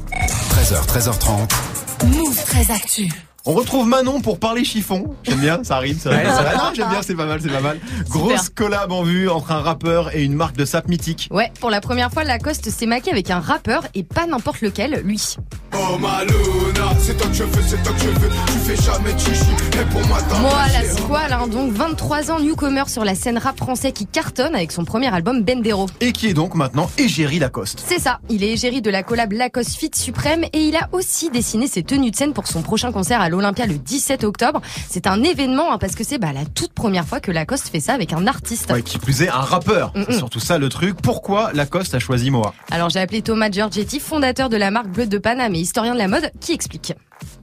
13h, 0.51 0.85
13h30. 0.87 2.07
Move 2.07 2.45
très 2.45 2.71
actu. 2.73 3.09
On 3.45 3.53
retrouve 3.53 3.87
Manon 3.87 4.21
pour 4.21 4.39
parler 4.39 4.63
chiffon. 4.63 5.15
J'aime 5.23 5.39
bien, 5.39 5.63
ça 5.63 5.77
arrive, 5.77 5.99
ça 5.99 6.11
arrive. 6.11 6.27
Non, 6.27 6.71
j'aime 6.75 6.89
bien, 6.89 7.01
c'est 7.01 7.15
pas 7.15 7.25
mal, 7.25 7.41
c'est 7.41 7.49
pas 7.49 7.59
mal. 7.59 7.79
Grosse 8.07 8.49
collab 8.49 8.91
en 8.91 9.03
vue 9.03 9.29
entre 9.29 9.51
un 9.51 9.61
rappeur 9.61 10.15
et 10.15 10.23
une 10.23 10.33
marque 10.35 10.55
de 10.55 10.63
sap 10.63 10.87
mythique. 10.87 11.27
Ouais, 11.31 11.51
pour 11.59 11.71
la 11.71 11.81
première 11.81 12.11
fois, 12.11 12.23
Lacoste 12.23 12.69
s'est 12.69 12.85
maqué 12.85 13.11
avec 13.11 13.31
un 13.31 13.39
rappeur 13.39 13.87
et 13.95 14.03
pas 14.03 14.27
n'importe 14.27 14.61
lequel, 14.61 15.01
lui. 15.03 15.37
Oh 15.73 15.97
Maluna, 15.97 16.93
c'est 16.99 17.15
toi 17.17 17.27
que 17.27 17.33
je 17.33 17.43
veux, 17.43 17.61
c'est 17.65 17.81
toi 17.83 17.93
que 17.93 17.99
je 18.01 18.07
veux. 18.09 18.29
Tu 18.47 18.53
fais 18.59 18.75
jamais 18.75 19.17
chichi, 19.17 19.51
et 19.79 19.85
pour 19.91 20.05
moi 20.07 20.17
t'as 20.27 20.39
Moi, 20.39 20.51
la. 20.73 20.81
Squale, 20.91 21.33
hein, 21.33 21.47
donc 21.47 21.71
23 21.71 22.31
ans, 22.31 22.39
newcomer 22.39 22.83
sur 22.87 23.05
la 23.05 23.15
scène 23.15 23.37
rap 23.37 23.57
français 23.57 23.91
qui 23.91 24.05
cartonne 24.05 24.53
avec 24.55 24.71
son 24.71 24.83
premier 24.83 25.13
album 25.13 25.43
Bendero. 25.43 25.87
Et 26.01 26.11
qui 26.11 26.27
est 26.27 26.33
donc 26.33 26.55
maintenant 26.55 26.89
Égérie 26.97 27.39
Lacoste. 27.39 27.83
C'est 27.87 27.99
ça, 27.99 28.19
il 28.29 28.43
est 28.43 28.51
égérie 28.51 28.81
de 28.81 28.89
la 28.89 29.03
collab 29.03 29.31
Lacoste 29.31 29.75
Fit 29.77 29.91
Suprême 29.95 30.43
et 30.51 30.59
il 30.59 30.75
a 30.75 30.89
aussi 30.91 31.29
dessiné 31.29 31.67
ses 31.67 31.83
tenues 31.83 32.11
de 32.11 32.15
scène 32.15 32.33
pour 32.33 32.47
son 32.47 32.61
prochain 32.61 32.91
concert 32.91 33.21
à 33.21 33.29
l'Olympia 33.29 33.65
le 33.65 33.77
17 33.77 34.23
octobre. 34.25 34.61
C'est 34.89 35.07
un 35.07 35.23
événement 35.23 35.71
hein, 35.73 35.77
parce 35.79 35.95
que 35.95 36.03
c'est 36.03 36.17
bah, 36.17 36.33
la 36.33 36.45
toute 36.45 36.73
première 36.73 37.05
fois 37.05 37.19
que 37.21 37.31
Lacoste 37.31 37.69
fait 37.69 37.79
ça 37.79 37.93
avec 37.93 38.11
un 38.13 38.27
artiste. 38.27 38.71
Ouais, 38.71 38.81
qui 38.81 38.97
plus 38.97 39.21
est 39.21 39.29
un 39.29 39.41
rappeur. 39.41 39.93
C'est 40.09 40.17
surtout 40.17 40.39
ça 40.41 40.57
le 40.57 40.67
truc. 40.69 41.01
Pourquoi 41.01 41.51
Lacoste 41.53 41.95
a 41.95 41.99
choisi 41.99 42.29
Moa? 42.29 42.53
Alors 42.71 42.89
j'ai 42.89 42.99
appelé 42.99 43.21
Thomas 43.21 43.49
Giorgetti, 43.49 43.99
fondateur 43.99 44.49
de 44.49 44.57
la 44.57 44.71
marque 44.71 44.87
Bleu 44.87 45.07
de 45.07 45.17
Paname 45.17 45.55
historien 45.61 45.93
de 45.93 45.99
la 45.99 46.07
mode, 46.07 46.31
qui 46.39 46.53
explique. 46.53 46.93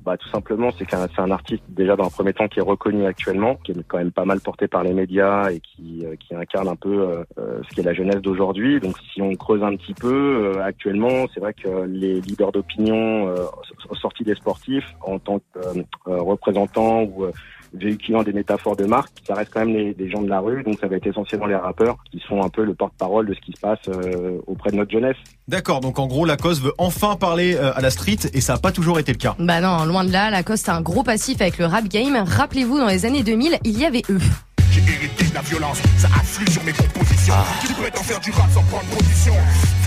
Bah, 0.04 0.16
tout 0.16 0.28
simplement, 0.28 0.70
c'est 0.76 0.86
qu'un 0.86 1.06
c'est 1.14 1.20
un 1.20 1.30
artiste 1.30 1.62
déjà 1.68 1.96
dans 1.96 2.06
un 2.06 2.10
premier 2.10 2.32
temps 2.32 2.48
qui 2.48 2.58
est 2.58 2.62
reconnu 2.62 3.06
actuellement, 3.06 3.56
qui 3.56 3.72
est 3.72 3.82
quand 3.86 3.98
même 3.98 4.10
pas 4.10 4.24
mal 4.24 4.40
porté 4.40 4.66
par 4.66 4.82
les 4.82 4.92
médias 4.92 5.50
et 5.50 5.60
qui, 5.60 6.04
euh, 6.04 6.14
incarne 6.36 6.68
un 6.68 6.76
peu 6.76 7.00
euh, 7.00 7.24
euh, 7.38 7.60
ce 7.68 7.74
qu'est 7.74 7.82
la 7.82 7.94
jeunesse 7.94 8.20
d'aujourd'hui. 8.22 8.80
Donc, 8.80 8.96
si 9.12 9.22
on 9.22 9.34
creuse 9.34 9.62
un 9.62 9.76
petit 9.76 9.94
peu, 9.94 10.54
euh, 10.56 10.64
actuellement, 10.64 11.26
c'est 11.32 11.40
vrai 11.40 11.54
que 11.54 11.84
les 11.86 12.20
leaders 12.20 12.52
d'opinion 12.52 13.34
sortis 14.00 14.24
des 14.24 14.34
sportifs, 14.34 14.94
en 15.02 15.18
tant 15.18 15.40
que 15.52 15.60
représentants 16.06 17.02
ou 17.02 17.26
véhiculant 17.74 18.22
des 18.22 18.32
métaphores 18.32 18.76
de 18.76 18.84
marque, 18.84 19.10
ça 19.26 19.34
reste 19.34 19.50
quand 19.52 19.64
même 19.64 19.74
les, 19.74 20.10
gens 20.10 20.22
de 20.22 20.28
la 20.28 20.40
rue, 20.40 20.62
donc 20.62 20.78
ça 20.80 20.86
va 20.86 20.96
être 20.96 21.06
essentiellement 21.06 21.46
les 21.46 21.56
rappeurs 21.56 21.96
qui 22.10 22.22
sont 22.26 22.42
un 22.42 22.48
peu 22.48 22.64
le 22.64 22.74
porte-parole 22.74 23.26
de 23.26 23.34
ce 23.34 23.40
qui 23.40 23.52
se 23.52 23.60
passe 23.60 23.78
euh, 23.88 24.38
auprès 24.46 24.70
de 24.70 24.76
notre 24.76 24.90
jeunesse. 24.90 25.16
D'accord, 25.48 25.80
donc 25.80 25.98
en 25.98 26.06
gros 26.06 26.24
Lacoste 26.24 26.62
veut 26.62 26.72
enfin 26.78 27.16
parler 27.16 27.54
euh, 27.54 27.72
à 27.74 27.80
la 27.80 27.90
street 27.90 28.18
et 28.32 28.40
ça 28.40 28.54
n'a 28.54 28.58
pas 28.58 28.72
toujours 28.72 28.98
été 28.98 29.12
le 29.12 29.18
cas. 29.18 29.34
Bah 29.38 29.60
non, 29.60 29.84
loin 29.84 30.04
de 30.04 30.12
là, 30.12 30.30
Lacoste 30.30 30.68
a 30.68 30.74
un 30.74 30.80
gros 30.80 31.02
passif 31.02 31.40
avec 31.40 31.58
le 31.58 31.66
rap 31.66 31.88
game. 31.88 32.16
Rappelez-vous, 32.16 32.78
dans 32.78 32.86
les 32.86 33.06
années 33.06 33.22
2000, 33.22 33.58
il 33.64 33.78
y 33.78 33.84
avait 33.84 34.02
eux. 34.10 34.20
J'ai 34.78 34.92
hérité 34.92 35.24
de 35.24 35.34
la 35.34 35.40
violence, 35.40 35.78
ça 35.96 36.08
afflue 36.08 36.48
sur 36.50 36.62
mes 36.62 36.72
compositions. 36.72 37.34
Tu 37.66 37.72
prétends 37.72 38.02
faire 38.02 38.20
du 38.20 38.30
rap 38.30 38.50
sans 38.50 38.62
prendre 38.64 38.84
position. 38.84 39.32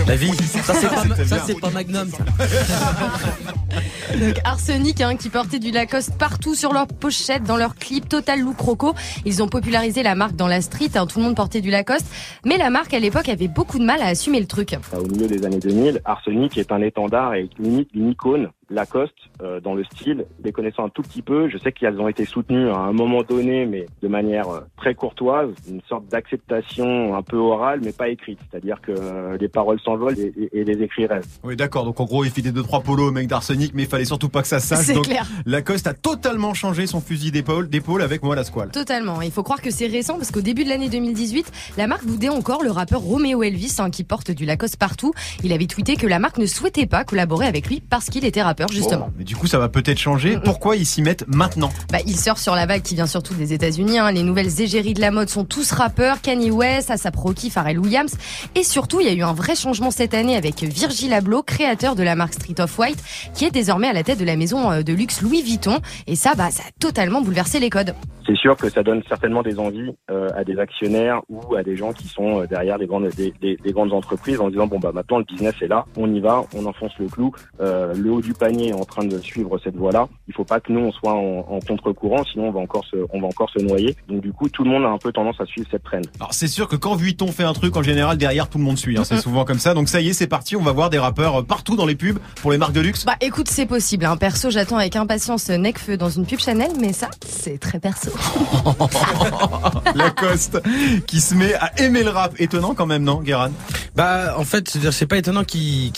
La 0.05 0.15
vie, 0.15 0.33
ça 0.33 0.73
c'est 0.73 0.89
pas, 0.89 1.25
ça, 1.25 1.43
c'est 1.45 1.59
pas 1.59 1.69
Magnum. 1.69 2.09
ça. 2.09 2.23
Donc 4.17 4.35
Arsenic 4.43 4.99
hein, 4.99 5.15
qui 5.15 5.29
portait 5.29 5.59
du 5.59 5.71
Lacoste 5.71 6.17
partout 6.17 6.55
sur 6.55 6.73
leur 6.73 6.87
pochette, 6.87 7.43
dans 7.43 7.55
leur 7.55 7.75
clip 7.75 8.09
Total 8.09 8.41
Look 8.41 8.57
Croco. 8.57 8.93
Ils 9.25 9.41
ont 9.41 9.47
popularisé 9.47 10.03
la 10.03 10.15
marque 10.15 10.35
dans 10.35 10.47
la 10.47 10.61
street, 10.61 10.89
hein, 10.95 11.05
tout 11.07 11.19
le 11.19 11.25
monde 11.25 11.35
portait 11.35 11.61
du 11.61 11.69
Lacoste. 11.69 12.07
Mais 12.45 12.57
la 12.57 12.69
marque 12.69 12.93
à 12.93 12.99
l'époque 12.99 13.29
avait 13.29 13.47
beaucoup 13.47 13.79
de 13.79 13.85
mal 13.85 14.01
à 14.01 14.07
assumer 14.07 14.39
le 14.39 14.47
truc. 14.47 14.75
Au 14.93 15.03
milieu 15.03 15.27
des 15.27 15.45
années 15.45 15.59
2000, 15.59 16.01
Arsenic 16.03 16.57
est 16.57 16.71
un 16.71 16.81
étendard 16.81 17.35
et 17.35 17.49
limite 17.59 17.89
une 17.93 18.09
icône. 18.09 18.49
Lacoste, 18.71 19.13
euh, 19.41 19.59
dans 19.59 19.73
le 19.73 19.83
style, 19.83 20.25
les 20.43 20.51
connaissant 20.51 20.85
un 20.85 20.89
tout 20.89 21.01
petit 21.01 21.21
peu, 21.21 21.49
je 21.49 21.57
sais 21.57 21.71
qu'elles 21.71 21.99
ont 21.99 22.07
été 22.07 22.25
soutenues 22.25 22.69
à 22.69 22.77
un 22.77 22.93
moment 22.93 23.21
donné, 23.23 23.65
mais 23.65 23.85
de 24.01 24.07
manière 24.07 24.49
euh, 24.49 24.61
très 24.77 24.95
courtoise, 24.95 25.49
une 25.69 25.81
sorte 25.87 26.05
d'acceptation 26.07 27.15
un 27.15 27.21
peu 27.21 27.37
orale, 27.37 27.81
mais 27.83 27.91
pas 27.91 28.09
écrite. 28.09 28.39
C'est-à-dire 28.49 28.79
que 28.81 28.91
euh, 28.91 29.37
les 29.39 29.47
paroles 29.47 29.79
s'envolent 29.81 30.17
et, 30.19 30.31
et- 30.37 30.59
et 30.61 30.63
les 30.63 30.81
écrits 30.83 31.05
restent. 31.05 31.39
Oui, 31.43 31.55
d'accord. 31.55 31.85
Donc 31.85 31.99
en 31.99 32.05
gros, 32.05 32.23
il 32.23 32.31
filait 32.31 32.51
deux 32.51 32.63
trois 32.63 32.81
polos 32.81 33.09
au 33.09 33.11
mec 33.11 33.27
d'Arsenic, 33.27 33.73
mais 33.73 33.83
il 33.83 33.89
fallait 33.89 34.05
surtout 34.05 34.29
pas 34.29 34.41
que 34.41 34.47
ça 34.47 34.59
sache. 34.61 34.85
C'est 34.85 34.93
donc 34.93 35.05
clair. 35.05 35.25
Lacoste 35.45 35.87
a 35.87 35.93
totalement 35.93 36.53
changé 36.53 36.87
son 36.87 37.01
fusil 37.01 37.31
d'épaule, 37.31 37.69
d'épaule 37.69 38.01
avec 38.01 38.23
moi 38.23 38.35
la 38.35 38.43
squale. 38.43 38.71
Totalement. 38.71 39.21
Il 39.21 39.31
faut 39.31 39.43
croire 39.43 39.61
que 39.61 39.71
c'est 39.71 39.87
récent 39.87 40.15
parce 40.17 40.31
qu'au 40.31 40.41
début 40.41 40.63
de 40.63 40.69
l'année 40.69 40.89
2018, 40.89 41.51
la 41.77 41.87
marque 41.87 42.05
boudait 42.05 42.29
encore 42.29 42.63
le 42.63 42.71
rappeur 42.71 43.01
Romeo 43.01 43.43
Elvis 43.43 43.75
hein, 43.79 43.89
qui 43.89 44.03
porte 44.03 44.31
du 44.31 44.45
Lacoste 44.45 44.77
partout. 44.77 45.13
Il 45.43 45.51
avait 45.53 45.67
tweeté 45.67 45.95
que 45.95 46.07
la 46.07 46.19
marque 46.19 46.37
ne 46.37 46.45
souhaitait 46.45 46.85
pas 46.85 47.03
collaborer 47.03 47.47
avec 47.47 47.67
lui 47.67 47.81
parce 47.81 48.05
qu'il 48.09 48.25
était 48.25 48.41
rappeur 48.41 48.60
justement. 48.69 49.07
Bon, 49.07 49.13
mais 49.17 49.23
du 49.23 49.35
coup, 49.35 49.47
ça 49.47 49.59
va 49.59 49.69
peut-être 49.69 49.97
changer. 49.97 50.37
Pourquoi 50.43 50.75
ils 50.75 50.85
s'y 50.85 51.01
mettent 51.01 51.25
maintenant? 51.27 51.71
Bah, 51.91 51.99
il 52.05 52.19
surfe 52.19 52.41
sur 52.41 52.55
la 52.55 52.65
vague 52.65 52.81
qui 52.81 52.95
vient 52.95 53.07
surtout 53.07 53.33
des 53.33 53.53
États-Unis. 53.53 53.99
hein. 53.99 54.11
Les 54.11 54.23
nouvelles 54.23 54.61
égéries 54.61 54.93
de 54.93 55.01
la 55.01 55.11
mode 55.11 55.29
sont 55.29 55.45
tous 55.45 55.71
rappeurs. 55.71 56.21
Kanye 56.21 56.51
West, 56.51 56.91
Asap 56.91 57.15
Rocky, 57.15 57.49
Pharrell 57.49 57.79
Williams. 57.79 58.15
Et 58.55 58.63
surtout, 58.63 58.99
il 58.99 59.07
y 59.07 59.09
a 59.09 59.13
eu 59.13 59.23
un 59.23 59.33
vrai 59.33 59.55
changement 59.55 59.91
cette 59.91 60.13
année 60.13 60.35
avec 60.35 60.61
Virgil 60.63 61.13
Abloh, 61.13 61.43
créateur 61.43 61.95
de 61.95 62.03
la 62.03 62.15
marque 62.15 62.33
Street 62.33 62.59
of 62.59 62.77
White, 62.77 62.99
qui 63.33 63.45
est 63.45 63.51
désormais 63.51 63.87
à 63.87 63.93
la 63.93 64.03
tête 64.03 64.19
de 64.19 64.25
la 64.25 64.35
maison 64.35 64.71
euh, 64.71 64.81
de 64.83 64.93
luxe 64.93 65.21
Louis 65.21 65.41
Vuitton. 65.41 65.79
Et 66.07 66.15
ça, 66.15 66.33
bah, 66.35 66.49
ça 66.51 66.63
a 66.67 66.71
totalement 66.79 67.21
bouleversé 67.21 67.59
les 67.59 67.69
codes. 67.69 67.95
C'est 68.31 68.37
sûr 68.37 68.55
que 68.55 68.69
ça 68.69 68.81
donne 68.81 69.01
certainement 69.09 69.41
des 69.43 69.59
envies 69.59 69.91
euh, 70.09 70.29
à 70.35 70.45
des 70.45 70.57
actionnaires 70.57 71.19
ou 71.27 71.55
à 71.55 71.63
des 71.63 71.75
gens 71.75 71.91
qui 71.91 72.07
sont 72.07 72.41
euh, 72.41 72.47
derrière 72.47 72.77
les 72.77 72.85
grandes, 72.87 73.09
des, 73.09 73.33
des- 73.41 73.57
des 73.57 73.71
grandes 73.73 73.91
entreprises 73.91 74.39
en 74.39 74.49
disant 74.49 74.67
bon 74.67 74.79
bah 74.79 74.91
maintenant 74.93 75.17
le 75.17 75.25
business 75.25 75.53
est 75.61 75.67
là, 75.67 75.83
on 75.97 76.09
y 76.13 76.21
va, 76.21 76.43
on 76.55 76.65
enfonce 76.65 76.93
le 76.97 77.07
clou, 77.07 77.33
euh, 77.59 77.93
le 77.93 78.09
haut 78.09 78.21
du 78.21 78.33
panier 78.33 78.69
est 78.69 78.73
en 78.73 78.85
train 78.85 79.03
de 79.03 79.17
suivre 79.19 79.59
cette 79.61 79.75
voie-là. 79.75 80.07
Il 80.29 80.33
faut 80.33 80.45
pas 80.45 80.61
que 80.61 80.71
nous 80.71 80.79
on 80.79 80.91
soit 80.93 81.11
en, 81.13 81.39
en 81.49 81.59
contre-courant, 81.59 82.23
sinon 82.31 82.47
on 82.47 82.51
va 82.51 82.61
encore 82.61 82.85
se, 82.85 82.95
on 83.11 83.19
va 83.19 83.27
encore 83.27 83.49
se 83.49 83.61
noyer. 83.61 83.97
Donc 84.07 84.21
du 84.21 84.31
coup 84.31 84.47
tout 84.47 84.63
le 84.63 84.69
monde 84.69 84.85
a 84.85 84.89
un 84.89 84.97
peu 84.97 85.11
tendance 85.11 85.41
à 85.41 85.45
suivre 85.45 85.67
cette 85.69 85.83
traîne. 85.83 86.03
Alors 86.21 86.33
c'est 86.33 86.47
sûr 86.47 86.69
que 86.69 86.77
quand 86.77 86.95
Vuitton 86.95 87.27
fait 87.27 87.43
un 87.43 87.53
truc, 87.53 87.75
en 87.75 87.83
général 87.83 88.17
derrière 88.17 88.47
tout 88.49 88.59
le 88.59 88.63
monde 88.63 88.77
suit. 88.77 88.97
hein. 88.97 89.03
C'est 89.03 89.17
souvent 89.17 89.43
comme 89.43 89.59
ça. 89.59 89.73
Donc 89.73 89.89
ça 89.89 89.99
y 89.99 90.07
est, 90.09 90.13
c'est 90.13 90.27
parti. 90.27 90.55
On 90.55 90.61
va 90.63 90.71
voir 90.71 90.89
des 90.89 90.99
rappeurs 90.99 91.39
euh, 91.41 91.43
partout 91.43 91.75
dans 91.75 91.85
les 91.85 91.95
pubs 91.95 92.19
pour 92.41 92.51
les 92.51 92.57
marques 92.57 92.73
de 92.73 92.81
luxe. 92.81 93.03
Bah 93.05 93.15
écoute, 93.19 93.47
c'est 93.49 93.65
possible. 93.65 94.05
Hein. 94.05 94.15
Perso, 94.15 94.49
j'attends 94.51 94.77
avec 94.77 94.95
impatience 94.95 95.49
Necfeu 95.49 95.97
dans 95.97 96.09
une 96.09 96.25
pub 96.25 96.39
Chanel, 96.39 96.71
mais 96.79 96.93
ça, 96.93 97.09
c'est 97.25 97.59
très 97.59 97.79
perso. 97.79 98.11
Lacoste 99.95 100.59
qui 101.07 101.21
se 101.21 101.35
met 101.35 101.53
à 101.55 101.71
aimer 101.81 102.03
le 102.03 102.09
rap. 102.09 102.33
Étonnant 102.39 102.73
quand 102.73 102.85
même, 102.85 103.03
non, 103.03 103.21
Guéran 103.21 103.49
Bah 103.95 104.35
en 104.37 104.43
fait, 104.45 104.77
c'est 104.91 105.07
pas 105.07 105.17
étonnant 105.17 105.43
qu'ils 105.43 105.91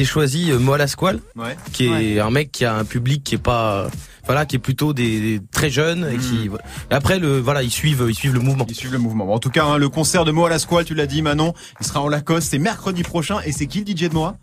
aient 0.00 0.04
choisi 0.04 0.50
euh, 0.50 0.58
Moi 0.58 0.78
la 0.78 0.86
Squale, 0.86 1.20
Ouais. 1.36 1.56
qui 1.72 1.86
est 1.86 2.20
un 2.20 2.30
mec 2.30 2.52
qui 2.52 2.64
a 2.64 2.74
un 2.76 2.84
public 2.84 3.22
qui 3.24 3.34
est 3.34 3.38
pas 3.38 3.88
voilà, 4.26 4.44
qui 4.44 4.56
est 4.56 4.60
plutôt 4.60 4.92
des, 4.92 5.20
des 5.20 5.40
très 5.52 5.70
jeunes 5.70 6.08
et 6.12 6.16
qui 6.16 6.50
et 6.90 6.94
après 6.94 7.20
le 7.20 7.38
voilà, 7.38 7.62
ils 7.62 7.70
suivent 7.70 8.06
ils 8.08 8.14
suivent 8.14 8.34
le 8.34 8.40
mouvement. 8.40 8.66
Ils 8.68 8.74
suivent 8.74 8.92
le 8.92 8.98
mouvement. 8.98 9.32
En 9.32 9.38
tout 9.38 9.50
cas, 9.50 9.64
hein, 9.64 9.78
le 9.78 9.88
concert 9.88 10.24
de 10.24 10.32
Moa 10.32 10.48
la 10.48 10.58
Squale, 10.58 10.84
tu 10.84 10.94
l'as 10.94 11.06
dit, 11.06 11.22
Manon, 11.22 11.54
il 11.80 11.86
sera 11.86 12.00
en 12.00 12.08
Lacoste. 12.08 12.50
C'est 12.50 12.58
mercredi 12.58 13.02
prochain. 13.04 13.38
Et 13.44 13.52
c'est 13.52 13.66
qui 13.66 13.84
le 13.84 13.86
DJ 13.96 14.08
de 14.08 14.14
Moa? 14.14 14.36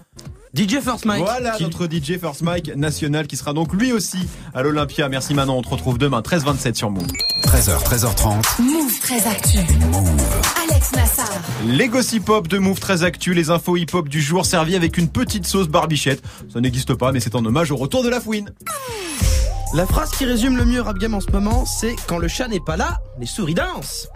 DJ 0.55 0.79
First 0.81 1.05
Mike. 1.05 1.23
Voilà 1.23 1.51
qui- 1.57 1.63
notre 1.63 1.87
DJ 1.87 2.19
First 2.19 2.43
Mike 2.43 2.75
national 2.75 3.25
qui 3.25 3.37
sera 3.37 3.53
donc 3.53 3.73
lui 3.73 3.91
aussi 3.91 4.19
à 4.53 4.61
l'Olympia. 4.61 5.09
Merci 5.09 5.33
Manon. 5.33 5.57
On 5.57 5.61
te 5.63 5.69
retrouve 5.69 5.97
demain 5.97 6.21
13h27 6.21 6.75
sur 6.75 6.91
Move. 6.91 7.07
13h, 7.45 7.81
13h30. 7.83 8.59
Move 8.61 8.99
très 9.01 9.25
actu. 9.27 9.57
Alex 9.57 10.91
Nassar. 10.93 11.27
Les 11.65 11.87
gossip 11.87 12.29
hop 12.29 12.47
de 12.47 12.59
Move 12.59 12.79
très 12.79 13.03
actu, 13.03 13.33
les 13.33 13.49
infos 13.49 13.77
hip 13.77 13.87
hop 13.93 14.07
du 14.09 14.21
jour 14.21 14.45
servis 14.45 14.75
avec 14.75 14.99
une 14.99 15.09
petite 15.09 15.47
sauce 15.47 15.67
barbichette. 15.67 16.21
Ça 16.53 16.61
n'existe 16.61 16.93
pas, 16.93 17.11
mais 17.11 17.19
c'est 17.19 17.33
en 17.33 17.43
hommage 17.43 17.71
au 17.71 17.75
retour 17.75 18.03
de 18.03 18.09
la 18.09 18.21
fouine. 18.21 18.51
La 19.73 19.87
phrase 19.87 20.11
qui 20.11 20.25
résume 20.25 20.55
le 20.55 20.65
mieux 20.65 20.81
rap 20.81 20.99
game 20.99 21.15
en 21.15 21.19
ce 21.19 21.31
moment, 21.31 21.65
c'est 21.65 21.95
quand 22.07 22.19
le 22.19 22.27
chat 22.27 22.47
n'est 22.47 22.59
pas 22.59 22.77
là, 22.77 22.99
les 23.19 23.25
souris 23.25 23.55
dansent. 23.55 24.07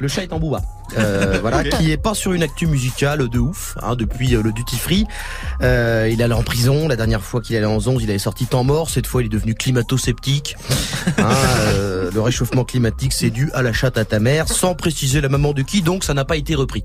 Le 0.00 0.08
chat 0.08 0.22
est 0.22 0.32
en 0.32 0.38
bouba. 0.38 0.62
Euh, 0.98 1.38
voilà, 1.40 1.62
qui 1.62 1.92
est 1.92 1.96
pas 1.96 2.14
sur 2.14 2.32
une 2.32 2.42
actu 2.42 2.66
musicale 2.66 3.28
de 3.28 3.38
ouf 3.38 3.76
hein, 3.82 3.94
depuis 3.94 4.34
euh, 4.34 4.42
le 4.42 4.50
duty 4.50 4.76
free. 4.76 5.06
Euh, 5.62 6.08
il 6.10 6.22
allait 6.22 6.34
en 6.34 6.42
prison. 6.42 6.88
La 6.88 6.96
dernière 6.96 7.22
fois 7.22 7.40
qu'il 7.40 7.54
allait 7.54 7.66
en 7.66 7.76
11, 7.76 8.02
il 8.02 8.10
avait 8.10 8.18
sorti 8.18 8.46
temps 8.46 8.64
mort. 8.64 8.88
Cette 8.88 9.06
fois, 9.06 9.22
il 9.22 9.26
est 9.26 9.28
devenu 9.28 9.54
climato-sceptique. 9.54 10.56
Hein, 11.18 11.32
euh, 11.74 12.10
le 12.12 12.20
réchauffement 12.20 12.64
climatique, 12.64 13.12
c'est 13.12 13.30
dû 13.30 13.50
à 13.54 13.62
la 13.62 13.72
chatte 13.72 13.98
à 13.98 14.04
ta 14.04 14.20
mère, 14.20 14.48
sans 14.48 14.74
préciser 14.74 15.20
la 15.20 15.28
maman 15.28 15.52
de 15.52 15.62
qui. 15.62 15.80
Donc, 15.82 16.04
ça 16.04 16.14
n'a 16.14 16.24
pas 16.24 16.36
été 16.36 16.54
repris. 16.54 16.84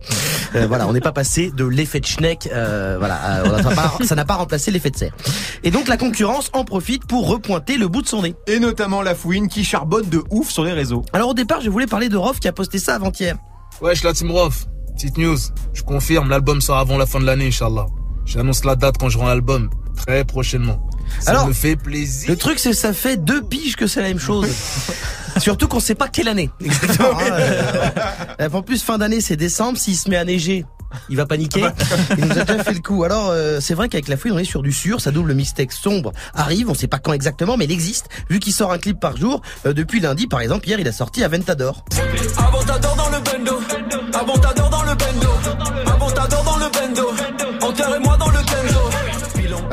Euh, 0.56 0.68
voilà, 0.68 0.88
on 0.88 0.94
n'est 0.94 1.02
pas 1.02 1.12
passé 1.12 1.52
de 1.52 1.66
l'effet 1.66 2.00
de 2.00 2.06
Schneck. 2.06 2.50
euh, 2.52 2.96
voilà, 2.98 3.44
euh, 3.46 4.04
ça 4.04 4.16
n'a 4.16 4.26
pas 4.26 4.36
remplacé 4.36 4.72
l'effet 4.72 4.90
de 4.90 4.98
serre. 4.98 5.14
Et 5.64 5.72
donc, 5.72 5.88
la 5.88 5.98
concurrence 5.98 6.50
en 6.54 6.64
profite 6.64 7.06
pour 7.06 7.28
repointer 7.28 7.78
le 7.78 7.88
bout 7.88 8.02
de 8.02 8.08
son 8.08 8.22
nez. 8.22 8.36
Et 8.48 8.60
notamment 8.60 9.02
la 9.02 9.16
fouine 9.16 9.48
qui 9.48 9.64
charbonne 9.64 10.10
de 10.10 10.24
ouf 10.30 10.50
sur 10.50 10.64
les 10.64 10.74
réseaux. 10.74 11.04
Alors 11.14 11.30
au 11.30 11.34
départ, 11.34 11.62
je 11.62 11.70
voulais 11.70 11.88
parler 11.88 12.10
de 12.10 12.18
Rof 12.18 12.40
qui 12.40 12.48
a 12.48 12.54
posté 12.54 12.80
ça 12.80 12.96
avant-hier. 13.06 13.38
Wesh 13.82 14.04
la 14.04 14.14
team 14.14 14.32
Rof, 14.32 14.66
petite 14.96 15.18
news, 15.18 15.38
je 15.74 15.84
confirme, 15.84 16.30
l'album 16.30 16.62
sort 16.62 16.78
avant 16.78 16.98
la 16.98 17.06
fin 17.06 17.20
de 17.20 17.26
l'année, 17.26 17.48
Inch'Allah. 17.48 17.88
J'annonce 18.26 18.64
la 18.66 18.76
date 18.76 18.98
quand 18.98 19.10
je 19.10 19.18
rends 19.18 19.28
l'album, 19.28 19.70
très 19.96 20.26
prochainement. 20.26 20.88
Ça 21.20 21.32
Alors, 21.32 21.48
me 21.48 21.54
fait 21.54 21.76
plaisir. 21.76 22.30
Le 22.30 22.36
truc, 22.36 22.58
c'est 22.58 22.72
que 22.72 22.76
ça 22.76 22.94
fait 22.94 23.18
deux 23.18 23.44
piges 23.44 23.76
que 23.76 23.86
c'est 23.86 24.02
la 24.02 24.08
même 24.08 24.20
chose. 24.20 24.50
Surtout 25.38 25.68
qu'on 25.68 25.80
sait 25.80 25.96
pas 25.96 26.08
quelle 26.08 26.28
année. 26.28 26.50
Exactement. 26.64 27.10
en 28.54 28.62
plus, 28.62 28.84
fin 28.84 28.98
d'année, 28.98 29.22
c'est 29.22 29.36
décembre. 29.36 29.78
S'il 29.78 29.96
se 29.96 30.10
met 30.10 30.18
à 30.18 30.26
neiger, 30.26 30.66
il 31.10 31.18
va 31.18 31.26
paniquer. 31.26 31.66
Il 32.18 32.26
nous 32.26 32.38
a 32.38 32.44
déjà 32.44 32.64
fait 32.64 32.74
le 32.74 32.80
coup. 32.80 33.04
Alors, 33.04 33.30
euh, 33.30 33.60
c'est 33.60 33.74
vrai 33.74 33.90
qu'avec 33.90 34.08
la 34.08 34.18
fouille, 34.18 34.32
on 34.32 34.38
est 34.38 34.46
sur 34.46 34.62
du 34.62 34.72
sûr. 34.72 35.02
Sa 35.02 35.12
double 35.12 35.34
mixtape 35.34 35.72
sombre 35.72 36.12
arrive. 36.34 36.70
On 36.70 36.74
sait 36.74 36.88
pas 36.88 37.00
quand 37.00 37.14
exactement, 37.14 37.58
mais 37.58 37.66
il 37.66 37.72
existe. 37.72 38.10
Vu 38.30 38.40
qu'il 38.40 38.54
sort 38.54 38.72
un 38.72 38.78
clip 38.78 39.00
par 39.00 39.18
jour. 39.18 39.42
Euh, 39.66 39.74
depuis 39.74 40.00
lundi, 40.00 40.28
par 40.28 40.42
exemple, 40.42 40.68
hier, 40.68 40.80
il 40.80 40.88
a 40.88 40.92
sorti 40.92 41.24
Aventador. 41.24 41.84
Aventador 42.38 42.96
dans 42.96 43.10
le 43.10 43.20
bendo, 43.20 43.60
Aventador 44.14 44.70
dans 44.70 44.84
le 44.84 44.96
bendo, 44.96 45.95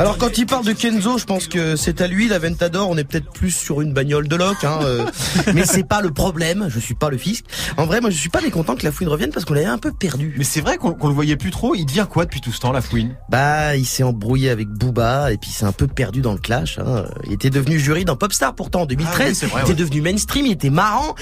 Alors 0.03 0.19
quand 0.19 0.37
il 0.37 0.47
parle 0.47 0.65
de 0.65 0.73
Kenzo, 0.73 1.17
je 1.17 1.25
pense 1.25 1.47
que 1.47 1.77
c'est 1.77 2.01
à 2.01 2.09
lui, 2.09 2.27
la 2.27 2.41
Ventador, 2.41 2.91
on 2.91 2.97
est 2.97 3.05
peut-être 3.05 3.31
plus 3.31 3.53
sur 3.53 3.83
une 3.83 3.93
bagnole 3.93 4.27
de 4.27 4.35
loc, 4.35 4.65
hein, 4.65 4.81
euh, 4.83 5.07
mais 5.55 5.65
c'est 5.65 5.87
pas 5.87 6.01
le 6.01 6.11
problème, 6.11 6.67
je 6.69 6.81
suis 6.81 6.97
pas 6.97 7.09
le 7.09 7.17
fisc. 7.17 7.45
En 7.77 7.87
vrai, 7.87 8.01
moi 8.01 8.11
je 8.11 8.17
suis 8.17 8.29
pas 8.29 8.41
mécontent 8.41 8.75
que 8.75 8.83
la 8.83 8.91
fouine 8.91 9.09
revienne 9.09 9.31
parce 9.31 9.45
qu'on 9.45 9.55
l'avait 9.55 9.67
un 9.67 9.79
peu 9.79 9.93
perdu. 9.93 10.35
Mais 10.37 10.43
c'est 10.43 10.61
vrai 10.61 10.77
qu'on 10.77 11.07
le 11.07 11.15
voyait 11.15 11.37
plus 11.37 11.53
trop. 11.53 11.77
Il 11.77 11.87
devient 11.87 12.09
quoi 12.11 12.25
depuis 12.25 12.41
tout 12.41 12.51
ce 12.51 12.59
temps, 12.59 12.73
la 12.73 12.81
fouine? 12.81 13.15
Bah, 13.29 13.77
il 13.77 13.87
s'est 13.87 14.03
embrouillé 14.03 14.51
avec 14.51 14.67
Booba 14.67 15.33
et 15.33 15.37
puis 15.37 15.51
il 15.51 15.55
s'est 15.55 15.67
un 15.67 15.73
peu 15.73 15.87
perdu 15.87 16.21
dans 16.21 16.33
le 16.33 16.41
clash. 16.41 16.81
Hein. 16.81 17.05
Il 17.29 17.35
était 17.35 17.51
devenu 17.51 17.79
jury 17.79 18.05
dans 18.05 18.17
Popstar 18.17 18.57
pourtant 18.57 18.81
en 18.81 18.87
2013. 18.87 19.15
Ah 19.15 19.29
oui, 19.29 19.35
c'est 19.37 19.47
vrai, 19.47 19.61
il 19.61 19.71
était 19.71 19.71
ouais. 19.71 19.89
devenu 19.89 20.01
mainstream, 20.01 20.47
il 20.47 20.53
était 20.53 20.71
marrant. 20.71 21.15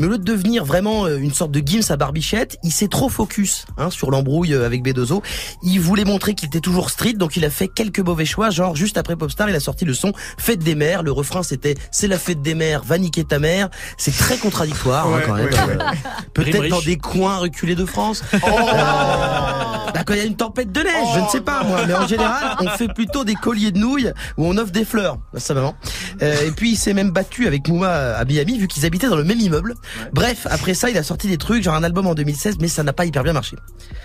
Mais 0.00 0.06
au 0.06 0.10
lieu 0.10 0.18
de 0.18 0.24
devenir 0.24 0.64
vraiment 0.64 1.06
euh, 1.06 1.18
une 1.18 1.32
sorte 1.32 1.52
de 1.52 1.62
Gims 1.64 1.88
à 1.88 1.96
barbichette, 1.96 2.58
il 2.64 2.72
s'est 2.72 2.88
trop 2.88 3.08
focus 3.08 3.66
hein, 3.78 3.90
sur 3.90 4.10
l'embrouille 4.10 4.54
euh, 4.54 4.66
avec 4.66 4.84
B2O. 4.84 5.22
Il 5.62 5.78
voulait 5.78 6.04
montrer 6.04 6.34
qu'il 6.34 6.48
était 6.48 6.58
toujours 6.58 6.90
street, 6.90 7.12
donc 7.12 7.36
il 7.36 7.44
a 7.44 7.50
fait 7.50 7.68
quelques 7.68 8.00
mauvais 8.00 8.23
choix. 8.26 8.50
Genre 8.50 8.76
juste 8.76 8.96
après 8.98 9.16
Popstar, 9.16 9.48
il 9.48 9.54
a 9.56 9.60
sorti 9.60 9.84
le 9.84 9.94
son 9.94 10.12
Fête 10.38 10.60
des 10.60 10.74
mères. 10.74 11.02
Le 11.02 11.12
refrain 11.12 11.42
c'était 11.42 11.74
C'est 11.90 12.08
la 12.08 12.18
fête 12.18 12.42
des 12.42 12.54
mères, 12.54 12.82
va 12.84 12.98
niquer 12.98 13.24
ta 13.24 13.38
mère. 13.38 13.68
C'est 13.96 14.16
très 14.16 14.36
contradictoire 14.38 15.06
hein, 15.06 15.16
Ouais, 15.16 15.22
quand 15.26 15.34
même. 15.34 15.46
ouais, 15.46 15.52
ouais. 15.52 15.78
Euh, 15.80 16.24
Peut-être 16.34 16.68
dans 16.68 16.80
des 16.80 16.96
coins 16.98 17.38
reculés 17.38 17.74
de 17.74 17.84
France. 17.84 18.22
Oh. 18.34 18.36
Euh, 18.36 19.90
bah, 19.92 20.02
quand 20.04 20.14
il 20.14 20.18
y 20.18 20.22
a 20.22 20.24
une 20.26 20.36
tempête 20.36 20.72
de 20.72 20.80
neige, 20.80 21.08
je 21.14 21.20
ne 21.20 21.28
sais 21.28 21.40
pas 21.40 21.62
moi, 21.62 21.80
mais 21.86 21.94
en 21.94 22.06
général, 22.06 22.56
on 22.60 22.68
fait 22.70 22.88
plutôt 22.92 23.24
des 23.24 23.34
colliers 23.34 23.70
de 23.72 23.78
nouilles 23.78 24.12
où 24.36 24.46
on 24.46 24.56
offre 24.56 24.72
des 24.72 24.84
fleurs 24.84 25.18
à 25.34 25.40
sa 25.40 25.54
maman. 25.54 25.74
Euh, 26.22 26.46
et 26.46 26.50
puis 26.50 26.72
il 26.72 26.76
s'est 26.76 26.94
même 26.94 27.10
battu 27.10 27.46
avec 27.46 27.68
Mouma 27.68 28.14
à 28.16 28.24
Miami 28.24 28.58
vu 28.58 28.66
qu'ils 28.68 28.84
habitaient 28.86 29.08
dans 29.08 29.16
le 29.16 29.24
même 29.24 29.38
immeuble. 29.40 29.74
Bref, 30.12 30.46
après 30.50 30.74
ça, 30.74 30.90
il 30.90 30.98
a 30.98 31.02
sorti 31.02 31.28
des 31.28 31.38
trucs, 31.38 31.62
genre 31.62 31.74
un 31.74 31.84
album 31.84 32.06
en 32.06 32.14
2016, 32.14 32.56
mais 32.60 32.68
ça 32.68 32.82
n'a 32.82 32.92
pas 32.92 33.04
hyper 33.04 33.22
bien 33.22 33.32
marché. 33.32 33.56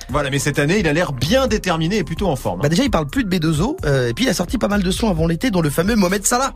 Voilà, 0.10 0.29
mais 0.29 0.39
cette 0.39 0.60
année, 0.60 0.79
il 0.79 0.88
a 0.88 0.93
l'air 0.93 1.12
bien 1.13 1.47
déterminé 1.47 1.97
et 1.97 2.03
plutôt 2.03 2.27
en 2.27 2.36
forme. 2.36 2.60
hein. 2.60 2.63
Bah 2.63 2.69
déjà, 2.69 2.84
il 2.84 2.91
parle 2.91 3.08
plus 3.08 3.23
de 3.23 3.29
B2O, 3.38 3.77
euh, 3.86 4.09
et 4.10 4.13
puis 4.13 4.26
il 4.26 4.30
a 4.30 4.34
sorti 4.34 4.58
pas 4.58 4.67
mal 4.67 4.82
de 4.82 4.91
sons 4.91 5.10
avant 5.10 5.28
l'été, 5.28 5.52
dont 5.52 5.62
le 5.62 5.69
fameux 5.69 5.95
Mohamed 5.95 6.26
Salah. 6.26 6.52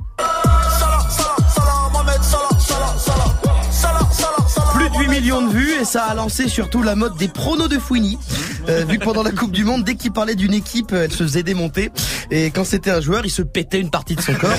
Plus 4.74 4.90
de 4.90 4.98
8 4.98 5.08
millions 5.08 5.42
de 5.46 5.54
vues 5.54 5.74
et 5.80 5.86
ça 5.86 6.06
a 6.06 6.16
lancé 6.16 6.48
surtout 6.48 6.82
la 6.82 6.96
mode 6.96 7.16
des 7.18 7.28
pronos 7.28 7.70
de 7.70 7.78
Fouini. 7.78 8.18
Euh, 8.70 8.86
vu 8.88 8.98
que 9.00 9.04
pendant 9.04 9.24
la 9.24 9.32
Coupe 9.32 9.52
du 9.52 9.64
Monde, 9.66 9.84
dès 9.84 9.96
qu'il 9.96 10.12
parlait 10.12 10.36
d'une 10.36 10.54
équipe, 10.54 10.92
euh, 10.94 11.04
elle 11.06 11.12
se 11.12 11.24
faisait 11.24 11.44
démonter. 11.44 11.92
Et 12.32 12.52
quand 12.52 12.64
c'était 12.64 12.92
un 12.92 13.02
joueur, 13.02 13.26
il 13.26 13.30
se 13.30 13.42
pétait 13.42 13.80
une 13.80 13.90
partie 13.90 14.16
de 14.16 14.22
son 14.22 14.34
corps. 14.36 14.50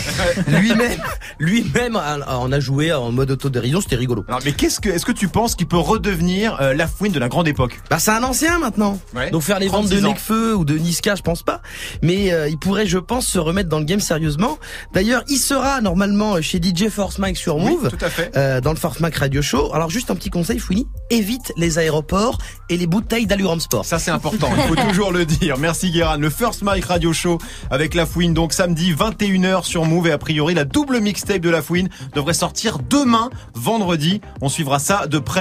Lui-même, 0.48 1.00
lui-même 1.38 1.96
a- 1.96 2.36
en 2.38 2.52
a 2.52 2.60
joué 2.60 2.92
en 2.92 3.10
mode 3.12 3.30
autodérision, 3.30 3.80
c'était 3.80 3.96
rigolo. 3.96 4.24
Alors, 4.28 4.40
mais 4.44 4.52
qu'est-ce 4.52 4.80
que, 4.80 4.88
est-ce 4.88 5.04
que 5.06 5.12
tu 5.12 5.28
penses 5.28 5.54
qu'il 5.54 5.66
peut 5.66 5.78
redevenir 5.78 6.58
euh, 6.60 6.74
la 6.74 6.86
fouine 6.86 7.12
de 7.12 7.18
la 7.18 7.28
grande 7.28 7.48
époque? 7.48 7.80
Bah 7.90 7.98
c'est 7.98 8.10
un 8.10 8.22
ancien 8.22 8.58
maintenant. 8.58 8.98
Ouais. 9.14 9.30
Donc 9.30 9.42
faire 9.42 9.58
les 9.58 9.68
ventes 9.68 9.84
de 9.88 9.98
36 10.00 10.04
ans. 10.04 10.08
Nekfeu 10.10 10.54
ou 10.56 10.64
de 10.64 10.76
Niska, 10.76 11.14
je 11.14 11.22
pense 11.22 11.42
pas. 11.42 11.60
Mais 12.02 12.32
euh, 12.32 12.48
il 12.48 12.58
pourrait, 12.58 12.86
je 12.86 12.98
pense, 12.98 13.26
se 13.26 13.38
remettre 13.38 13.68
dans 13.68 13.78
le 13.78 13.84
game 13.84 14.00
sérieusement. 14.00 14.58
D'ailleurs, 14.92 15.22
il 15.28 15.38
sera 15.38 15.80
normalement 15.80 16.40
chez 16.42 16.60
DJ 16.62 16.88
Force 16.88 17.18
Mike 17.18 17.36
sur 17.36 17.56
Oui, 17.56 17.72
Move. 17.72 17.90
tout 17.90 18.04
à 18.04 18.10
fait. 18.10 18.30
euh, 18.36 18.60
dans 18.60 18.70
le 18.70 18.76
Force 18.78 19.00
Mac 19.00 19.14
Radio 19.16 19.42
Show. 19.42 19.72
Alors 19.74 19.90
juste 19.90 20.10
un 20.10 20.14
petit 20.14 20.30
conseil, 20.30 20.58
Fouini, 20.58 20.86
évite 21.10 21.52
les 21.56 21.78
aéroports 21.78 22.38
et 22.68 22.76
les 22.76 22.86
bouteilles 22.86 23.26
d'Alluram 23.26 23.60
Sport. 23.60 23.84
C'est 23.98 24.10
important, 24.10 24.50
il 24.56 24.62
faut 24.62 24.88
toujours 24.88 25.12
le 25.12 25.24
dire. 25.24 25.58
Merci 25.58 25.90
Guérin. 25.90 26.18
Le 26.18 26.30
First 26.30 26.62
Mike 26.62 26.84
Radio 26.86 27.12
Show 27.12 27.38
avec 27.70 27.94
La 27.94 28.06
Fouine, 28.06 28.34
donc 28.34 28.52
samedi 28.52 28.92
21h 28.92 29.64
sur 29.64 29.84
Move 29.84 30.08
et 30.08 30.12
a 30.12 30.18
priori 30.18 30.54
la 30.54 30.64
double 30.64 31.00
mixtape 31.00 31.40
de 31.40 31.50
La 31.50 31.62
Fouine 31.62 31.88
devrait 32.14 32.34
sortir 32.34 32.78
demain, 32.78 33.30
vendredi. 33.54 34.20
On 34.40 34.48
suivra 34.48 34.78
ça 34.78 35.06
de 35.06 35.18
près. 35.18 35.32